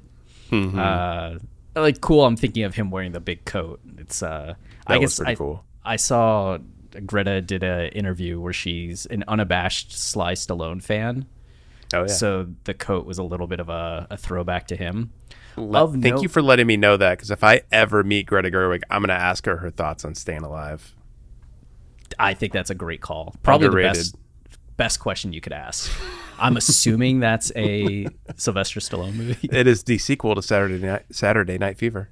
Mm-hmm. 0.50 0.78
uh, 0.78 1.38
like 1.80 2.00
cool. 2.00 2.24
I'm 2.24 2.36
thinking 2.36 2.62
of 2.64 2.74
him 2.74 2.90
wearing 2.90 3.12
the 3.12 3.18
big 3.20 3.44
coat. 3.44 3.80
It's 3.98 4.22
uh, 4.22 4.54
I 4.86 4.94
That 4.94 5.00
was 5.00 5.10
guess 5.12 5.18
pretty 5.18 5.32
I, 5.32 5.34
cool. 5.36 5.64
I 5.84 5.96
saw 5.96 6.58
Greta 7.06 7.40
did 7.40 7.62
an 7.62 7.88
interview 7.88 8.40
where 8.40 8.52
she's 8.52 9.06
an 9.06 9.24
unabashed 9.28 9.92
Sly 9.98 10.34
Stallone 10.34 10.82
fan, 10.82 11.26
Oh 11.92 12.02
yeah. 12.02 12.06
so 12.06 12.48
the 12.64 12.74
coat 12.74 13.06
was 13.06 13.18
a 13.18 13.22
little 13.22 13.46
bit 13.46 13.60
of 13.60 13.68
a, 13.68 14.06
a 14.10 14.16
throwback 14.16 14.66
to 14.68 14.76
him. 14.76 15.12
Of 15.56 16.02
thank 16.02 16.22
you 16.22 16.28
for 16.28 16.42
letting 16.42 16.66
me 16.66 16.76
know 16.76 16.96
that 16.96 17.12
because 17.18 17.30
if 17.30 17.44
I 17.44 17.62
ever 17.70 18.02
meet 18.02 18.26
Greta 18.26 18.50
Gerwig, 18.50 18.82
I'm 18.90 19.02
gonna 19.02 19.12
ask 19.12 19.46
her 19.46 19.58
her 19.58 19.70
thoughts 19.70 20.04
on 20.04 20.14
staying 20.16 20.42
alive. 20.42 20.94
I 22.18 22.34
think 22.34 22.52
that's 22.52 22.70
a 22.70 22.74
great 22.74 23.00
call. 23.00 23.34
Probably 23.42 23.66
Underrated. 23.66 23.94
the 23.94 23.98
best 23.98 24.16
best 24.76 25.00
question 25.00 25.32
you 25.32 25.40
could 25.40 25.52
ask. 25.52 25.90
I'm 26.40 26.56
assuming 26.56 27.20
that's 27.20 27.52
a 27.54 28.08
Sylvester 28.36 28.80
Stallone 28.80 29.14
movie, 29.14 29.48
It 29.52 29.68
is 29.68 29.84
the 29.84 29.98
sequel 29.98 30.34
to 30.34 30.42
Saturday 30.42 30.84
Night 30.84 31.04
Saturday 31.12 31.58
Night 31.58 31.78
Fever. 31.78 32.08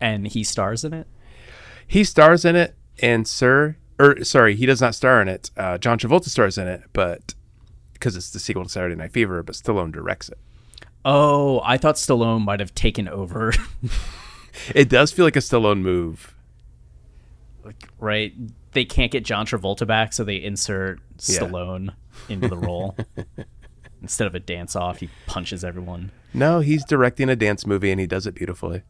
and 0.00 0.26
he 0.28 0.44
stars 0.44 0.84
in 0.84 0.92
it. 0.92 1.06
He 1.86 2.04
stars 2.04 2.44
in 2.44 2.56
it, 2.56 2.76
and 3.00 3.26
Sir, 3.26 3.76
or 3.98 4.22
sorry, 4.24 4.54
he 4.56 4.66
does 4.66 4.80
not 4.80 4.94
star 4.94 5.20
in 5.22 5.28
it. 5.28 5.50
Uh, 5.56 5.78
John 5.78 5.98
Travolta 5.98 6.28
stars 6.28 6.58
in 6.58 6.66
it, 6.68 6.82
but 6.92 7.34
because 7.92 8.16
it's 8.16 8.30
the 8.30 8.38
sequel 8.38 8.64
to 8.64 8.68
Saturday 8.68 8.94
Night 8.96 9.12
Fever, 9.12 9.42
but 9.42 9.54
Stallone 9.54 9.92
directs 9.92 10.28
it. 10.28 10.38
Oh, 11.04 11.60
I 11.64 11.76
thought 11.76 11.96
Stallone 11.96 12.44
might 12.44 12.60
have 12.60 12.74
taken 12.74 13.08
over. 13.08 13.52
It 14.72 14.88
does 14.88 15.10
feel 15.10 15.24
like 15.24 15.34
a 15.34 15.40
Stallone 15.40 15.80
move. 15.80 16.32
right? 17.98 18.32
They 18.72 18.84
can't 18.84 19.10
get 19.10 19.24
John 19.24 19.46
Travolta 19.46 19.84
back, 19.84 20.12
so 20.12 20.22
they 20.22 20.36
insert 20.36 21.00
Yeah. 21.26 21.40
Stallone 21.40 21.94
into 22.28 22.46
the 22.46 22.56
role. 22.56 22.96
Instead 24.00 24.26
of 24.28 24.34
a 24.36 24.38
dance 24.40 24.76
off, 24.76 25.00
he 25.00 25.08
punches 25.26 25.64
everyone. 25.64 26.12
No, 26.32 26.60
he's 26.60 26.84
directing 26.84 27.28
a 27.28 27.34
dance 27.36 27.66
movie, 27.66 27.90
and 27.90 27.98
he 28.00 28.06
does 28.06 28.28
it 28.28 28.34
beautifully. 28.36 28.82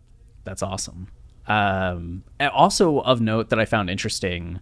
That's 0.45 0.63
awesome. 0.63 1.09
Um, 1.47 2.25
also 2.41 2.99
of 3.01 3.23
note 3.23 3.49
that 3.49 3.59
I 3.59 3.65
found 3.65 3.89
interesting 3.89 4.61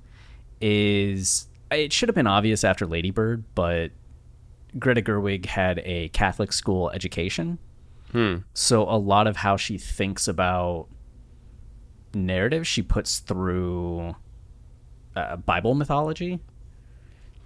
is 0.63 1.49
it 1.71 1.93
should 1.93 2.09
have 2.09 2.15
been 2.17 2.27
obvious 2.27 2.65
after 2.65 2.87
Lady 2.87 3.11
Bird, 3.11 3.45
but 3.55 3.91
Greta 4.79 5.03
Gerwig 5.03 5.45
had 5.47 5.81
a 5.85 6.09
Catholic 6.11 6.53
school 6.53 6.91
education. 6.91 7.59
So 8.53 8.83
a 8.83 8.99
lot 8.99 9.27
of 9.27 9.37
how 9.37 9.57
she 9.57 9.79
thinks 9.79 10.29
about 10.29 10.87
narrative 12.13 12.67
she 12.67 12.83
puts 12.83 13.21
through 13.21 14.15
uh, 15.17 15.37
Bible 15.37 15.75
mythology. 15.75 16.39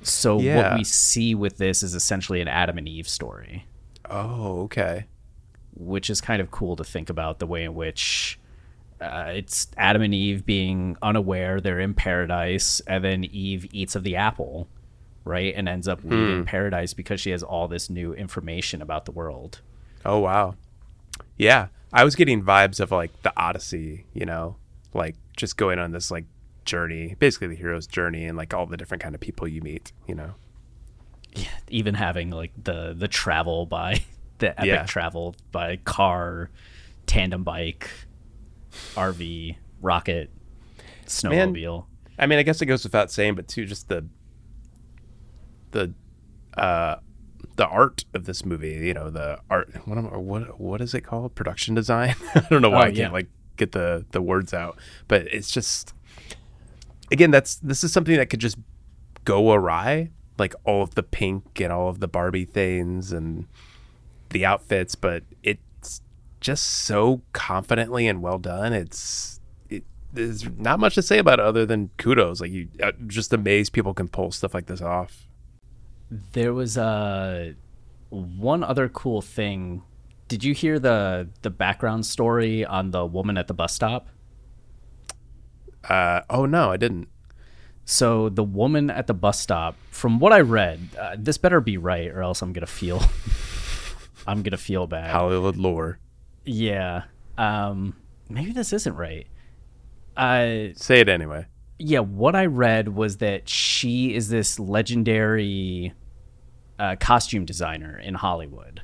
So 0.02 0.40
Yeah. 0.40 0.56
what 0.70 0.78
we 0.78 0.82
see 0.84 1.36
with 1.36 1.58
this 1.58 1.84
is 1.84 1.94
essentially 1.94 2.40
an 2.40 2.48
Adam 2.48 2.78
and 2.78 2.88
Eve 2.88 3.08
story 3.08 3.64
Oh, 4.10 4.62
okay. 4.62 5.06
which 5.76 6.10
is 6.10 6.20
kind 6.20 6.42
of 6.42 6.50
cool 6.50 6.74
to 6.74 6.82
think 6.84 7.08
about 7.10 7.38
the 7.38 7.46
way 7.46 7.62
in 7.62 7.74
which 7.76 8.40
uh, 9.00 9.30
it's 9.34 9.68
Adam 9.76 10.02
and 10.02 10.14
Eve 10.14 10.46
being 10.46 10.96
unaware 11.02 11.60
they're 11.60 11.80
in 11.80 11.94
paradise, 11.94 12.80
and 12.86 13.04
then 13.04 13.24
Eve 13.24 13.66
eats 13.72 13.94
of 13.94 14.02
the 14.04 14.16
apple, 14.16 14.68
right, 15.24 15.52
and 15.56 15.68
ends 15.68 15.86
up 15.88 16.00
leaving 16.04 16.44
paradise 16.44 16.94
because 16.94 17.20
she 17.20 17.30
has 17.30 17.42
all 17.42 17.68
this 17.68 17.90
new 17.90 18.12
information 18.14 18.80
about 18.82 19.04
the 19.04 19.12
world. 19.12 19.60
Oh 20.04 20.18
wow. 20.18 20.54
Yeah. 21.36 21.68
I 21.92 22.04
was 22.04 22.14
getting 22.14 22.42
vibes 22.42 22.80
of 22.80 22.90
like 22.90 23.22
the 23.22 23.32
Odyssey, 23.36 24.06
you 24.12 24.26
know, 24.26 24.56
like 24.92 25.14
just 25.36 25.56
going 25.56 25.78
on 25.78 25.92
this 25.92 26.10
like 26.10 26.24
journey, 26.64 27.14
basically 27.18 27.48
the 27.48 27.54
hero's 27.56 27.86
journey 27.86 28.24
and 28.24 28.36
like 28.36 28.52
all 28.54 28.66
the 28.66 28.76
different 28.76 29.02
kind 29.02 29.14
of 29.14 29.20
people 29.20 29.46
you 29.48 29.62
meet, 29.62 29.92
you 30.06 30.14
know. 30.14 30.34
Yeah, 31.34 31.48
even 31.68 31.94
having 31.94 32.30
like 32.30 32.52
the 32.62 32.94
the 32.96 33.08
travel 33.08 33.66
by 33.66 34.02
the 34.38 34.50
epic 34.58 34.66
Yeah. 34.66 34.84
travel 34.86 35.34
by 35.52 35.76
car, 35.76 36.50
tandem 37.06 37.44
bike, 37.44 37.90
RV, 38.94 39.56
rocket, 39.80 40.30
snowmobile. 41.06 41.86
I 42.18 42.26
mean, 42.26 42.38
I 42.38 42.42
guess 42.42 42.62
it 42.62 42.66
goes 42.66 42.82
without 42.84 43.10
saying, 43.10 43.34
but 43.34 43.48
too 43.48 43.66
just 43.66 43.88
the 43.88 44.06
the 45.72 45.92
uh 46.56 46.96
the 47.56 47.66
art 47.66 48.04
of 48.14 48.24
this 48.24 48.44
movie, 48.44 48.86
you 48.86 48.94
know, 48.94 49.10
the 49.10 49.38
art 49.50 49.70
what 49.86 49.98
am, 49.98 50.04
what 50.24 50.60
what 50.60 50.80
is 50.80 50.94
it 50.94 51.02
called? 51.02 51.34
Production 51.34 51.74
design? 51.74 52.14
I 52.34 52.46
don't 52.50 52.62
know 52.62 52.70
why 52.70 52.76
Oh, 52.76 52.82
I 52.82 52.86
can't 52.86 52.96
yeah. 52.96 53.10
like 53.10 53.28
get 53.56 53.72
the 53.72 54.04
the 54.12 54.20
words 54.22 54.52
out, 54.54 54.78
but 55.08 55.22
it's 55.28 55.50
just 55.50 55.92
again, 57.10 57.30
that's 57.30 57.56
this 57.56 57.84
is 57.84 57.92
something 57.92 58.16
that 58.16 58.30
could 58.30 58.40
just 58.40 58.58
go 59.24 59.52
awry, 59.52 60.10
like 60.38 60.54
all 60.64 60.82
of 60.82 60.94
the 60.94 61.02
pink 61.02 61.60
and 61.60 61.72
all 61.72 61.88
of 61.88 62.00
the 62.00 62.08
Barbie 62.08 62.44
things 62.44 63.12
and 63.12 63.46
the 64.30 64.44
outfits, 64.44 64.94
but 64.94 65.22
it's 65.42 65.60
just 66.46 66.62
so 66.62 67.22
confidently 67.32 68.06
and 68.06 68.22
well 68.22 68.38
done. 68.38 68.72
It's 68.72 69.40
it, 69.68 69.82
there's 70.12 70.48
not 70.56 70.78
much 70.78 70.94
to 70.94 71.02
say 71.02 71.18
about 71.18 71.40
it 71.40 71.44
other 71.44 71.66
than 71.66 71.90
kudos. 71.96 72.40
Like 72.40 72.52
you, 72.52 72.68
uh, 72.80 72.92
just 73.08 73.32
amazed 73.32 73.72
people 73.72 73.92
can 73.92 74.06
pull 74.06 74.30
stuff 74.30 74.54
like 74.54 74.66
this 74.66 74.80
off. 74.80 75.26
There 76.34 76.54
was 76.54 76.78
uh, 76.78 77.54
one 78.10 78.62
other 78.62 78.88
cool 78.88 79.22
thing. 79.22 79.82
Did 80.28 80.44
you 80.44 80.54
hear 80.54 80.78
the 80.78 81.28
the 81.42 81.50
background 81.50 82.06
story 82.06 82.64
on 82.64 82.92
the 82.92 83.04
woman 83.04 83.36
at 83.36 83.48
the 83.48 83.54
bus 83.54 83.74
stop? 83.74 84.06
Uh, 85.82 86.20
oh 86.30 86.46
no, 86.46 86.70
I 86.70 86.76
didn't. 86.76 87.08
So 87.84 88.28
the 88.28 88.44
woman 88.44 88.88
at 88.88 89.08
the 89.08 89.14
bus 89.14 89.40
stop, 89.40 89.74
from 89.90 90.20
what 90.20 90.32
I 90.32 90.42
read, 90.42 90.78
uh, 90.96 91.16
this 91.18 91.38
better 91.38 91.60
be 91.60 91.76
right, 91.76 92.08
or 92.08 92.22
else 92.22 92.40
I'm 92.40 92.52
gonna 92.52 92.66
feel, 92.66 93.02
I'm 94.28 94.44
gonna 94.44 94.56
feel 94.56 94.86
bad. 94.86 95.10
Hollywood 95.10 95.56
lore. 95.56 95.98
Yeah. 96.46 97.04
Um, 97.36 97.96
maybe 98.28 98.52
this 98.52 98.72
isn't 98.72 98.94
right. 98.94 99.26
Uh, 100.16 100.72
Say 100.74 101.00
it 101.00 101.08
anyway. 101.08 101.46
yeah, 101.78 101.98
what 101.98 102.34
I 102.34 102.46
read 102.46 102.88
was 102.88 103.18
that 103.18 103.48
she 103.48 104.14
is 104.14 104.28
this 104.30 104.58
legendary 104.58 105.92
uh, 106.78 106.96
costume 106.98 107.44
designer 107.44 107.98
in 107.98 108.14
Hollywood, 108.14 108.82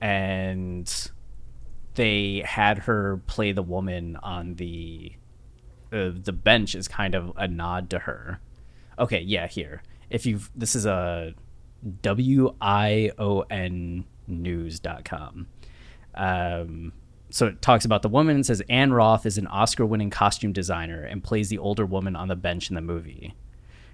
and 0.00 1.10
they 1.94 2.42
had 2.46 2.78
her 2.78 3.18
play 3.26 3.52
the 3.52 3.62
woman 3.62 4.16
on 4.22 4.54
the 4.54 5.12
uh, 5.92 6.10
the 6.14 6.32
bench 6.32 6.74
is 6.74 6.88
kind 6.88 7.14
of 7.14 7.32
a 7.36 7.46
nod 7.46 7.90
to 7.90 7.98
her. 8.00 8.40
Okay, 8.98 9.20
yeah, 9.20 9.46
here. 9.46 9.82
If 10.08 10.24
you 10.24 10.40
this 10.54 10.74
is 10.74 10.86
a 10.86 11.34
w 12.02 12.54
i 12.60 13.10
o 13.18 13.40
n 13.50 14.04
news.com. 14.26 15.48
Um, 16.16 16.92
so 17.30 17.46
it 17.46 17.60
talks 17.62 17.84
about 17.84 18.02
the 18.02 18.08
woman 18.08 18.36
and 18.36 18.46
says 18.46 18.62
Anne 18.68 18.92
Roth 18.92 19.26
is 19.26 19.38
an 19.38 19.46
Oscar 19.48 19.84
winning 19.84 20.10
costume 20.10 20.52
designer 20.52 21.02
and 21.02 21.22
plays 21.22 21.48
the 21.48 21.58
older 21.58 21.84
woman 21.84 22.14
on 22.14 22.28
the 22.28 22.36
bench 22.36 22.68
in 22.70 22.74
the 22.76 22.80
movie. 22.80 23.34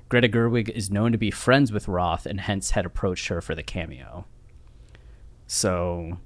Greta 0.08 0.28
Gerwig 0.28 0.68
is 0.68 0.90
known 0.90 1.12
to 1.12 1.18
be 1.18 1.30
friends 1.30 1.72
with 1.72 1.88
Roth 1.88 2.26
and 2.26 2.40
hence 2.40 2.72
had 2.72 2.84
approached 2.84 3.28
her 3.28 3.40
for 3.40 3.54
the 3.54 3.62
cameo. 3.62 4.26
So 5.46 6.18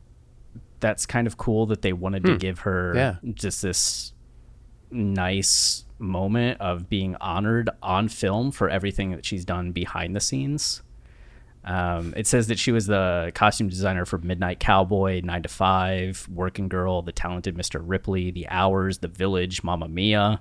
that's 0.81 1.07
kind 1.07 1.27
of 1.27 1.37
cool 1.37 1.67
that 1.67 1.83
they 1.83 1.93
wanted 1.93 2.25
to 2.25 2.37
give 2.37 2.61
her 2.61 2.95
Yeah. 2.95 3.17
just 3.35 3.63
this 3.63 4.13
nice 4.91 5.85
moment 5.99 6.61
of 6.61 6.89
being 6.89 7.17
honored 7.21 7.71
on 7.83 8.09
film 8.09 8.51
for 8.51 8.69
everything 8.69 9.11
that 9.13 9.25
she's 9.25 9.45
done 9.45 9.73
behind 9.73 10.15
the 10.15 10.21
scenes. 10.21 10.83
Um, 11.65 12.13
it 12.17 12.27
says 12.27 12.49
that 12.49 12.59
she 12.59 12.73
was 12.73 12.87
the 12.87 13.33
costume 13.35 13.69
designer 13.69 14.05
for 14.05 14.19
Midnight 14.19 14.61
Cowboy, 14.61 15.23
Nine 15.25 15.43
to 15.43 15.49
Five, 15.49 16.29
Working 16.31 16.69
Girl, 16.69 17.01
The 17.03 17.13
Talented 17.13 17.57
Mr. 17.57 17.81
Ripley, 17.83 18.31
The 18.31 18.49
Hours, 18.49 18.99
The 18.99 19.09
Village, 19.09 19.65
Mamma 19.65 19.89
Mia. 19.89 20.41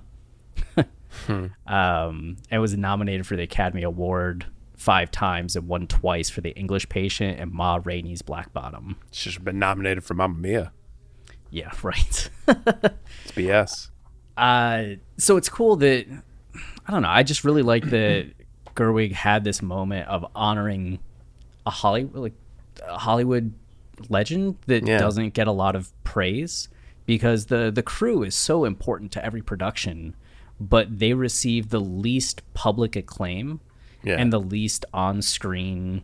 um, 1.66 2.36
and 2.50 2.60
was 2.60 2.76
nominated 2.76 3.26
for 3.26 3.36
the 3.36 3.42
Academy 3.42 3.82
Award 3.82 4.46
five 4.76 5.10
times 5.10 5.56
and 5.56 5.66
won 5.66 5.86
twice 5.86 6.28
for 6.28 6.40
The 6.42 6.50
English 6.50 6.88
Patient 6.88 7.40
and 7.40 7.52
Ma 7.52 7.80
Rainey's 7.82 8.22
Black 8.22 8.52
Bottom. 8.52 8.96
She's 9.10 9.38
been 9.38 9.58
nominated 9.58 10.04
for 10.04 10.14
Mamma 10.14 10.34
Mia. 10.34 10.72
Yeah, 11.50 11.70
right. 11.82 12.30
It's 12.46 13.32
BS. 13.32 13.90
uh, 14.36 14.96
so 15.16 15.36
it's 15.36 15.48
cool 15.48 15.76
that 15.76 16.06
I 16.86 16.92
don't 16.92 17.02
know. 17.02 17.08
I 17.08 17.22
just 17.22 17.44
really 17.44 17.62
like 17.62 17.88
that 17.90 18.32
Gerwig 18.74 19.12
had 19.12 19.44
this 19.44 19.62
moment 19.62 20.08
of 20.08 20.26
honoring 20.34 20.98
a 21.66 21.70
Hollywood 21.70 22.14
like 22.16 22.34
a 22.86 22.98
Hollywood 22.98 23.52
legend 24.08 24.56
that 24.66 24.86
Yeah. 24.86 24.98
doesn't 24.98 25.34
get 25.34 25.46
a 25.46 25.52
lot 25.52 25.76
of 25.76 25.92
praise 26.04 26.68
because 27.06 27.46
the 27.46 27.70
the 27.70 27.82
crew 27.82 28.22
is 28.22 28.34
so 28.34 28.64
important 28.64 29.12
to 29.12 29.24
every 29.24 29.42
production, 29.42 30.16
but 30.60 30.98
they 30.98 31.14
receive 31.14 31.70
the 31.70 31.80
least 31.80 32.42
public 32.54 32.96
acclaim 32.96 33.60
Yeah. 34.02 34.16
and 34.16 34.32
the 34.32 34.40
least 34.40 34.84
on 34.92 35.22
screen 35.22 36.02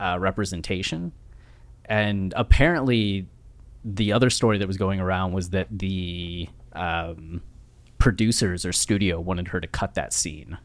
uh, 0.00 0.16
representation. 0.20 1.12
And 1.84 2.32
apparently, 2.36 3.26
the 3.84 4.12
other 4.12 4.30
story 4.30 4.58
that 4.58 4.66
was 4.66 4.76
going 4.76 5.00
around 5.00 5.32
was 5.32 5.50
that 5.50 5.66
the 5.70 6.48
um, 6.72 7.42
producers 7.98 8.64
or 8.66 8.72
studio 8.72 9.18
wanted 9.20 9.48
her 9.48 9.60
to 9.60 9.66
cut 9.66 9.94
that 9.94 10.12
scene 10.12 10.58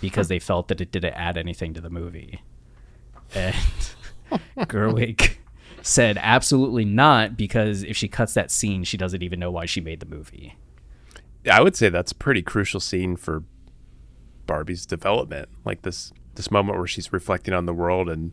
because 0.00 0.28
they 0.28 0.38
felt 0.38 0.68
that 0.68 0.80
it 0.80 0.92
didn't 0.92 1.14
add 1.14 1.36
anything 1.36 1.74
to 1.74 1.80
the 1.80 1.90
movie. 1.90 2.42
And 3.34 3.54
Gerwig 4.58 5.36
said 5.82 6.18
absolutely 6.20 6.84
not 6.84 7.36
because 7.36 7.82
if 7.82 7.96
she 7.96 8.08
cuts 8.08 8.34
that 8.34 8.50
scene, 8.50 8.84
she 8.84 8.96
doesn't 8.96 9.22
even 9.22 9.40
know 9.40 9.50
why 9.50 9.66
she 9.66 9.80
made 9.80 10.00
the 10.00 10.06
movie. 10.06 10.56
I 11.50 11.62
would 11.62 11.76
say 11.76 11.88
that's 11.88 12.12
a 12.12 12.16
pretty 12.16 12.42
crucial 12.42 12.80
scene 12.80 13.16
for 13.16 13.44
Barbie's 14.46 14.84
development. 14.84 15.48
Like 15.64 15.82
this 15.82 16.12
this 16.34 16.50
moment 16.50 16.78
where 16.78 16.86
she's 16.86 17.12
reflecting 17.12 17.54
on 17.54 17.66
the 17.66 17.74
world 17.74 18.08
and 18.08 18.32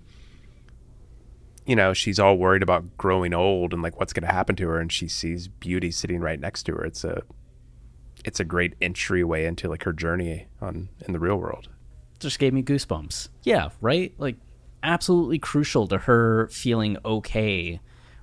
you 1.66 1.76
know, 1.76 1.93
she's 1.93 2.18
all 2.18 2.38
worried 2.38 2.64
about 2.64 2.98
growing 2.98 3.34
old 3.34 3.74
and 3.74 3.82
like 3.82 4.00
what's 4.00 4.14
going 4.14 4.26
to 4.26 4.34
happen 4.34 4.56
to 4.56 4.68
her 4.70 4.80
and 4.80 4.91
she 4.91 5.08
sees 5.10 5.50
beauty 5.50 5.91
sitting 5.91 6.22
right 6.22 6.39
next 6.39 6.64
to 6.64 6.74
her. 6.74 6.86
It's 6.86 7.04
a 7.04 7.24
it's 8.26 8.39
a 8.39 8.45
great 8.45 8.74
entryway 8.82 9.45
into 9.45 9.70
like 9.70 9.84
her 9.84 9.93
journey 9.93 10.48
on 10.62 10.89
in 11.06 11.14
the 11.14 11.20
real 11.20 11.38
world. 11.38 11.70
just 12.20 12.39
gave 12.39 12.54
me 12.54 12.64
goosebumps. 12.64 13.30
Yeah, 13.43 13.70
right? 13.82 14.14
Like 14.18 14.38
absolutely 14.88 15.38
crucial 15.38 15.86
to 15.88 15.98
her 16.00 16.48
feeling 16.48 16.98
okay 17.04 17.80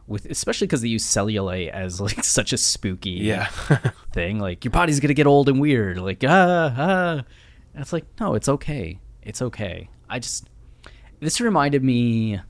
with 0.07 0.27
especially 0.27 0.67
because 0.67 0.83
they 0.83 0.89
use 0.89 1.05
cellulite 1.05 1.71
as 1.71 2.01
like 2.01 2.25
such 2.25 2.53
a 2.53 2.59
spooky 2.59 3.11
yeah. 3.11 3.47
thing. 4.13 4.39
Like 4.39 4.65
your 4.65 4.73
body's 4.73 5.01
gonna 5.01 5.15
get 5.15 5.27
old 5.27 5.49
and 5.49 5.61
weird. 5.61 5.99
Like 5.99 6.25
ah 6.27 6.75
ah. 6.77 7.25
And 7.73 7.83
it's 7.83 7.93
like 7.93 8.07
no, 8.19 8.35
it's 8.35 8.49
okay. 8.49 8.99
It's 9.23 9.43
okay. 9.43 9.89
I 10.09 10.19
just 10.19 10.49
this 11.21 11.41
reminded 11.41 11.83
me 11.83 12.41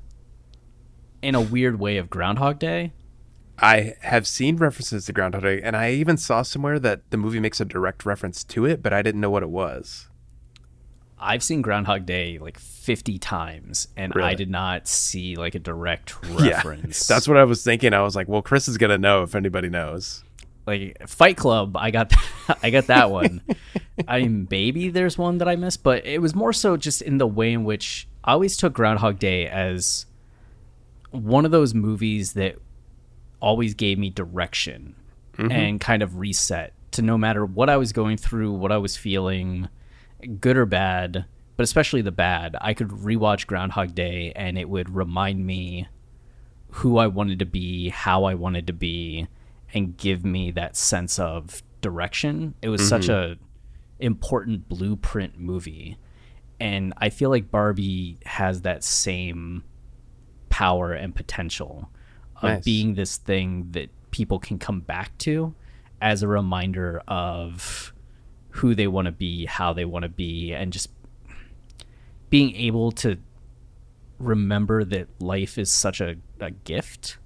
in 1.23 1.35
a 1.35 1.41
weird 1.41 1.79
way 1.79 1.97
of 1.97 2.11
Groundhog 2.11 2.59
Day. 2.59 2.93
I 3.59 3.95
have 4.01 4.27
seen 4.27 4.57
references 4.57 5.07
to 5.07 5.13
Groundhog 5.13 5.43
Day, 5.43 5.63
and 5.63 5.77
I 5.77 5.93
even 5.93 6.17
saw 6.17 6.43
somewhere 6.43 6.81
that 6.81 7.09
the 7.11 7.17
movie 7.17 7.39
makes 7.39 7.61
a 7.61 7.65
direct 7.65 8.05
reference 8.05 8.43
to 8.45 8.67
it, 8.67 8.83
but 8.83 8.93
I 8.93 9.01
didn't 9.01 9.21
know 9.21 9.31
what 9.31 9.45
it 9.45 9.49
was. 9.49 10.09
I've 11.25 11.43
seen 11.43 11.63
Groundhog 11.63 12.07
Day 12.07 12.39
like 12.39 12.59
50 12.59 13.19
times 13.19 13.89
and 13.97 14.13
I 14.15 14.35
did 14.35 14.51
not 14.51 14.87
see 14.87 15.37
like 15.37 15.55
a 15.55 15.59
direct 15.59 16.23
reference. 16.29 17.09
Yeah, 17.09 17.17
that's 17.17 17.27
what 17.27 17.37
I 17.37 17.45
was 17.45 17.65
thinking. 17.65 17.95
I 17.95 18.03
was 18.03 18.15
like, 18.15 18.29
well, 18.29 18.43
Chris 18.43 18.69
is 18.69 18.77
gonna 18.79 18.99
know 18.99 19.23
if 19.23 19.35
anybody 19.35 19.69
knows. 19.71 20.23
like 20.67 21.09
Fight 21.09 21.37
Club, 21.37 21.77
I 21.77 21.91
got 21.91 22.13
I 22.63 22.71
got 22.71 22.87
that 22.89 23.11
one. 23.11 23.41
I 24.09 24.23
mean, 24.23 24.49
maybe 24.51 24.91
there's 24.91 25.17
one 25.17 25.39
that 25.39 25.49
I 25.49 25.57
missed, 25.57 25.83
but 25.83 26.05
it 26.05 26.21
was 26.21 26.35
more 26.35 26.53
so 26.53 26.77
just 26.77 27.01
in 27.01 27.19
the 27.19 27.27
way 27.27 27.53
in 27.53 27.65
which 27.65 28.07
I 28.23 28.33
always 28.33 28.57
took 28.57 28.75
Groundhog 28.75 29.19
Day 29.19 29.47
as 29.47 30.07
one 31.11 31.45
of 31.45 31.51
those 31.53 31.75
movies 31.75 32.35
that 32.35 32.57
always 33.41 33.75
gave 33.75 33.99
me 33.99 34.11
direction 34.11 34.95
mm-hmm. 35.37 35.51
and 35.51 35.81
kind 35.81 36.03
of 36.03 36.19
reset 36.19 36.73
to 36.93 37.03
no 37.03 37.17
matter 37.19 37.45
what 37.45 37.71
I 37.71 37.77
was 37.77 37.93
going 37.93 38.17
through, 38.17 38.53
what 38.53 38.73
I 38.73 38.79
was 38.79 38.97
feeling, 38.97 39.69
good 40.27 40.57
or 40.57 40.67
bad, 40.67 41.25
but 41.57 41.63
especially 41.63 42.03
the 42.03 42.13
bad. 42.13 42.57
I 42.61 42.75
could 42.75 42.89
rewatch 42.89 43.47
Groundhog 43.47 43.95
Day 43.95 44.33
and 44.35 44.59
it 44.59 44.69
would 44.69 44.95
remind 44.95 45.47
me 45.47 45.89
who 46.69 46.99
I 46.99 47.07
wanted 47.07 47.39
to 47.39 47.47
be, 47.47 47.91
how 47.91 48.25
I 48.25 48.35
wanted 48.35 48.67
to 48.67 48.73
be, 48.73 49.29
and 49.73 49.97
give 49.97 50.25
me 50.25 50.51
that 50.53 50.77
sense 50.77 51.19
of 51.19 51.63
direction. 51.81 52.55
It 52.63 52.69
was 52.69 52.87
such 52.87 53.09
mm-hmm. 53.09 53.41
a 53.41 54.05
important 54.05 54.69
blueprint 54.69 55.39
movie. 55.39 55.97
And 56.59 56.93
I 56.99 57.11
feel 57.11 57.31
like 57.31 57.51
Barbie 57.51 58.19
has 58.25 58.63
that 58.63 58.83
same 58.85 59.65
power 60.49 60.93
and 60.93 61.15
potential 61.15 61.91
of 62.37 62.43
Nice. 62.43 62.65
being 62.65 62.95
this 62.95 63.17
thing 63.17 63.69
that 63.73 63.91
people 64.11 64.39
can 64.39 64.59
come 64.59 64.81
back 64.81 65.17
to 65.19 65.55
as 66.01 66.23
a 66.23 66.29
reminder 66.29 67.03
of 67.09 67.94
who 68.55 68.75
they 68.75 68.87
want 68.87 69.07
to 69.07 69.13
be, 69.13 69.47
how 69.47 69.73
they 69.73 69.85
want 69.85 70.05
to 70.05 70.09
be, 70.09 70.53
and 70.53 70.73
just 70.73 70.89
being 72.31 72.55
able 72.57 72.93
to 72.93 73.19
remember 74.19 74.85
that 74.85 75.09
life 75.21 75.59
is 75.59 75.71
such 75.71 76.01
a, 76.01 76.17
a 76.41 76.51
gift 76.51 77.19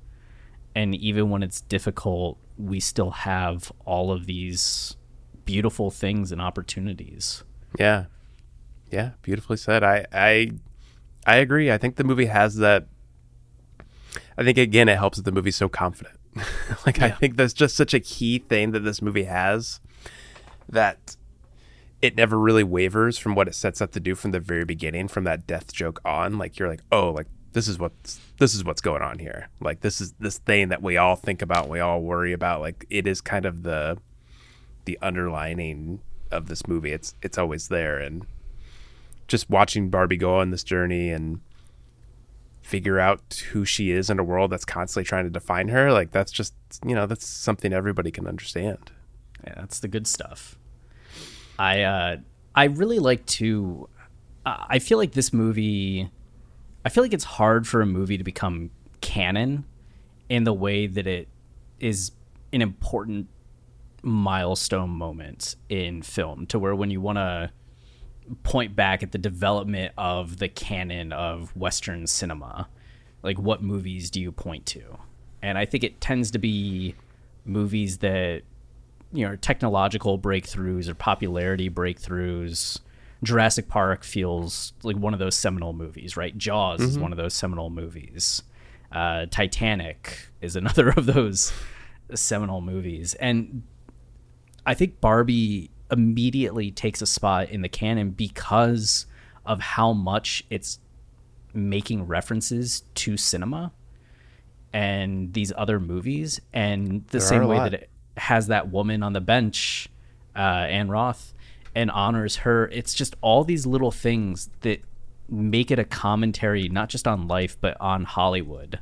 and 0.74 0.94
even 0.94 1.28
when 1.28 1.42
it's 1.42 1.60
difficult 1.60 2.38
we 2.56 2.80
still 2.80 3.10
have 3.10 3.70
all 3.84 4.10
of 4.10 4.26
these 4.26 4.96
beautiful 5.44 5.90
things 5.90 6.32
and 6.32 6.40
opportunities 6.40 7.44
Yeah, 7.78 8.06
yeah, 8.90 9.10
beautifully 9.22 9.56
said. 9.56 9.82
I 9.84 10.06
I 10.12 10.50
I 11.26 11.36
agree. 11.36 11.70
I 11.70 11.78
think 11.78 11.96
the 11.96 12.04
movie 12.04 12.26
has 12.26 12.56
that. 12.56 12.86
I 14.36 14.44
think 14.44 14.56
again, 14.56 14.88
it 14.88 14.96
helps 14.96 15.18
that 15.18 15.24
the 15.24 15.32
movie's 15.32 15.56
so 15.56 15.68
confident. 15.68 16.16
like 16.86 17.00
I 17.02 17.10
think 17.10 17.36
that's 17.36 17.52
just 17.52 17.76
such 17.76 17.92
a 17.92 18.00
key 18.00 18.38
thing 18.38 18.70
that 18.70 18.80
this 18.80 19.02
movie 19.02 19.24
has 19.24 19.80
that 20.68 21.16
it 22.00 22.16
never 22.16 22.38
really 22.38 22.62
wavers 22.62 23.18
from 23.18 23.34
what 23.34 23.48
it 23.48 23.54
sets 23.54 23.80
up 23.80 23.92
to 23.92 24.00
do 24.00 24.14
from 24.14 24.30
the 24.30 24.40
very 24.40 24.64
beginning, 24.64 25.08
from 25.08 25.24
that 25.24 25.46
death 25.46 25.72
joke 25.72 26.00
on. 26.04 26.38
Like 26.38 26.58
you're 26.58 26.68
like, 26.68 26.82
oh, 26.92 27.10
like 27.10 27.26
this 27.52 27.66
is 27.66 27.78
what's 27.78 28.20
this 28.38 28.54
is 28.54 28.64
what's 28.64 28.80
going 28.80 29.02
on 29.02 29.18
here. 29.18 29.48
Like 29.60 29.80
this 29.80 30.00
is 30.00 30.12
this 30.20 30.38
thing 30.38 30.68
that 30.68 30.82
we 30.82 30.96
all 30.96 31.16
think 31.16 31.42
about, 31.42 31.68
we 31.68 31.80
all 31.80 32.00
worry 32.00 32.32
about. 32.32 32.60
Like 32.60 32.86
it 32.88 33.06
is 33.06 33.20
kind 33.20 33.44
of 33.44 33.62
the 33.62 33.98
the 34.84 34.98
underlining 35.02 36.00
of 36.30 36.46
this 36.46 36.66
movie. 36.66 36.92
It's 36.92 37.14
it's 37.22 37.38
always 37.38 37.68
there, 37.68 37.98
and 37.98 38.26
just 39.26 39.50
watching 39.50 39.90
Barbie 39.90 40.16
go 40.16 40.36
on 40.36 40.50
this 40.50 40.64
journey 40.64 41.10
and 41.10 41.40
figure 42.62 43.00
out 43.00 43.44
who 43.52 43.64
she 43.64 43.90
is 43.90 44.10
in 44.10 44.18
a 44.18 44.24
world 44.24 44.50
that's 44.50 44.64
constantly 44.64 45.04
trying 45.04 45.24
to 45.24 45.30
define 45.30 45.68
her. 45.68 45.90
Like 45.90 46.12
that's 46.12 46.30
just 46.30 46.54
you 46.86 46.94
know 46.94 47.06
that's 47.06 47.26
something 47.26 47.72
everybody 47.72 48.12
can 48.12 48.28
understand. 48.28 48.92
yeah 49.44 49.54
that's 49.56 49.80
the 49.80 49.88
good 49.88 50.06
stuff 50.06 50.58
i 51.58 51.82
uh 51.82 52.16
i 52.54 52.64
really 52.64 52.98
like 52.98 53.24
to 53.26 53.88
uh, 54.46 54.64
i 54.68 54.78
feel 54.78 54.98
like 54.98 55.12
this 55.12 55.32
movie 55.32 56.10
i 56.84 56.88
feel 56.88 57.02
like 57.02 57.12
it's 57.12 57.24
hard 57.24 57.66
for 57.66 57.80
a 57.80 57.86
movie 57.86 58.18
to 58.18 58.24
become 58.24 58.70
canon 59.00 59.64
in 60.28 60.44
the 60.44 60.52
way 60.52 60.86
that 60.86 61.06
it 61.06 61.28
is 61.80 62.12
an 62.52 62.62
important 62.62 63.28
milestone 64.02 64.90
moment 64.90 65.56
in 65.68 66.02
film 66.02 66.46
to 66.46 66.58
where 66.58 66.74
when 66.74 66.90
you 66.90 67.00
want 67.00 67.16
to 67.16 67.50
point 68.42 68.76
back 68.76 69.02
at 69.02 69.12
the 69.12 69.18
development 69.18 69.92
of 69.96 70.36
the 70.38 70.48
canon 70.48 71.12
of 71.12 71.54
western 71.56 72.06
cinema 72.06 72.68
like 73.22 73.38
what 73.38 73.62
movies 73.62 74.10
do 74.10 74.20
you 74.20 74.32
point 74.32 74.66
to? 74.66 74.98
And 75.42 75.58
i 75.58 75.64
think 75.64 75.84
it 75.84 76.00
tends 76.00 76.30
to 76.32 76.38
be 76.38 76.94
movies 77.44 77.98
that 77.98 78.42
you 79.12 79.26
know 79.26 79.36
technological 79.36 80.18
breakthroughs 80.18 80.88
or 80.88 80.94
popularity 80.94 81.70
breakthroughs 81.70 82.78
jurassic 83.22 83.68
park 83.68 84.04
feels 84.04 84.72
like 84.82 84.96
one 84.96 85.12
of 85.12 85.18
those 85.18 85.34
seminal 85.34 85.72
movies 85.72 86.16
right? 86.16 86.36
Jaws 86.38 86.80
is 86.80 86.98
one 86.98 87.12
of 87.12 87.18
those 87.18 87.34
seminal 87.34 87.68
movies. 87.70 88.42
Uh, 88.92 89.26
titanic 89.26 90.30
is 90.40 90.56
another 90.56 90.90
of 90.96 91.06
those 91.06 91.52
seminal 92.14 92.60
movies. 92.60 93.14
And 93.14 93.62
I 94.64 94.74
think 94.74 95.00
Barbie 95.00 95.70
immediately 95.90 96.70
takes 96.70 97.02
a 97.02 97.06
spot 97.06 97.48
in 97.50 97.62
the 97.62 97.68
canon 97.68 98.10
because 98.10 99.06
of 99.44 99.60
how 99.60 99.92
much 99.92 100.44
it's 100.50 100.78
making 101.54 102.06
references 102.06 102.82
to 102.94 103.16
cinema 103.16 103.72
and 104.72 105.32
these 105.32 105.52
other 105.56 105.80
movies. 105.80 106.40
And 106.52 107.04
the 107.08 107.18
There 107.18 107.20
same 107.20 107.46
way 107.46 107.56
lot. 107.56 107.72
that 107.72 107.82
it 107.82 107.90
has 108.18 108.48
that 108.48 108.70
woman 108.70 109.02
on 109.02 109.12
the 109.12 109.20
bench 109.20 109.88
uh, 110.36 110.66
Anne 110.68 110.88
Roth 110.88 111.34
and 111.74 111.90
honors 111.90 112.36
her. 112.36 112.68
It's 112.68 112.94
just 112.94 113.16
all 113.20 113.44
these 113.44 113.66
little 113.66 113.90
things 113.90 114.50
that 114.60 114.80
make 115.28 115.70
it 115.70 115.78
a 115.78 115.84
commentary 115.84 116.70
not 116.70 116.88
just 116.88 117.06
on 117.06 117.28
life 117.28 117.58
but 117.60 117.76
on 117.80 118.04
Hollywood. 118.04 118.78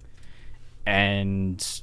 And 0.86 1.82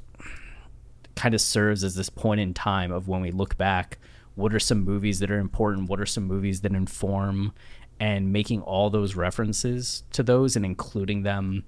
kind 1.16 1.36
of 1.36 1.42
serves 1.42 1.84
as 1.84 1.96
this 1.96 2.10
point 2.10 2.40
in 2.42 2.54
time 2.54 2.92
of 2.92 3.08
when 3.08 3.22
we 3.22 3.32
look 3.32 3.58
back 3.58 4.00
what 4.36 4.54
are 4.54 4.60
some 4.60 4.84
movies 4.84 5.20
that 5.20 5.30
are 5.30 5.40
important? 5.40 5.90
What 5.90 6.00
are 6.00 6.06
some 6.06 6.24
movies 6.24 6.62
that 6.62 6.72
inform? 6.72 7.54
And 8.00 8.34
making 8.34 8.62
all 8.62 8.90
those 8.90 9.16
references 9.16 10.04
to 10.12 10.24
those 10.24 10.56
and 10.56 10.66
including 10.66 11.24
them 11.24 11.64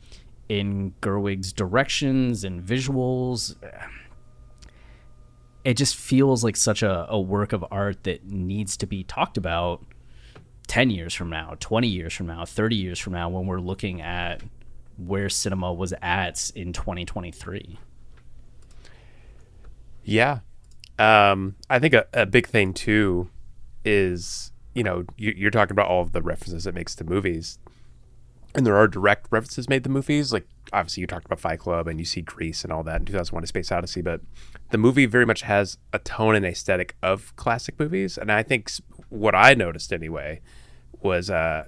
in 0.49 0.93
Gerwig's 1.01 1.53
directions 1.53 2.43
and 2.43 2.61
visuals 2.61 3.55
it 5.65 5.75
just 5.75 5.95
feels 5.95 6.43
like 6.43 6.55
such 6.55 6.83
a, 6.83 7.07
a 7.09 7.19
work 7.19 7.51
of 7.51 7.65
art 7.71 8.03
that 8.03 8.23
needs 8.23 8.77
to 8.77 8.85
be 8.85 9.03
talked 9.03 9.35
about 9.35 9.83
10 10.67 10.89
years 10.89 11.13
from 11.13 11.29
now 11.29 11.55
20 11.59 11.87
years 11.87 12.13
from 12.13 12.27
now 12.27 12.45
30 12.45 12.75
years 12.75 12.99
from 12.99 13.13
now 13.13 13.27
when 13.29 13.45
we're 13.45 13.59
looking 13.59 14.01
at 14.01 14.41
where 14.97 15.27
cinema 15.27 15.73
was 15.73 15.93
at 16.01 16.51
in 16.55 16.71
2023 16.71 17.77
Yeah. 20.05 20.39
Um, 20.97 21.55
I 21.69 21.79
think 21.79 21.93
a, 21.93 22.05
a 22.13 22.25
big 22.25 22.47
thing 22.47 22.73
too 22.73 23.29
is, 23.83 24.51
you 24.73 24.83
know, 24.83 25.03
you, 25.17 25.33
you're 25.35 25.51
talking 25.51 25.73
about 25.73 25.87
all 25.87 26.01
of 26.01 26.13
the 26.13 26.21
references 26.21 26.65
it 26.65 26.73
makes 26.73 26.95
to 26.95 27.03
movies. 27.03 27.59
And 28.55 28.65
there 28.65 28.75
are 28.77 28.87
direct 28.87 29.27
references 29.31 29.67
made 29.67 29.83
to 29.83 29.89
movies. 29.89 30.31
Like, 30.31 30.47
obviously, 30.71 31.01
you 31.01 31.07
talked 31.07 31.25
about 31.25 31.39
Fight 31.41 31.59
Club 31.59 31.87
and 31.87 31.99
you 31.99 32.05
see 32.05 32.21
Grease 32.21 32.63
and 32.63 32.71
all 32.71 32.83
that 32.83 33.01
in 33.01 33.05
2001 33.05 33.43
A 33.43 33.47
Space 33.47 33.71
Odyssey. 33.71 34.01
But 34.01 34.21
the 34.71 34.77
movie 34.77 35.05
very 35.05 35.25
much 35.25 35.41
has 35.41 35.77
a 35.91 35.99
tone 35.99 36.35
and 36.35 36.45
aesthetic 36.45 36.95
of 37.03 37.35
classic 37.35 37.77
movies. 37.79 38.17
And 38.17 38.31
I 38.31 38.43
think 38.43 38.71
what 39.09 39.35
I 39.35 39.53
noticed 39.55 39.91
anyway 39.91 40.39
was, 41.01 41.29
uh, 41.29 41.65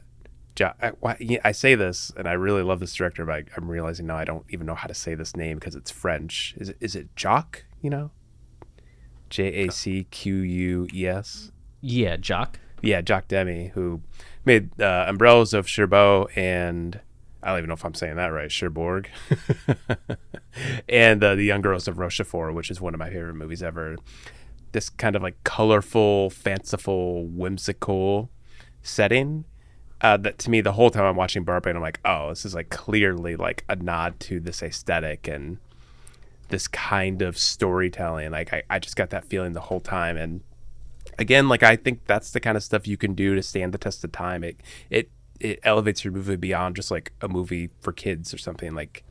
Jo- 0.56 0.72
I, 0.82 0.90
why- 1.02 1.40
I 1.44 1.52
say 1.52 1.76
this, 1.76 2.12
and 2.16 2.28
I 2.28 2.32
really 2.34 2.64
love 2.64 2.80
this 2.80 2.94
director, 2.94 3.26
but 3.26 3.34
I, 3.36 3.44
I'm 3.58 3.70
realizing 3.70 4.08
now 4.08 4.16
I 4.16 4.24
don't 4.26 4.46
even 4.50 4.66
know 4.66 4.74
how 4.76 4.88
to 4.88 4.94
say 4.96 5.14
this 5.14 5.36
name 5.36 5.58
because 5.60 5.76
it's 5.76 5.92
French. 5.92 6.56
Is 6.58 6.70
it 6.70 6.78
is 6.80 6.96
it 6.96 7.16
Jock? 7.16 7.66
You 7.82 7.90
know, 7.92 8.12
J 9.30 9.68
A 9.68 9.72
C 9.72 10.06
Q 10.10 10.36
U 10.38 10.88
E 10.94 11.06
S. 11.08 11.52
yeah 11.82 12.16
jock 12.18 12.60
Yeah, 12.82 13.02
Jock 13.02 13.28
Demy, 13.28 13.72
who 13.76 14.02
made 14.48 14.82
uh, 14.82 15.06
Umbrellas 15.08 15.54
of 15.54 15.68
Cherbourg 15.68 16.32
and 16.36 17.00
I 17.48 17.52
don't 17.52 17.60
even 17.60 17.68
know 17.70 17.76
if 17.76 17.86
I'm 17.86 17.94
saying 17.94 18.16
that 18.16 18.28
right, 18.28 18.52
Cherbourg, 18.52 19.10
and 20.90 21.24
uh, 21.24 21.36
The 21.36 21.44
Young 21.44 21.62
Girls 21.62 21.88
of 21.88 21.98
Rochefort, 22.00 22.54
which 22.54 22.72
is 22.72 22.82
one 22.82 22.94
of 22.94 23.00
my 23.00 23.10
favorite 23.10 23.36
movies 23.36 23.62
ever. 23.62 23.96
This 24.72 24.90
kind 24.90 25.16
of 25.16 25.22
like 25.22 25.42
colorful, 25.44 26.30
fanciful, 26.30 27.26
whimsical 27.28 28.32
setting. 28.82 29.46
Uh, 30.02 30.18
that 30.18 30.40
to 30.40 30.50
me, 30.50 30.62
the 30.62 30.74
whole 30.74 30.90
time 30.90 31.06
I'm 31.06 31.16
watching 31.16 31.44
Barbie, 31.44 31.70
I'm 31.70 31.80
like, 31.80 32.00
oh, 32.04 32.30
this 32.30 32.44
is 32.44 32.54
like 32.54 32.70
clearly 32.70 33.36
like 33.36 33.64
a 33.70 33.76
nod 33.76 34.20
to 34.22 34.40
this 34.40 34.62
aesthetic 34.62 35.28
and 35.28 35.58
this 36.50 36.68
kind 36.68 37.22
of 37.22 37.38
storytelling. 37.38 38.32
Like 38.32 38.52
I, 38.52 38.64
I 38.70 38.80
just 38.80 38.96
got 38.96 39.12
that 39.12 39.26
feeling 39.26 39.54
the 39.54 39.62
whole 39.62 39.80
time, 39.80 40.18
and 40.18 40.42
again, 41.18 41.50
like 41.50 41.64
I 41.64 41.76
think 41.76 42.06
that's 42.06 42.32
the 42.32 42.40
kind 42.40 42.58
of 42.58 42.64
stuff 42.64 42.88
you 42.88 42.98
can 42.98 43.14
do 43.14 43.36
to 43.36 43.42
stand 43.44 43.74
the 43.74 43.78
test 43.78 44.04
of 44.04 44.12
time. 44.12 44.44
It 44.44 44.58
it 44.90 45.10
it 45.40 45.60
elevates 45.64 46.04
your 46.04 46.14
movie 46.14 46.36
beyond 46.36 46.76
just 46.76 46.90
like 46.92 47.14
a 47.22 47.28
movie 47.28 47.70
for 47.80 47.92
kids 47.92 48.34
or 48.34 48.38
something. 48.38 48.74
Like 48.74 49.04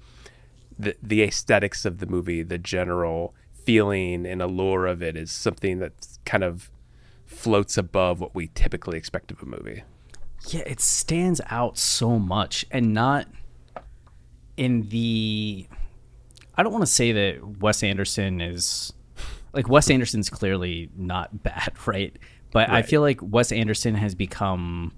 the 0.78 0.96
the 1.02 1.22
aesthetics 1.22 1.84
of 1.84 1.98
the 1.98 2.06
movie, 2.06 2.42
the 2.42 2.58
general 2.58 3.34
feeling 3.64 4.24
and 4.26 4.40
allure 4.40 4.86
of 4.86 5.02
it 5.02 5.16
is 5.16 5.30
something 5.30 5.80
that 5.80 5.92
kind 6.24 6.44
of 6.44 6.70
floats 7.24 7.76
above 7.76 8.20
what 8.20 8.34
we 8.34 8.48
typically 8.54 8.96
expect 8.96 9.32
of 9.32 9.42
a 9.42 9.46
movie. 9.46 9.82
yeah 10.48 10.62
it 10.64 10.78
stands 10.80 11.40
out 11.50 11.76
so 11.76 12.16
much 12.18 12.64
and 12.70 12.94
not 12.94 13.26
in 14.56 14.88
the 14.90 15.66
i 16.56 16.62
don't 16.62 16.70
want 16.72 16.82
to 16.82 16.90
say 16.90 17.10
that 17.10 17.58
wes 17.58 17.82
anderson 17.82 18.40
is 18.40 18.92
like 19.56 19.68
wes 19.68 19.90
anderson's 19.90 20.30
clearly 20.30 20.88
not 20.96 21.42
bad 21.42 21.72
right? 21.86 22.16
But 22.52 22.70
i 22.70 22.82
feel 22.82 23.00
like 23.00 23.18
wes 23.20 23.50
anderson 23.50 23.96
has 23.96 24.14
become 24.14 24.92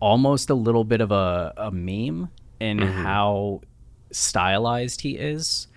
almost 0.00 0.50
a 0.50 0.54
little 0.54 0.84
bit 0.84 1.00
of 1.00 1.12
a, 1.12 1.52
a 1.56 1.70
meme 1.70 2.30
in 2.58 2.78
mm-hmm. 2.78 3.02
how 3.02 3.60
stylized 4.10 5.02
he 5.02 5.16
is. 5.16 5.68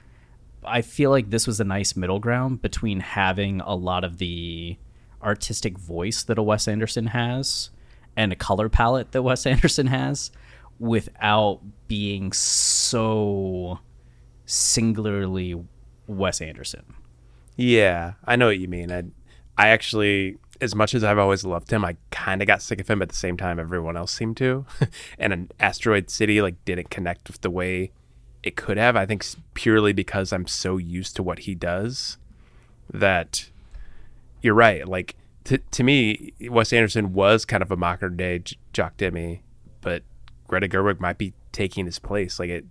I 0.66 0.82
feel 0.82 1.10
like 1.10 1.30
this 1.30 1.46
was 1.46 1.60
a 1.60 1.66
nice 1.66 1.96
middle 1.96 2.20
ground 2.20 2.62
between 2.62 3.02
having 3.02 3.62
a 3.62 3.76
lot 3.76 4.04
of 4.04 4.18
the 4.18 4.78
artistic 5.22 5.78
voice 5.78 6.24
that 6.24 6.38
a 6.38 6.44
Wes 6.44 6.68
Anderson 6.68 7.08
has 7.08 7.70
and 8.16 8.32
a 8.32 8.36
color 8.36 8.70
palette 8.70 9.12
that 9.12 9.22
Wes 9.24 9.46
Anderson 9.46 9.88
has 9.88 10.32
without 10.80 11.62
being 11.88 12.32
so 12.32 13.80
singularly 14.46 15.62
Wes 16.08 16.42
Anderson. 16.42 16.84
Yeah, 17.56 18.14
I 18.26 18.36
know 18.36 18.48
what 18.48 18.60
you 18.60 18.68
mean. 18.68 18.92
I, 18.92 19.04
I 19.58 19.70
actually, 19.70 20.38
as 20.62 20.74
much 20.76 20.96
as 20.96 21.04
I've 21.04 21.18
always 21.20 21.44
loved 21.44 21.72
him, 21.72 21.86
I 21.86 21.98
kind 22.12 22.42
of 22.42 22.48
got 22.48 22.62
sick 22.62 22.80
of 22.82 22.88
him 22.88 23.02
at 23.02 23.10
the 23.10 23.16
same 23.16 23.38
time 23.38 23.60
everyone 23.60 23.98
else 23.98 24.12
seemed 24.12 24.38
to. 24.38 24.66
and 25.20 25.34
an 25.34 25.52
Asteroid 25.60 26.10
City 26.10 26.42
like 26.42 26.64
didn't 26.66 26.90
connect 26.90 27.28
with 27.28 27.42
the 27.42 27.52
way 27.52 27.92
it 28.42 28.56
could 28.56 28.78
have. 28.78 28.96
I 28.96 29.06
think 29.06 29.26
purely 29.54 29.94
because 29.94 30.34
I'm 30.34 30.48
so 30.48 30.78
used 30.78 31.16
to 31.16 31.24
what 31.24 31.40
he 31.40 31.56
does 31.56 32.18
that 32.92 33.50
you're 34.42 34.54
right. 34.54 34.88
Like 34.88 35.16
to 35.46 35.58
to 35.58 35.84
me, 35.84 36.34
Wes 36.42 36.74
Anderson 36.74 37.14
was 37.14 37.46
kind 37.46 37.64
of 37.64 37.72
a 37.72 37.78
modern 37.78 38.18
day 38.18 38.40
J- 38.40 38.58
Jock 38.74 38.98
Demy, 38.98 39.44
but 39.82 40.04
Greta 40.48 40.68
Gerwig 40.68 41.00
might 41.00 41.18
be 41.18 41.34
taking 41.52 41.86
his 41.86 42.00
place. 42.00 42.40
Like 42.40 42.50
it, 42.50 42.66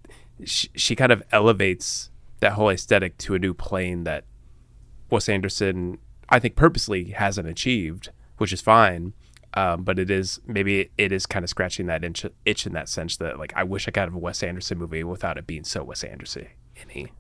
she, 0.45 0.69
she 0.75 0.97
kind 0.97 1.13
of 1.13 1.23
elevates 1.33 2.11
that 2.41 2.53
whole 2.53 2.71
aesthetic 2.71 3.17
to 3.19 3.35
a 3.35 3.39
new 3.39 3.55
plane 3.55 4.05
that 4.05 4.25
Wes 5.13 5.29
Anderson, 5.29 5.99
I 6.29 6.39
think, 6.39 6.57
purposely 6.57 7.11
hasn't 7.11 7.47
achieved, 7.47 8.11
which 8.39 8.53
is 8.53 8.61
fine. 8.61 9.13
Um, 9.55 9.85
but 9.85 9.99
it 9.99 10.11
is 10.11 10.41
maybe 10.47 10.91
it 10.97 11.13
is 11.13 11.27
kind 11.27 11.45
of 11.45 11.51
scratching 11.51 11.85
that 11.87 12.03
itch, 12.03 12.25
itch 12.47 12.67
in 12.67 12.73
that 12.73 12.89
sense 12.89 13.19
that 13.19 13.39
like 13.39 13.53
I 13.55 13.65
wish 13.65 13.87
I 13.87 13.91
could 13.91 14.05
have 14.05 14.15
a 14.15 14.19
Wes 14.19 14.43
Anderson 14.43 14.79
movie 14.79 15.05
without 15.05 15.37
it 15.37 15.47
being 15.47 15.65
so 15.65 15.85
Wes 15.85 16.03
Anderson. 16.03 16.47
Any 16.81 17.13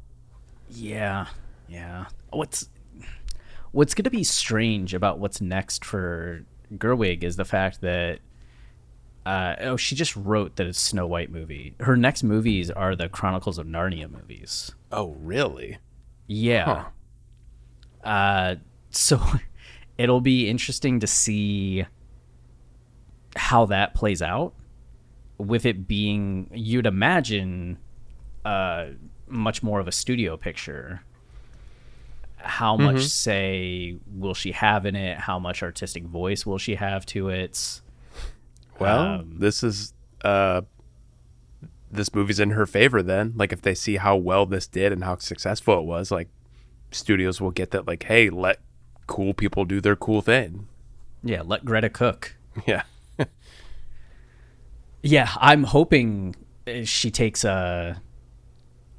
Yeah. 0.71 1.27
Yeah. 1.69 2.07
What's 2.31 2.71
what's 3.73 3.93
going 3.93 4.05
to 4.05 4.11
be 4.11 4.25
strange 4.25 4.95
about 4.95 5.19
what's 5.19 5.43
next 5.43 5.85
for 5.85 6.47
Gerwig 6.75 7.23
is 7.23 7.37
the 7.37 7.45
fact 7.45 7.83
that 7.83 8.21
uh, 9.27 9.55
oh, 9.61 9.77
she 9.77 9.95
just 9.95 10.17
wrote 10.17 10.57
that 10.57 10.67
it's 10.67 10.81
Snow 10.81 11.07
White 11.07 11.31
movie. 11.31 11.75
Her 11.81 11.97
next 11.97 12.23
movies 12.23 12.71
are 12.71 12.97
the 12.97 13.09
Chronicles 13.09 13.59
of 13.59 13.67
Narnia 13.67 14.11
movies. 14.11 14.73
Oh, 14.91 15.15
really? 15.21 15.79
Yeah. 16.27 16.87
Uh, 18.03 18.57
so 18.91 19.21
it'll 19.99 20.21
be 20.21 20.49
interesting 20.49 21.01
to 21.01 21.07
see 21.07 21.85
how 23.37 23.67
that 23.67 23.95
plays 23.95 24.21
out 24.21 24.53
with 25.39 25.65
it 25.65 25.89
being 25.89 26.49
you'd 26.53 26.87
imagine 26.87 27.79
uh 28.45 28.87
much 29.27 29.63
more 29.63 29.81
of 29.81 29.89
a 29.89 29.93
studio 29.93 30.37
picture. 30.37 31.03
How 32.37 32.77
much 32.77 33.07
say 33.07 33.97
will 34.07 34.35
she 34.35 34.53
have 34.53 34.85
in 34.85 34.97
it? 34.97 35.17
How 35.17 35.39
much 35.39 35.63
artistic 35.63 36.05
voice 36.05 36.45
will 36.45 36.59
she 36.59 36.75
have 36.75 37.07
to 37.07 37.29
it? 37.29 37.81
Well, 38.79 39.25
this 39.27 39.63
is 39.63 39.95
uh 40.25 40.63
this 41.91 42.15
movie's 42.15 42.41
in 42.41 42.51
her 42.51 42.67
favor 42.67 43.03
then. 43.03 43.33
Like 43.37 43.53
if 43.53 43.63
they 43.63 43.75
see 43.75 43.97
how 43.97 44.17
well 44.17 44.45
this 44.45 44.67
did 44.67 44.93
and 44.93 45.05
how 45.05 45.17
successful 45.17 45.79
it 45.79 45.85
was, 45.85 46.11
like 46.11 46.29
studios 46.93 47.41
will 47.41 47.51
get 47.51 47.71
that 47.73 47.87
like, 47.87 48.05
hey, 48.05 48.31
let 48.31 48.59
cool 49.07 49.35
people 49.35 49.65
do 49.65 49.81
their 49.81 49.97
cool 49.97 50.23
thing. 50.23 50.69
yeah 51.25 51.43
let 51.45 51.65
greta 51.65 51.91
cook 51.91 52.37
Yeah. 52.67 52.83
Yeah, 55.03 55.29
I'm 55.39 55.65
hoping 55.65 56.37
uh, 56.67 56.85
she 56.85 57.11
takes 57.11 57.45
a 57.45 58.01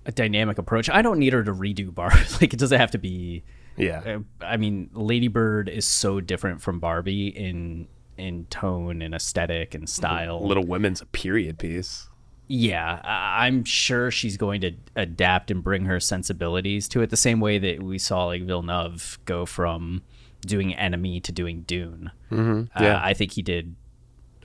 a 0.05 0.11
dynamic 0.11 0.57
approach. 0.57 0.89
I 0.89 1.01
don't 1.01 1.17
need 1.17 1.31
her 1.31 1.43
to 1.43 1.53
redo 1.53 1.93
Barbie. 1.93 2.17
like 2.41 2.53
it 2.53 2.59
doesn't 2.59 2.77
have 2.77 2.91
to 2.91 2.97
be. 2.97 3.43
Yeah. 3.77 3.99
uh, 3.99 4.19
I 4.45 4.57
mean, 4.57 4.89
Lady 4.93 5.29
Bird 5.29 5.69
is 5.69 5.85
so 5.87 6.19
different 6.19 6.61
from 6.61 6.79
Barbie 6.79 7.27
in 7.27 7.87
in 8.17 8.45
tone 8.47 9.01
and 9.01 9.15
aesthetic 9.15 9.73
and 9.73 9.89
style. 9.89 10.45
Little 10.45 10.65
Women's 10.65 11.01
a 11.01 11.05
period 11.05 11.57
piece. 11.57 12.09
Yeah, 12.47 12.99
I'm 13.03 13.63
sure 13.63 14.11
she's 14.11 14.37
going 14.37 14.61
to 14.61 14.73
adapt 14.95 15.49
and 15.49 15.63
bring 15.63 15.85
her 15.85 15.99
sensibilities 15.99 16.87
to 16.89 17.01
it 17.01 17.09
the 17.09 17.17
same 17.17 17.39
way 17.39 17.57
that 17.57 17.81
we 17.81 17.97
saw 17.97 18.25
like 18.25 18.43
Villeneuve 18.43 19.17
go 19.25 19.45
from 19.45 20.03
doing 20.41 20.75
Enemy 20.75 21.21
to 21.21 21.31
doing 21.31 21.61
Dune. 21.61 22.11
Mm-hmm. 22.31 22.83
Yeah. 22.83 22.97
Uh, 22.97 23.01
I 23.03 23.13
think 23.13 23.31
he 23.31 23.41
did 23.41 23.75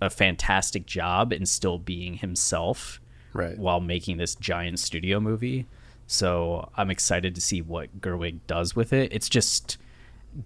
a 0.00 0.08
fantastic 0.10 0.86
job 0.86 1.32
in 1.32 1.44
still 1.44 1.78
being 1.78 2.14
himself 2.14 3.00
Right. 3.34 3.58
while 3.58 3.80
making 3.80 4.16
this 4.16 4.34
giant 4.36 4.78
studio 4.78 5.18
movie. 5.20 5.66
So 6.06 6.70
I'm 6.76 6.90
excited 6.90 7.34
to 7.34 7.40
see 7.40 7.60
what 7.60 8.00
Gerwig 8.00 8.38
does 8.46 8.74
with 8.76 8.92
it. 8.92 9.12
It's 9.12 9.28
just 9.28 9.76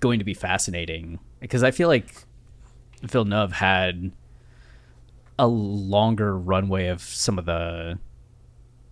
going 0.00 0.18
to 0.18 0.24
be 0.24 0.34
fascinating 0.34 1.20
because 1.38 1.62
I 1.62 1.70
feel 1.70 1.88
like 1.88 2.06
Villeneuve 3.02 3.52
had 3.52 4.10
a 5.42 5.46
longer 5.48 6.38
runway 6.38 6.86
of 6.86 7.02
some 7.02 7.36
of 7.36 7.46
the 7.46 7.98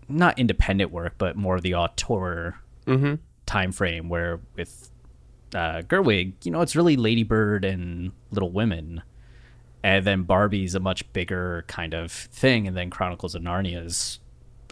not 0.09 0.36
independent 0.36 0.90
work, 0.90 1.14
but 1.16 1.36
more 1.36 1.55
of 1.55 1.62
the 1.62 1.76
auteur 1.76 2.59
time 3.46 3.70
frame. 3.70 4.09
Where 4.09 4.40
with 4.57 4.90
uh, 5.55 5.82
Gerwig, 5.82 6.32
you 6.42 6.51
know, 6.51 6.61
it's 6.61 6.74
really 6.74 6.96
Lady 6.96 7.22
Bird 7.22 7.64
and 7.64 8.11
Little 8.32 8.51
Women, 8.51 9.03
and 9.84 10.05
then 10.05 10.24
Barbie's 10.24 10.74
a 10.74 10.80
much 10.80 11.11
bigger 11.12 11.64
kind 11.68 11.94
of 11.94 12.11
thing, 12.11 12.66
and 12.66 12.76
then 12.76 12.90
Chronicles 12.90 13.36
of 13.36 13.42
Narnia 13.42 13.86
is, 13.86 14.18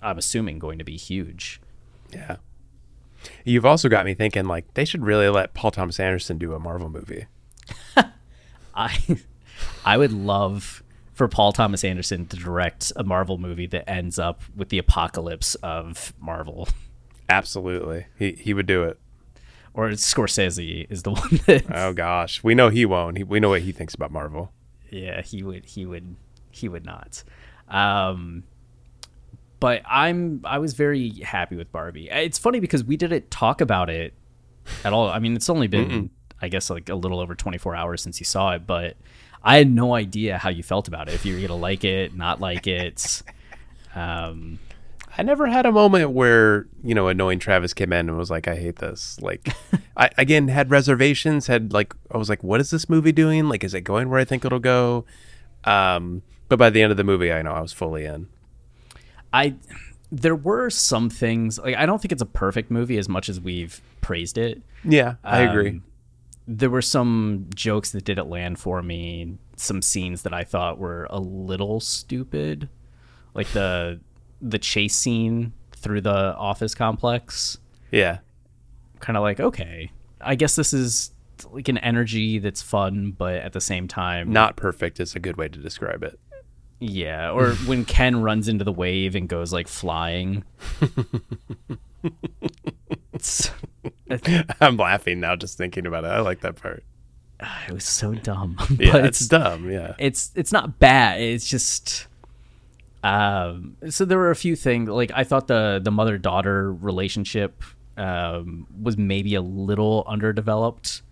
I'm 0.02 0.18
assuming, 0.18 0.58
going 0.58 0.78
to 0.78 0.84
be 0.84 0.96
huge. 0.96 1.60
Yeah. 2.12 2.38
You've 3.44 3.66
also 3.66 3.88
got 3.88 4.04
me 4.04 4.14
thinking 4.14 4.46
like 4.46 4.74
they 4.74 4.84
should 4.84 5.04
really 5.04 5.28
let 5.28 5.54
Paul 5.54 5.70
Thomas 5.70 6.00
Anderson 6.00 6.38
do 6.38 6.54
a 6.54 6.58
Marvel 6.58 6.88
movie. 6.88 7.26
I 8.74 8.98
I 9.84 9.96
would 9.96 10.12
love 10.12 10.82
for 11.18 11.26
Paul 11.26 11.52
Thomas 11.52 11.82
Anderson 11.82 12.26
to 12.26 12.36
direct 12.36 12.92
a 12.94 13.02
Marvel 13.02 13.38
movie 13.38 13.66
that 13.66 13.90
ends 13.90 14.20
up 14.20 14.40
with 14.56 14.68
the 14.68 14.78
apocalypse 14.78 15.56
of 15.56 16.14
Marvel. 16.20 16.68
Absolutely. 17.28 18.06
He 18.16 18.32
he 18.32 18.54
would 18.54 18.66
do 18.66 18.84
it. 18.84 18.98
Or 19.74 19.90
Scorsese 19.90 20.86
is 20.88 21.02
the 21.02 21.10
one 21.14 21.40
that 21.46 21.66
Oh 21.70 21.92
gosh. 21.92 22.42
We 22.44 22.54
know 22.54 22.68
he 22.68 22.86
won't. 22.86 23.18
He, 23.18 23.24
we 23.24 23.40
know 23.40 23.50
what 23.50 23.62
he 23.62 23.72
thinks 23.72 23.94
about 23.94 24.12
Marvel. 24.12 24.52
yeah, 24.90 25.20
he 25.20 25.42
would 25.42 25.66
he 25.66 25.84
would 25.84 26.14
he 26.52 26.68
would 26.68 26.86
not. 26.86 27.24
Um 27.66 28.44
but 29.58 29.82
I'm 29.90 30.40
I 30.44 30.58
was 30.58 30.74
very 30.74 31.10
happy 31.20 31.56
with 31.56 31.72
Barbie. 31.72 32.08
It's 32.10 32.38
funny 32.38 32.60
because 32.60 32.84
we 32.84 32.96
didn't 32.96 33.28
talk 33.28 33.60
about 33.60 33.90
it 33.90 34.14
at 34.84 34.92
all. 34.92 35.08
I 35.08 35.18
mean, 35.18 35.34
it's 35.34 35.50
only 35.50 35.66
been 35.66 36.10
I 36.40 36.48
guess 36.48 36.70
like 36.70 36.88
a 36.88 36.94
little 36.94 37.18
over 37.18 37.34
24 37.34 37.74
hours 37.74 38.02
since 38.02 38.20
you 38.20 38.24
saw 38.24 38.52
it, 38.52 38.68
but 38.68 38.96
I 39.42 39.58
had 39.58 39.70
no 39.70 39.94
idea 39.94 40.38
how 40.38 40.50
you 40.50 40.62
felt 40.62 40.88
about 40.88 41.08
it. 41.08 41.14
If 41.14 41.24
you 41.24 41.34
were 41.34 41.40
going 41.40 41.48
to 41.48 41.54
like 41.54 41.84
it, 41.84 42.14
not 42.14 42.40
like 42.40 42.66
it. 42.66 43.22
Um 43.94 44.58
I 45.18 45.22
never 45.24 45.48
had 45.48 45.66
a 45.66 45.72
moment 45.72 46.12
where, 46.12 46.68
you 46.84 46.94
know, 46.94 47.08
annoying 47.08 47.40
Travis 47.40 47.74
came 47.74 47.92
in 47.92 48.08
and 48.08 48.16
was 48.16 48.30
like, 48.30 48.46
I 48.46 48.54
hate 48.54 48.76
this. 48.76 49.18
Like 49.20 49.48
I 49.96 50.10
again 50.16 50.46
had 50.46 50.70
reservations, 50.70 51.48
had 51.48 51.72
like 51.72 51.92
I 52.12 52.16
was 52.16 52.28
like, 52.28 52.44
what 52.44 52.60
is 52.60 52.70
this 52.70 52.88
movie 52.88 53.10
doing? 53.10 53.48
Like, 53.48 53.64
is 53.64 53.74
it 53.74 53.80
going 53.80 54.08
where 54.08 54.20
I 54.20 54.24
think 54.24 54.44
it'll 54.44 54.60
go? 54.60 55.04
Um, 55.64 56.22
but 56.48 56.58
by 56.58 56.70
the 56.70 56.82
end 56.82 56.92
of 56.92 56.96
the 56.96 57.04
movie 57.04 57.32
I 57.32 57.42
know 57.42 57.52
I 57.52 57.60
was 57.60 57.72
fully 57.72 58.04
in. 58.04 58.28
I 59.32 59.56
there 60.10 60.36
were 60.36 60.70
some 60.70 61.10
things 61.10 61.58
like 61.58 61.74
I 61.74 61.84
don't 61.84 62.00
think 62.00 62.12
it's 62.12 62.22
a 62.22 62.26
perfect 62.26 62.70
movie 62.70 62.96
as 62.96 63.08
much 63.08 63.28
as 63.28 63.40
we've 63.40 63.80
praised 64.00 64.38
it. 64.38 64.62
Yeah, 64.84 65.16
I 65.24 65.40
agree. 65.40 65.80
There 66.50 66.70
were 66.70 66.82
some 66.82 67.46
jokes 67.54 67.92
that 67.92 68.04
didn't 68.04 68.30
land 68.30 68.58
for 68.58 68.82
me, 68.82 69.36
some 69.56 69.82
scenes 69.82 70.22
that 70.22 70.32
I 70.32 70.44
thought 70.44 70.78
were 70.78 71.06
a 71.10 71.20
little 71.20 71.78
stupid. 71.78 72.70
Like 73.34 73.48
the 73.48 74.00
the 74.40 74.58
chase 74.58 74.96
scene 74.96 75.52
through 75.72 76.00
the 76.00 76.34
office 76.36 76.74
complex. 76.74 77.58
Yeah. 77.90 78.18
Kind 79.00 79.16
of 79.16 79.22
like, 79.22 79.40
okay, 79.40 79.90
I 80.20 80.34
guess 80.34 80.56
this 80.56 80.72
is 80.72 81.12
like 81.50 81.68
an 81.68 81.78
energy 81.78 82.38
that's 82.38 82.62
fun, 82.62 83.12
but 83.12 83.36
at 83.36 83.52
the 83.52 83.60
same 83.60 83.86
time 83.86 84.32
Not 84.32 84.56
perfect 84.56 85.00
is 85.00 85.14
a 85.14 85.20
good 85.20 85.36
way 85.36 85.48
to 85.48 85.58
describe 85.58 86.02
it. 86.02 86.18
Yeah, 86.80 87.32
or 87.32 87.52
when 87.66 87.84
Ken 87.84 88.22
runs 88.22 88.48
into 88.48 88.64
the 88.64 88.72
wave 88.72 89.14
and 89.14 89.28
goes 89.28 89.52
like 89.52 89.68
flying. 89.68 90.44
It's- 93.20 93.50
I'm 94.60 94.76
laughing 94.76 95.20
now 95.20 95.36
just 95.36 95.58
thinking 95.58 95.86
about 95.86 96.04
it. 96.04 96.08
I 96.08 96.20
like 96.20 96.40
that 96.40 96.56
part. 96.56 96.82
it 97.68 97.72
was 97.72 97.84
so 97.84 98.14
dumb. 98.14 98.56
Yeah, 98.78 98.92
but 98.92 99.04
it's, 99.04 99.26
dumb. 99.28 99.70
Yeah. 99.70 99.94
it's 99.98 100.32
it's 100.34 100.52
not 100.52 100.78
bad. 100.78 101.20
It's 101.20 101.48
just 101.48 102.06
um 103.04 103.76
so 103.90 104.04
there 104.04 104.18
were 104.18 104.30
a 104.30 104.36
few 104.36 104.56
things 104.56 104.88
like 104.88 105.12
I 105.14 105.22
thought 105.24 105.46
the 105.46 105.80
the 105.82 105.90
mother 105.92 106.18
daughter 106.18 106.72
relationship 106.72 107.62
um 107.96 108.66
was 108.82 108.96
maybe 108.96 109.34
a 109.36 109.40
little 109.42 110.04
underdeveloped 110.08 111.02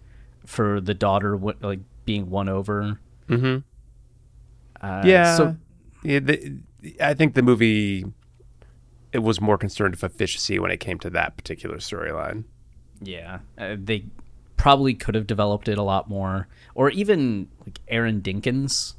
for 0.44 0.80
the 0.80 0.94
daughter 0.94 1.36
what 1.36 1.62
like 1.62 1.80
being 2.04 2.28
won 2.30 2.48
over. 2.48 2.98
Mm-hmm. 3.28 3.58
Uh, 4.84 5.02
yeah. 5.04 5.36
So 5.36 5.56
yeah 6.02 6.18
the, 6.20 6.56
I 7.00 7.14
think 7.14 7.34
the 7.34 7.42
movie 7.42 8.04
it 9.16 9.22
was 9.22 9.40
more 9.40 9.58
concerned 9.58 9.94
with 9.96 10.04
efficiency 10.04 10.58
when 10.58 10.70
it 10.70 10.76
came 10.78 10.98
to 11.00 11.10
that 11.10 11.36
particular 11.36 11.78
storyline. 11.78 12.44
Yeah, 13.00 13.38
uh, 13.58 13.76
they 13.78 14.04
probably 14.56 14.94
could 14.94 15.14
have 15.14 15.26
developed 15.26 15.68
it 15.68 15.78
a 15.78 15.82
lot 15.82 16.08
more, 16.08 16.48
or 16.74 16.90
even 16.90 17.48
like 17.64 17.80
Aaron 17.88 18.20
Dinkins, 18.20 18.94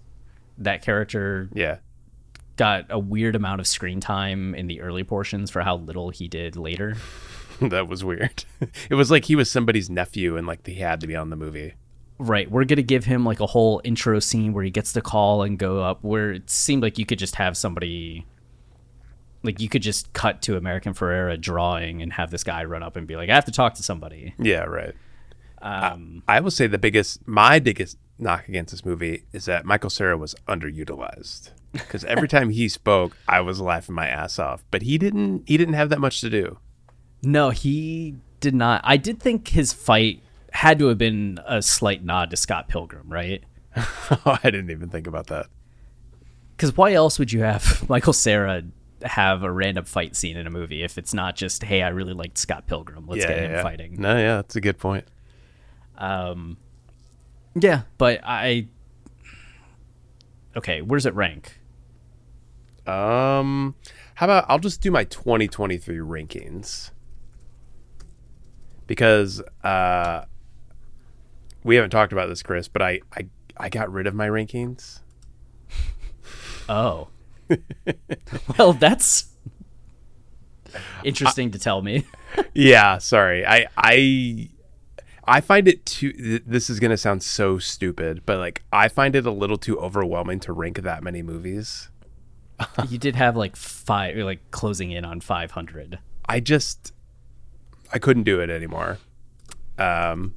that 0.57 0.81
character 0.81 1.49
Yeah. 1.53 1.77
got 2.55 2.85
a 2.89 2.99
weird 2.99 3.35
amount 3.35 3.61
of 3.61 3.67
screen 3.67 3.99
time 3.99 4.53
in 4.55 4.67
the 4.67 4.81
early 4.81 5.03
portions 5.03 5.49
for 5.51 5.61
how 5.61 5.75
little 5.77 6.09
he 6.09 6.27
did 6.27 6.55
later. 6.55 6.97
that 7.61 7.87
was 7.87 8.03
weird. 8.03 8.45
it 8.89 8.95
was 8.95 9.09
like 9.11 9.25
he 9.25 9.35
was 9.35 9.49
somebody's 9.49 9.89
nephew 9.89 10.35
and 10.37 10.45
like 10.47 10.65
he 10.65 10.75
had 10.75 10.99
to 11.01 11.07
be 11.07 11.15
on 11.15 11.29
the 11.29 11.35
movie. 11.35 11.73
Right, 12.19 12.49
we're 12.49 12.65
gonna 12.65 12.81
give 12.81 13.05
him 13.05 13.23
like 13.25 13.39
a 13.39 13.45
whole 13.45 13.79
intro 13.83 14.19
scene 14.19 14.53
where 14.53 14.63
he 14.63 14.71
gets 14.71 14.93
to 14.93 15.01
call 15.01 15.43
and 15.43 15.57
go 15.59 15.81
up. 15.83 16.03
Where 16.03 16.31
it 16.33 16.49
seemed 16.49 16.81
like 16.81 16.97
you 16.97 17.05
could 17.05 17.19
just 17.19 17.35
have 17.35 17.55
somebody, 17.55 18.25
like 19.47 19.59
you 19.59 19.69
could 19.69 19.81
just 19.81 20.13
cut 20.13 20.43
to 20.43 20.57
America 20.57 20.89
Ferrera 20.89 21.39
drawing 21.41 22.03
and 22.03 22.13
have 22.13 22.29
this 22.29 22.43
guy 22.43 22.63
run 22.65 22.83
up 22.83 22.95
and 22.95 23.07
be 23.07 23.15
like, 23.15 23.29
"I 23.29 23.35
have 23.35 23.45
to 23.45 23.51
talk 23.51 23.73
to 23.75 23.83
somebody." 23.83 24.35
Yeah, 24.37 24.65
right. 24.65 24.93
Um, 25.61 26.21
I 26.27 26.39
will 26.39 26.51
say 26.51 26.67
the 26.67 26.77
biggest, 26.77 27.27
my 27.27 27.57
biggest 27.59 27.97
knock 28.19 28.47
against 28.47 28.71
this 28.71 28.85
movie 28.85 29.23
is 29.33 29.45
that 29.45 29.65
Michael 29.65 29.89
Cera 29.89 30.17
was 30.17 30.35
underutilized. 30.47 31.49
Because 31.71 32.03
every 32.05 32.27
time 32.35 32.49
he 32.49 32.69
spoke, 32.69 33.15
I 33.27 33.41
was 33.41 33.59
laughing 33.59 33.95
my 33.95 34.07
ass 34.07 34.39
off. 34.39 34.63
But 34.71 34.83
he 34.83 34.97
didn't. 34.97 35.43
He 35.47 35.57
didn't 35.57 35.73
have 35.75 35.89
that 35.89 35.99
much 35.99 36.21
to 36.21 36.29
do. 36.29 36.59
No, 37.23 37.49
he 37.49 38.15
did 38.39 38.53
not. 38.53 38.81
I 38.83 38.97
did 38.97 39.19
think 39.19 39.47
his 39.49 39.73
fight 39.73 40.21
had 40.51 40.79
to 40.79 40.87
have 40.87 40.97
been 40.97 41.39
a 41.45 41.61
slight 41.61 42.03
nod 42.03 42.29
to 42.31 42.37
Scott 42.37 42.67
Pilgrim, 42.67 43.09
right? 43.09 43.43
I 43.75 44.39
didn't 44.43 44.71
even 44.71 44.89
think 44.89 45.07
about 45.07 45.27
that. 45.27 45.47
Because 46.57 46.75
why 46.75 46.93
else 46.93 47.19
would 47.19 47.31
you 47.31 47.41
have 47.41 47.87
Michael 47.87 48.13
Cera 48.13 48.63
have 49.03 49.43
a 49.43 49.51
random 49.51 49.85
fight 49.85 50.15
scene 50.15 50.37
in 50.37 50.47
a 50.47 50.49
movie 50.49 50.83
if 50.83 50.97
it's 50.97 51.13
not 51.13 51.35
just, 51.35 51.63
hey, 51.63 51.81
I 51.81 51.89
really 51.89 52.13
liked 52.13 52.37
Scott 52.37 52.67
Pilgrim, 52.67 53.07
let's 53.07 53.21
yeah, 53.21 53.27
get 53.27 53.37
him 53.43 53.51
yeah. 53.51 53.63
fighting. 53.63 54.01
No, 54.01 54.17
yeah, 54.17 54.35
that's 54.37 54.55
a 54.55 54.61
good 54.61 54.77
point. 54.77 55.05
Um, 55.97 56.57
yeah, 57.55 57.83
but 57.97 58.21
I. 58.23 58.67
Okay, 60.55 60.81
where's 60.81 61.05
it 61.05 61.13
rank? 61.13 61.59
Um, 62.87 63.75
how 64.15 64.25
about 64.25 64.45
I'll 64.47 64.59
just 64.59 64.81
do 64.81 64.89
my 64.91 65.03
2023 65.03 65.97
rankings 65.97 66.91
because 68.87 69.41
uh, 69.63 70.23
we 71.63 71.75
haven't 71.75 71.91
talked 71.91 72.13
about 72.13 72.29
this, 72.29 72.41
Chris, 72.41 72.67
but 72.67 72.81
I 72.81 73.01
I, 73.15 73.27
I 73.57 73.69
got 73.69 73.91
rid 73.91 74.07
of 74.07 74.15
my 74.15 74.27
rankings. 74.27 75.01
Oh. 76.69 77.07
well, 78.57 78.73
that's 78.73 79.29
interesting 81.03 81.51
to 81.51 81.59
tell 81.59 81.81
me. 81.81 82.05
yeah, 82.53 82.97
sorry. 82.97 83.45
I 83.45 83.67
I 83.77 84.49
I 85.27 85.41
find 85.41 85.67
it 85.67 85.85
too 85.85 86.13
th- 86.13 86.43
this 86.45 86.69
is 86.69 86.79
going 86.79 86.91
to 86.91 86.97
sound 86.97 87.23
so 87.23 87.57
stupid, 87.59 88.23
but 88.25 88.39
like 88.39 88.63
I 88.71 88.87
find 88.87 89.15
it 89.15 89.25
a 89.25 89.31
little 89.31 89.57
too 89.57 89.79
overwhelming 89.79 90.39
to 90.41 90.53
rank 90.53 90.81
that 90.81 91.03
many 91.03 91.21
movies. 91.21 91.89
you 92.89 92.97
did 92.97 93.15
have 93.15 93.35
like 93.35 93.55
five, 93.55 94.17
like 94.17 94.51
closing 94.51 94.91
in 94.91 95.05
on 95.05 95.21
500. 95.21 95.99
I 96.27 96.39
just 96.39 96.93
I 97.93 97.99
couldn't 97.99 98.23
do 98.23 98.39
it 98.39 98.49
anymore. 98.49 98.97
Um 99.77 100.35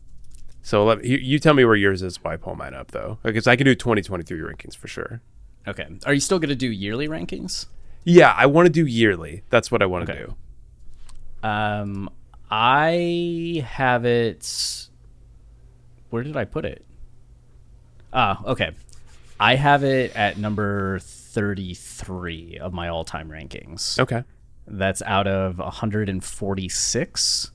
so 0.63 0.85
let 0.85 1.05
you, 1.05 1.17
you 1.17 1.39
tell 1.39 1.55
me 1.55 1.65
where 1.65 1.77
yours 1.77 2.03
is 2.03 2.19
I 2.25 2.37
pull 2.37 2.55
mine 2.55 2.75
up 2.75 2.91
though. 2.91 3.19
Because 3.23 3.47
I 3.47 3.57
can 3.57 3.65
do 3.65 3.75
2023 3.75 4.39
rankings 4.41 4.77
for 4.77 4.89
sure. 4.89 5.23
Okay. 5.71 5.87
Are 6.07 6.12
you 6.14 6.21
still 6.21 6.39
going 6.39 6.51
to 6.51 6.55
do 6.57 6.71
yearly 6.71 7.09
rankings? 7.09 7.66
Yeah, 8.05 8.35
I 8.37 8.47
want 8.47 8.66
to 8.66 8.73
do 8.73 8.87
yearly. 8.87 9.43
That's 9.51 9.71
what 9.71 9.83
I 9.83 9.87
want 9.87 10.07
to 10.07 10.12
Okay. 10.12 10.25
do. 11.43 11.49
Um, 11.49 12.11
I 12.51 13.64
have 13.66 14.05
it. 14.05 14.89
Where 16.11 16.23
did 16.23 16.37
I 16.37 16.45
put 16.45 16.64
it? 16.64 16.85
Ah, 18.12 18.43
okay. 18.45 18.71
I 19.39 19.55
have 19.55 19.85
it 19.85 20.14
at 20.16 20.37
number 20.39 20.99
33 20.99 22.59
of 22.61 22.73
my 22.73 22.89
all 22.89 23.05
time 23.05 23.31
rankings. 23.31 23.99
Okay. 23.99 24.25
That's 24.66 25.03
out 25.03 25.27
of 25.27 25.59
146. 25.59 27.53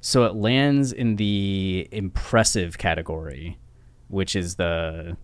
So 0.00 0.24
it 0.24 0.34
lands 0.34 0.92
in 0.92 1.16
the 1.16 1.88
impressive 1.92 2.76
category, 2.78 3.58
which 4.08 4.34
is 4.34 4.56
the 4.56 5.16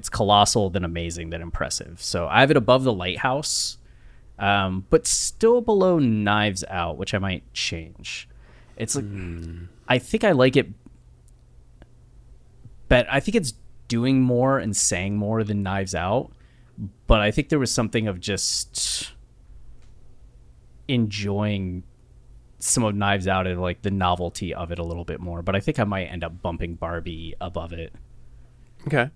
it's 0.00 0.08
colossal, 0.08 0.70
then 0.70 0.82
amazing, 0.82 1.28
then 1.28 1.42
impressive. 1.42 2.00
So 2.00 2.26
I 2.26 2.40
have 2.40 2.50
it 2.50 2.56
above 2.56 2.84
the 2.84 2.92
lighthouse, 2.92 3.76
um, 4.38 4.86
but 4.88 5.06
still 5.06 5.60
below 5.60 5.98
Knives 5.98 6.64
Out, 6.70 6.96
which 6.96 7.12
I 7.12 7.18
might 7.18 7.52
change. 7.52 8.26
It's 8.78 8.96
like 8.96 9.04
I 9.88 9.98
think 9.98 10.24
I 10.24 10.32
like 10.32 10.56
it, 10.56 10.68
but 12.88 13.06
I 13.10 13.20
think 13.20 13.34
it's 13.34 13.52
doing 13.88 14.22
more 14.22 14.58
and 14.58 14.74
saying 14.74 15.18
more 15.18 15.44
than 15.44 15.62
Knives 15.62 15.94
Out. 15.94 16.32
But 17.06 17.20
I 17.20 17.30
think 17.30 17.50
there 17.50 17.58
was 17.58 17.70
something 17.70 18.08
of 18.08 18.20
just 18.20 19.12
enjoying 20.88 21.82
some 22.58 22.84
of 22.84 22.94
Knives 22.94 23.28
Out 23.28 23.46
and 23.46 23.60
like 23.60 23.82
the 23.82 23.90
novelty 23.90 24.54
of 24.54 24.72
it 24.72 24.78
a 24.78 24.82
little 24.82 25.04
bit 25.04 25.20
more. 25.20 25.42
But 25.42 25.56
I 25.56 25.60
think 25.60 25.78
I 25.78 25.84
might 25.84 26.06
end 26.06 26.24
up 26.24 26.40
bumping 26.40 26.76
Barbie 26.76 27.34
above 27.38 27.74
it. 27.74 27.92
Okay. 28.86 29.10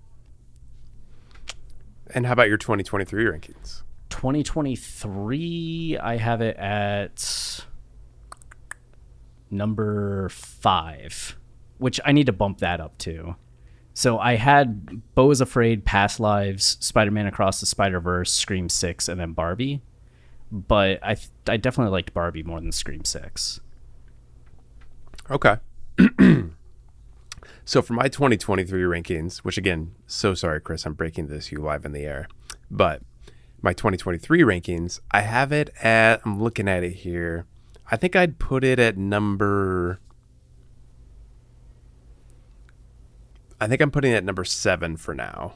And 2.15 2.25
how 2.25 2.33
about 2.33 2.49
your 2.49 2.57
2023 2.57 3.25
rankings? 3.25 3.83
2023, 4.09 5.99
I 6.01 6.17
have 6.17 6.41
it 6.41 6.57
at 6.57 7.67
number 9.51 10.29
five, 10.29 11.37
which 11.79 12.01
I 12.05 12.13
need 12.13 12.27
to 12.27 12.33
bump 12.33 12.59
that 12.59 12.81
up 12.81 12.97
to. 12.99 13.35
So 13.95 14.19
I 14.19 14.37
had 14.37 15.03
Beau 15.15 15.31
is 15.31 15.41
Afraid, 15.41 15.85
Past 15.85 16.21
Lives, 16.21 16.77
Spider 16.81 17.11
Man 17.11 17.27
Across 17.27 17.61
the 17.61 17.67
Spider 17.67 18.01
Verse, 18.01 18.33
Scream 18.33 18.69
6, 18.69 19.09
and 19.09 19.21
then 19.21 19.33
Barbie. 19.33 19.83
But 20.53 21.01
I, 21.03 21.15
th- 21.15 21.31
I 21.49 21.57
definitely 21.57 21.93
liked 21.93 22.15
Barbie 22.15 22.43
more 22.45 22.61
than 22.61 22.71
Scream 22.71 23.05
6. 23.05 23.61
Okay. 25.31 25.57
so 27.65 27.81
for 27.83 27.95
my 27.95 28.09
2023 28.09 28.83
rankings, 28.83 29.39
which 29.39 29.57
again, 29.59 29.95
so 30.07 30.35
sorry, 30.35 30.61
Chris, 30.61 30.85
I'm 30.87 30.95
breaking 30.95 31.29
this 31.29 31.51
you 31.53 31.59
live 31.59 31.85
in 31.85 31.93
the 31.93 32.05
air, 32.05 32.29
but 32.71 33.03
my 33.63 33.73
2023 33.73 34.43
rankings, 34.43 35.01
I 35.11 35.23
have 35.23 35.51
it 35.53 35.71
at, 35.83 36.21
I'm 36.27 36.43
looking 36.43 36.69
at 36.69 36.83
it 36.85 36.93
here. 36.97 37.47
I 37.91 37.97
think 37.97 38.15
I'd 38.17 38.39
put 38.39 38.65
it 38.65 38.79
at 38.79 38.97
number, 38.99 40.01
I 43.61 43.67
think 43.67 43.81
I'm 43.81 43.91
putting 43.91 44.13
it 44.13 44.17
at 44.17 44.25
number 44.25 44.45
seven 44.45 44.97
for 44.97 45.15
now, 45.15 45.55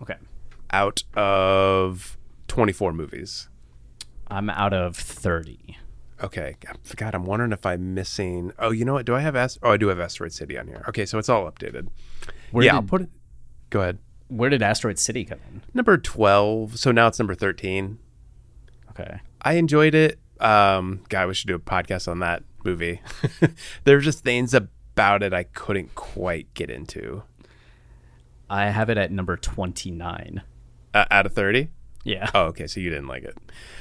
Okay. 0.00 0.16
out 0.70 1.02
of 1.14 2.16
24 2.46 2.92
movies. 2.92 3.48
I'm 4.28 4.50
out 4.50 4.72
of 4.74 4.96
30. 4.96 5.78
Okay, 6.22 6.56
I 6.66 6.72
forgot. 6.82 7.14
I'm 7.14 7.24
wondering 7.24 7.52
if 7.52 7.64
I'm 7.64 7.94
missing. 7.94 8.52
Oh, 8.58 8.70
you 8.70 8.84
know 8.84 8.94
what? 8.94 9.06
Do 9.06 9.14
I 9.14 9.20
have 9.20 9.36
Ast- 9.36 9.58
Oh, 9.62 9.70
I 9.72 9.76
do 9.76 9.88
have 9.88 10.00
Asteroid 10.00 10.32
City 10.32 10.58
on 10.58 10.66
here. 10.66 10.84
Okay, 10.88 11.06
so 11.06 11.18
it's 11.18 11.28
all 11.28 11.50
updated. 11.50 11.88
Where 12.50 12.64
yeah, 12.64 12.72
did, 12.72 12.76
I'll 12.76 12.82
put 12.82 13.02
it. 13.02 13.10
Go 13.70 13.80
ahead. 13.80 13.98
Where 14.28 14.50
did 14.50 14.62
Asteroid 14.62 14.98
City 14.98 15.24
come 15.24 15.38
in? 15.50 15.62
Number 15.74 15.96
12. 15.96 16.78
So 16.78 16.90
now 16.90 17.06
it's 17.06 17.18
number 17.18 17.34
13. 17.34 17.98
Okay. 18.90 19.20
I 19.42 19.54
enjoyed 19.54 19.94
it. 19.94 20.18
Um, 20.40 21.02
God, 21.08 21.28
we 21.28 21.34
should 21.34 21.46
do 21.48 21.54
a 21.54 21.60
podcast 21.60 22.08
on 22.08 22.18
that 22.18 22.42
movie. 22.64 23.00
there 23.84 23.96
were 23.96 24.02
just 24.02 24.24
things 24.24 24.54
about 24.54 25.22
it 25.22 25.32
I 25.32 25.44
couldn't 25.44 25.94
quite 25.94 26.52
get 26.54 26.68
into. 26.68 27.22
I 28.50 28.70
have 28.70 28.90
it 28.90 28.98
at 28.98 29.12
number 29.12 29.36
29. 29.36 30.42
Uh, 30.94 31.04
out 31.10 31.26
of 31.26 31.32
30? 31.32 31.68
Yeah. 32.04 32.30
Oh, 32.34 32.44
okay. 32.46 32.66
So 32.66 32.80
you 32.80 32.90
didn't 32.90 33.08
like 33.08 33.24
it. 33.24 33.36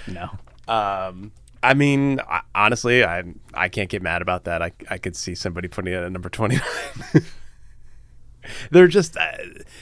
No. 0.07 0.29
Um, 0.67 1.31
I 1.68 1.74
mean, 1.74 2.22
I, 2.22 2.43
honestly, 2.55 3.03
I 3.03 3.24
I 3.53 3.68
can't 3.68 3.89
get 3.89 4.01
mad 4.01 4.22
about 4.22 4.45
that. 4.45 4.61
I 4.61 4.72
I 4.89 4.97
could 4.97 5.18
see 5.18 5.36
somebody 5.36 5.68
putting 5.68 5.93
it 5.93 5.97
at 5.97 6.09
number 6.09 6.30
twenty 6.30 6.55
nine. 6.55 7.26
They're 8.72 8.88
just, 8.88 9.18
uh, 9.18 9.28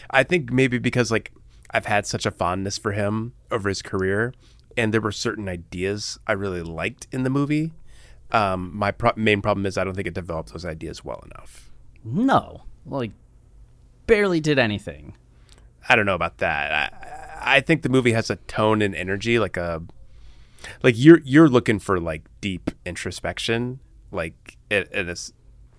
I 0.10 0.24
think 0.24 0.52
maybe 0.52 0.80
because 0.80 1.12
like 1.12 1.32
I've 1.70 1.86
had 1.86 2.08
such 2.08 2.26
a 2.26 2.32
fondness 2.32 2.80
for 2.80 2.94
him 2.94 3.34
over 3.52 3.70
his 3.70 3.84
career, 3.84 4.34
and 4.76 4.92
there 4.92 5.02
were 5.02 5.12
certain 5.12 5.48
ideas 5.48 6.18
I 6.26 6.32
really 6.32 6.64
liked 6.64 7.06
in 7.12 7.22
the 7.22 7.30
movie. 7.30 7.74
Um, 8.32 8.72
my 8.74 8.90
pro- 8.90 9.14
main 9.16 9.44
problem 9.44 9.68
is 9.68 9.78
I 9.78 9.84
don't 9.84 9.94
think 9.94 10.08
it 10.08 10.16
developed 10.16 10.54
those 10.54 10.66
ideas 10.66 11.06
well 11.06 11.24
enough. 11.24 11.72
No. 12.04 12.64
Like, 12.88 13.12
barely 14.08 14.40
did 14.40 14.58
anything. 14.58 15.16
I 15.88 15.96
don't 15.96 16.08
know 16.08 16.16
about 16.16 16.40
that. 16.40 16.72
I 16.72 17.58
I 17.58 17.60
think 17.60 17.84
the 17.84 17.90
movie 17.90 18.14
has 18.14 18.32
a 18.32 18.38
tone 18.38 18.82
and 18.82 18.96
energy 18.96 19.38
like 19.38 19.58
a 19.58 19.84
like 20.84 20.95
you're 20.97 21.22
you're 21.24 21.49
looking 21.49 21.80
for 21.80 21.99
like 21.99 22.24
deep 22.41 22.72
introspection 22.86 23.80
like 24.11 24.57
in, 24.70 24.86
in 24.91 25.09
a, 25.09 25.16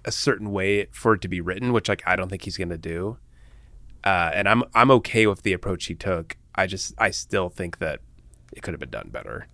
a 0.05 0.12
certain 0.12 0.53
way 0.53 0.87
for 0.93 1.14
it 1.14 1.20
to 1.22 1.28
be 1.28 1.41
written 1.41 1.72
which 1.72 1.89
like 1.89 2.03
I 2.07 2.16
don't 2.16 2.28
think 2.28 2.43
he's 2.43 2.57
going 2.57 2.70
to 2.70 2.78
do. 2.78 3.18
Uh, 4.05 4.30
and 4.34 4.49
I'm 4.49 4.62
I'm 4.74 4.91
okay 4.93 5.26
with 5.26 5.43
the 5.43 5.53
approach 5.53 5.87
he 5.87 5.95
took. 5.95 6.37
I 6.55 6.66
just 6.66 6.95
I 6.97 7.11
still 7.11 7.49
think 7.49 7.78
that 7.78 8.01
it 8.53 8.62
could 8.62 8.72
have 8.72 8.80
been 8.80 8.91
done 8.91 9.09
better. 9.11 9.49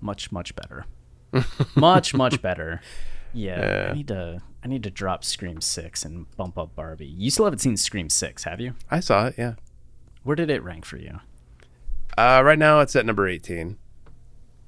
Much, 0.00 0.32
much 0.32 0.54
better. 0.54 0.86
much, 1.76 2.14
much 2.14 2.40
better. 2.40 2.80
Yeah, 3.32 3.88
I 3.90 3.94
need 3.94 4.08
to. 4.08 4.42
I 4.64 4.68
need 4.68 4.82
to 4.84 4.90
drop 4.90 5.22
Scream 5.22 5.60
Six 5.60 6.04
and 6.04 6.26
bump 6.36 6.58
up 6.58 6.74
Barbie. 6.74 7.06
You 7.06 7.30
still 7.30 7.44
haven't 7.44 7.58
seen 7.58 7.76
Scream 7.76 8.08
Six, 8.08 8.44
have 8.44 8.60
you? 8.60 8.74
I 8.90 9.00
saw 9.00 9.26
it, 9.26 9.34
yeah. 9.38 9.54
Where 10.22 10.34
did 10.34 10.50
it 10.50 10.62
rank 10.62 10.84
for 10.84 10.96
you? 10.96 11.20
Uh, 12.16 12.42
right 12.44 12.58
now 12.58 12.80
it's 12.80 12.96
at 12.96 13.04
number 13.04 13.28
18. 13.28 13.76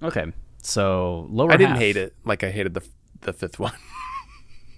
Okay, 0.02 0.32
so 0.62 1.26
lower. 1.30 1.52
I 1.52 1.56
didn't 1.56 1.72
half. 1.72 1.78
hate 1.78 1.96
it 1.96 2.14
like 2.24 2.44
I 2.44 2.50
hated 2.50 2.74
the 2.74 2.86
the 3.22 3.32
fifth 3.32 3.58
one. 3.58 3.72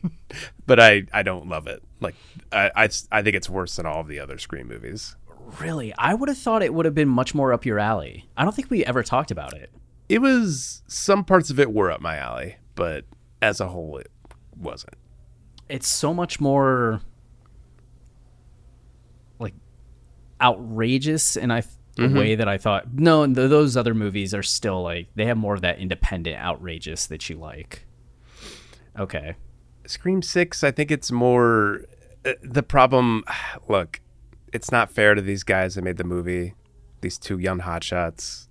but 0.67 0.81
I 0.81 1.05
I 1.13 1.23
don't 1.23 1.49
love 1.49 1.67
it. 1.67 1.83
Like 2.01 2.15
I, 2.53 2.71
I 2.75 2.89
I 3.13 3.23
think 3.23 3.37
it's 3.37 3.51
worse 3.51 3.77
than 3.77 3.87
all 3.87 4.01
of 4.01 4.09
the 4.09 4.19
other 4.19 4.39
Scream 4.39 4.69
movies. 4.69 5.17
Really, 5.61 5.93
I 5.99 6.15
would 6.15 6.29
have 6.29 6.39
thought 6.39 6.63
it 6.63 6.73
would 6.73 6.85
have 6.85 6.95
been 6.95 7.09
much 7.09 7.35
more 7.35 7.53
up 7.53 7.67
your 7.67 7.79
alley. 7.79 8.29
I 8.37 8.45
don't 8.45 8.55
think 8.55 8.71
we 8.71 8.85
ever 8.85 9.03
talked 9.03 9.31
about 9.31 9.53
it. 9.53 9.71
It 10.09 10.21
was 10.21 10.83
some 10.87 11.25
parts 11.25 11.51
of 11.51 11.59
it 11.61 11.73
were 11.73 11.91
up 11.91 12.01
my 12.01 12.17
alley, 12.17 12.57
but 12.75 13.05
as 13.43 13.61
a 13.61 13.69
whole 13.69 13.99
it 13.99 14.11
wasn't. 14.57 14.95
It's 15.69 15.89
so 15.89 16.15
much 16.15 16.41
more 16.41 17.01
like 19.39 19.55
outrageous 20.41 21.37
and 21.37 21.53
I 21.53 21.63
a 21.99 22.09
way 22.09 22.35
that 22.35 22.49
I 22.49 22.59
thought. 22.59 22.93
No, 22.93 23.27
th- 23.27 23.37
those 23.51 23.77
other 23.77 23.95
movies 23.95 24.35
are 24.35 24.43
still 24.43 24.83
like 24.83 25.09
they 25.15 25.27
have 25.27 25.37
more 25.37 25.55
of 25.55 25.61
that 25.63 25.79
independent 25.79 26.37
outrageous 26.37 27.07
that 27.07 27.29
you 27.29 27.37
like. 27.37 27.87
Okay. 28.99 29.37
Scream 29.87 30.23
6, 30.23 30.63
I 30.63 30.71
think 30.71 30.91
it's 30.91 31.11
more 31.11 31.83
uh, 32.25 32.35
the 32.43 32.63
problem 32.63 33.25
look, 33.69 34.01
it's 34.53 34.71
not 34.71 34.91
fair 34.91 35.15
to 35.15 35.23
these 35.23 35.43
guys 35.43 35.75
that 35.75 35.83
made 35.83 35.97
the 35.97 36.05
movie. 36.05 36.55
These 37.01 37.19
two 37.19 37.39
young 37.39 37.61
hotshots, 37.61 38.49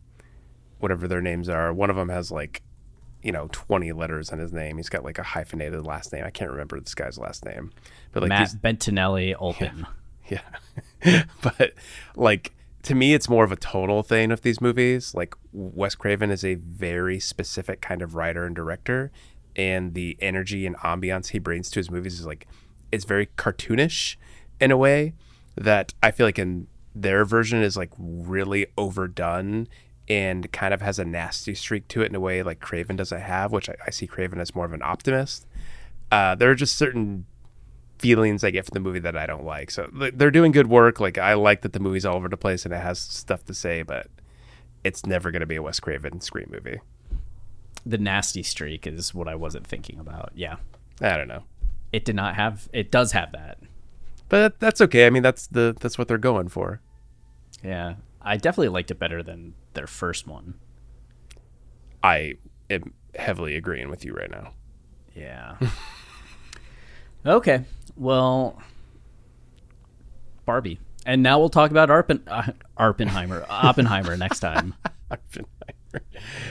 whatever 0.79 1.07
their 1.07 1.21
names 1.21 1.49
are. 1.49 1.71
One 1.73 1.89
of 1.89 1.95
them 1.95 2.09
has 2.09 2.31
like 2.31 2.63
you 3.21 3.31
know, 3.31 3.49
20 3.51 3.91
letters 3.91 4.31
in 4.31 4.39
his 4.39 4.53
name. 4.53 4.77
He's 4.77 4.89
got 4.89 5.03
like 5.03 5.19
a 5.19 5.23
hyphenated 5.23 5.85
last 5.85 6.13
name. 6.13 6.23
I 6.23 6.29
can't 6.29 6.51
remember 6.51 6.79
this 6.79 6.95
guy's 6.95 7.17
last 7.17 7.43
name. 7.43 7.71
But 8.11 8.23
like 8.23 8.29
Matt 8.29 8.51
these, 8.51 8.55
Bettinelli 8.55 9.35
Olpin. 9.37 9.85
Yeah. 10.29 11.23
but 11.41 11.73
like 12.15 12.53
to 12.84 12.95
me 12.95 13.13
it's 13.13 13.30
more 13.30 13.43
of 13.43 13.51
a 13.51 13.55
tonal 13.55 14.03
thing 14.03 14.30
with 14.30 14.41
these 14.41 14.61
movies. 14.61 15.13
Like 15.13 15.36
Wes 15.51 15.95
Craven 15.95 16.32
is 16.32 16.43
a 16.43 16.55
very 16.55 17.19
specific 17.19 17.82
kind 17.82 18.01
of 18.01 18.15
writer 18.15 18.45
and 18.45 18.55
director 18.55 19.11
and 19.55 19.93
the 19.93 20.17
energy 20.21 20.65
and 20.65 20.77
ambiance 20.77 21.30
he 21.30 21.39
brings 21.39 21.69
to 21.71 21.80
his 21.80 21.91
movies 21.91 22.19
is 22.19 22.25
like 22.25 22.47
it's 22.91 23.05
very 23.05 23.27
cartoonish 23.38 24.15
in 24.59 24.71
a 24.71 24.77
way 24.77 25.13
that 25.55 25.93
I 26.01 26.11
feel 26.11 26.25
like 26.25 26.39
in 26.39 26.67
their 26.95 27.25
version 27.25 27.61
is 27.61 27.77
like 27.77 27.91
really 27.97 28.67
overdone 28.77 29.67
and 30.07 30.51
kind 30.51 30.73
of 30.73 30.82
has 30.82 30.97
a 30.97 31.05
nasty 31.05 31.53
streak 31.53 31.88
to 31.89 32.01
it 32.01 32.07
in 32.07 32.15
a 32.15 32.19
way 32.19 32.41
like 32.41 32.59
Craven 32.59 32.95
doesn't 32.95 33.21
have, 33.21 33.51
which 33.51 33.69
I, 33.69 33.75
I 33.86 33.89
see 33.91 34.07
Craven 34.07 34.39
as 34.39 34.55
more 34.55 34.65
of 34.65 34.73
an 34.73 34.82
optimist. 34.82 35.45
Uh, 36.11 36.34
there 36.36 36.49
are 36.49 36.55
just 36.55 36.75
certain 36.75 37.25
feelings 38.00 38.43
I 38.43 38.52
get 38.52 38.66
from 38.66 38.74
the 38.74 38.80
movie 38.88 39.00
that 39.00 39.16
I 39.18 39.26
don't 39.26 39.45
like. 39.45 39.70
So 39.72 39.89
they're 40.14 40.32
doing 40.32 40.52
good 40.52 40.68
work. 40.68 41.00
Like 41.00 41.18
I 41.18 41.34
like 41.36 41.62
that 41.62 41.74
the 41.74 41.80
movie's 41.80 42.06
all 42.06 42.16
over 42.16 42.30
the 42.30 42.38
place 42.38 42.66
and 42.66 42.74
it 42.74 42.78
has 42.82 43.00
stuff 43.00 43.45
to 43.45 43.54
say, 43.54 43.84
but 43.84 44.08
it's 44.84 45.06
never 45.06 45.32
going 45.32 45.41
to 45.41 45.45
be 45.45 45.56
a 45.58 45.62
Wes 45.62 45.80
Craven 45.80 46.22
Scream 46.22 46.47
movie. 46.52 46.80
The 47.86 47.97
nasty 47.97 48.43
streak 48.43 48.88
is 48.88 49.14
what 49.14 49.28
I 49.28 49.36
wasn't 49.36 49.68
thinking 49.68 50.00
about. 50.00 50.32
Yeah. 50.36 50.58
I 51.02 51.16
don't 51.16 51.28
know, 51.30 51.43
It 51.93 52.04
did 52.04 52.16
not 52.16 52.36
have 52.36 52.68
it 52.74 52.91
does 52.91 53.14
have 53.14 53.32
that. 53.32 53.58
but 54.28 54.60
that's 54.60 54.82
okay. 54.82 55.06
I 55.08 55.10
mean, 55.10 55.24
that's 55.24 55.47
the 55.47 55.76
that's 55.80 55.97
what 55.97 56.08
they're 56.10 56.18
going 56.18 56.50
for. 56.50 56.82
Yeah. 57.64 57.95
I 58.22 58.36
definitely 58.36 58.68
liked 58.70 58.91
it 58.91 59.00
better 59.00 59.24
than 59.24 59.54
their 59.76 59.88
first 59.88 60.28
one. 60.28 60.56
I 62.04 62.36
am 62.70 62.93
heavily 63.16 63.56
agreeing 63.56 63.89
with 63.89 64.04
you 64.04 64.14
right 64.14 64.30
now. 64.30 64.52
Yeah. 65.16 65.56
okay. 67.26 67.64
Well, 68.00 68.60
Barbie. 70.45 70.80
And 71.06 71.22
now 71.22 71.38
we'll 71.39 71.50
talk 71.50 71.70
about 71.72 71.89
Arpen, 71.89 72.24
uh, 72.28 72.52
Arpenheimer, 72.78 73.45
Oppenheimer 73.50 74.18
next 74.18 74.39
time. 74.39 74.74
Oppenheimer. 75.12 76.06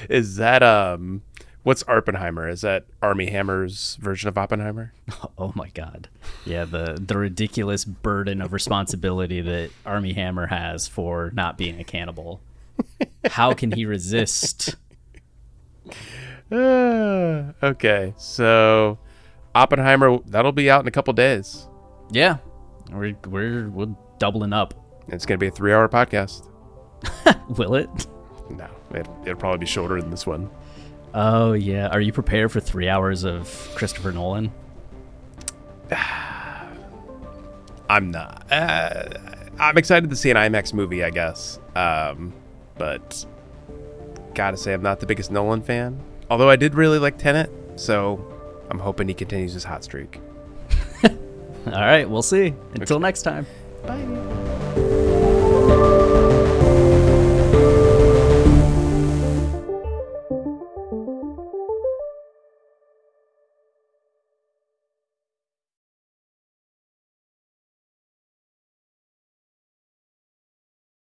Is 0.09 0.37
that 0.37 0.63
um 0.63 1.23
What's 1.69 1.85
Oppenheimer? 1.87 2.49
Is 2.49 2.63
that 2.63 2.87
Armie 3.03 3.27
Hammer's 3.27 3.97
version 3.97 4.29
of 4.29 4.39
Oppenheimer? 4.39 4.93
Oh 5.37 5.53
my 5.55 5.69
god. 5.69 6.09
Yeah, 6.45 6.65
the 6.65 6.99
the 7.01 7.17
ridiculous 7.17 7.85
burden 7.85 8.41
of 8.41 8.53
responsibility 8.53 9.41
that 9.41 9.71
Armie 9.87 10.15
Hammer 10.15 10.47
has 10.47 10.89
for 10.89 11.31
not 11.35 11.57
being 11.57 11.79
a 11.79 11.85
cannibal. 11.85 12.41
How 13.27 13.53
can 13.55 13.71
he 13.71 13.85
resist? 13.85 14.75
Uh, 16.51 17.53
okay, 17.63 18.15
so 18.17 18.99
Oppenheimer 19.55 20.19
that'll 20.27 20.53
be 20.53 20.71
out 20.71 20.83
in 20.83 20.89
a 20.89 20.91
couple 20.91 21.13
days. 21.15 21.69
Yeah. 22.11 22.39
We're 22.91 23.15
we're 23.27 23.69
we're 23.69 23.95
doubling 24.19 24.53
up. 24.53 24.75
It's 25.09 25.27
gonna 25.27 25.39
be 25.39 25.49
a 25.49 25.51
three-hour 25.51 25.89
podcast. 25.89 26.49
Will 27.59 27.75
it? 27.75 27.89
No, 28.51 28.69
it, 28.93 29.07
it'll 29.23 29.37
probably 29.37 29.59
be 29.59 29.67
shorter 29.67 30.01
than 30.01 30.11
this 30.11 30.27
one. 30.27 30.51
Oh 31.15 31.53
yeah. 31.53 31.89
Are 31.89 32.01
you 32.01 32.13
prepared 32.13 32.53
for 32.53 32.61
three 32.61 32.89
hours 32.89 33.25
of 33.25 33.49
Christopher 33.75 34.13
Nolan? 34.13 34.53
I'm 37.91 38.11
not. 38.11 38.47
Uh, 38.51 39.05
I'm 39.59 39.79
excited 39.79 40.11
to 40.11 40.17
see 40.17 40.31
an 40.31 40.37
IMAX 40.37 40.75
movie, 40.75 41.03
I 41.03 41.11
guess. 41.11 41.59
Um, 41.75 42.35
but 42.77 43.25
gotta 44.35 44.57
say, 44.57 44.73
I'm 44.73 44.83
not 44.83 45.01
the 45.01 45.07
biggest 45.07 45.31
Nolan 45.31 45.63
fan. 45.63 45.99
Although 46.31 46.51
I 46.51 46.57
did 46.57 46.75
really 46.75 46.99
like 46.99 47.19
Tenet, 47.19 47.51
so 47.77 48.23
I'm 48.71 48.79
hoping 48.79 49.09
he 49.09 49.15
continues 49.15 49.55
his 49.55 49.65
hot 49.65 49.85
streak. 49.85 50.21
All 51.05 51.11
right, 51.67 52.09
we'll 52.09 52.23
see. 52.23 52.55
Until 52.75 53.01
next 53.01 53.23
time. 53.23 53.47
Bye. 53.87 54.75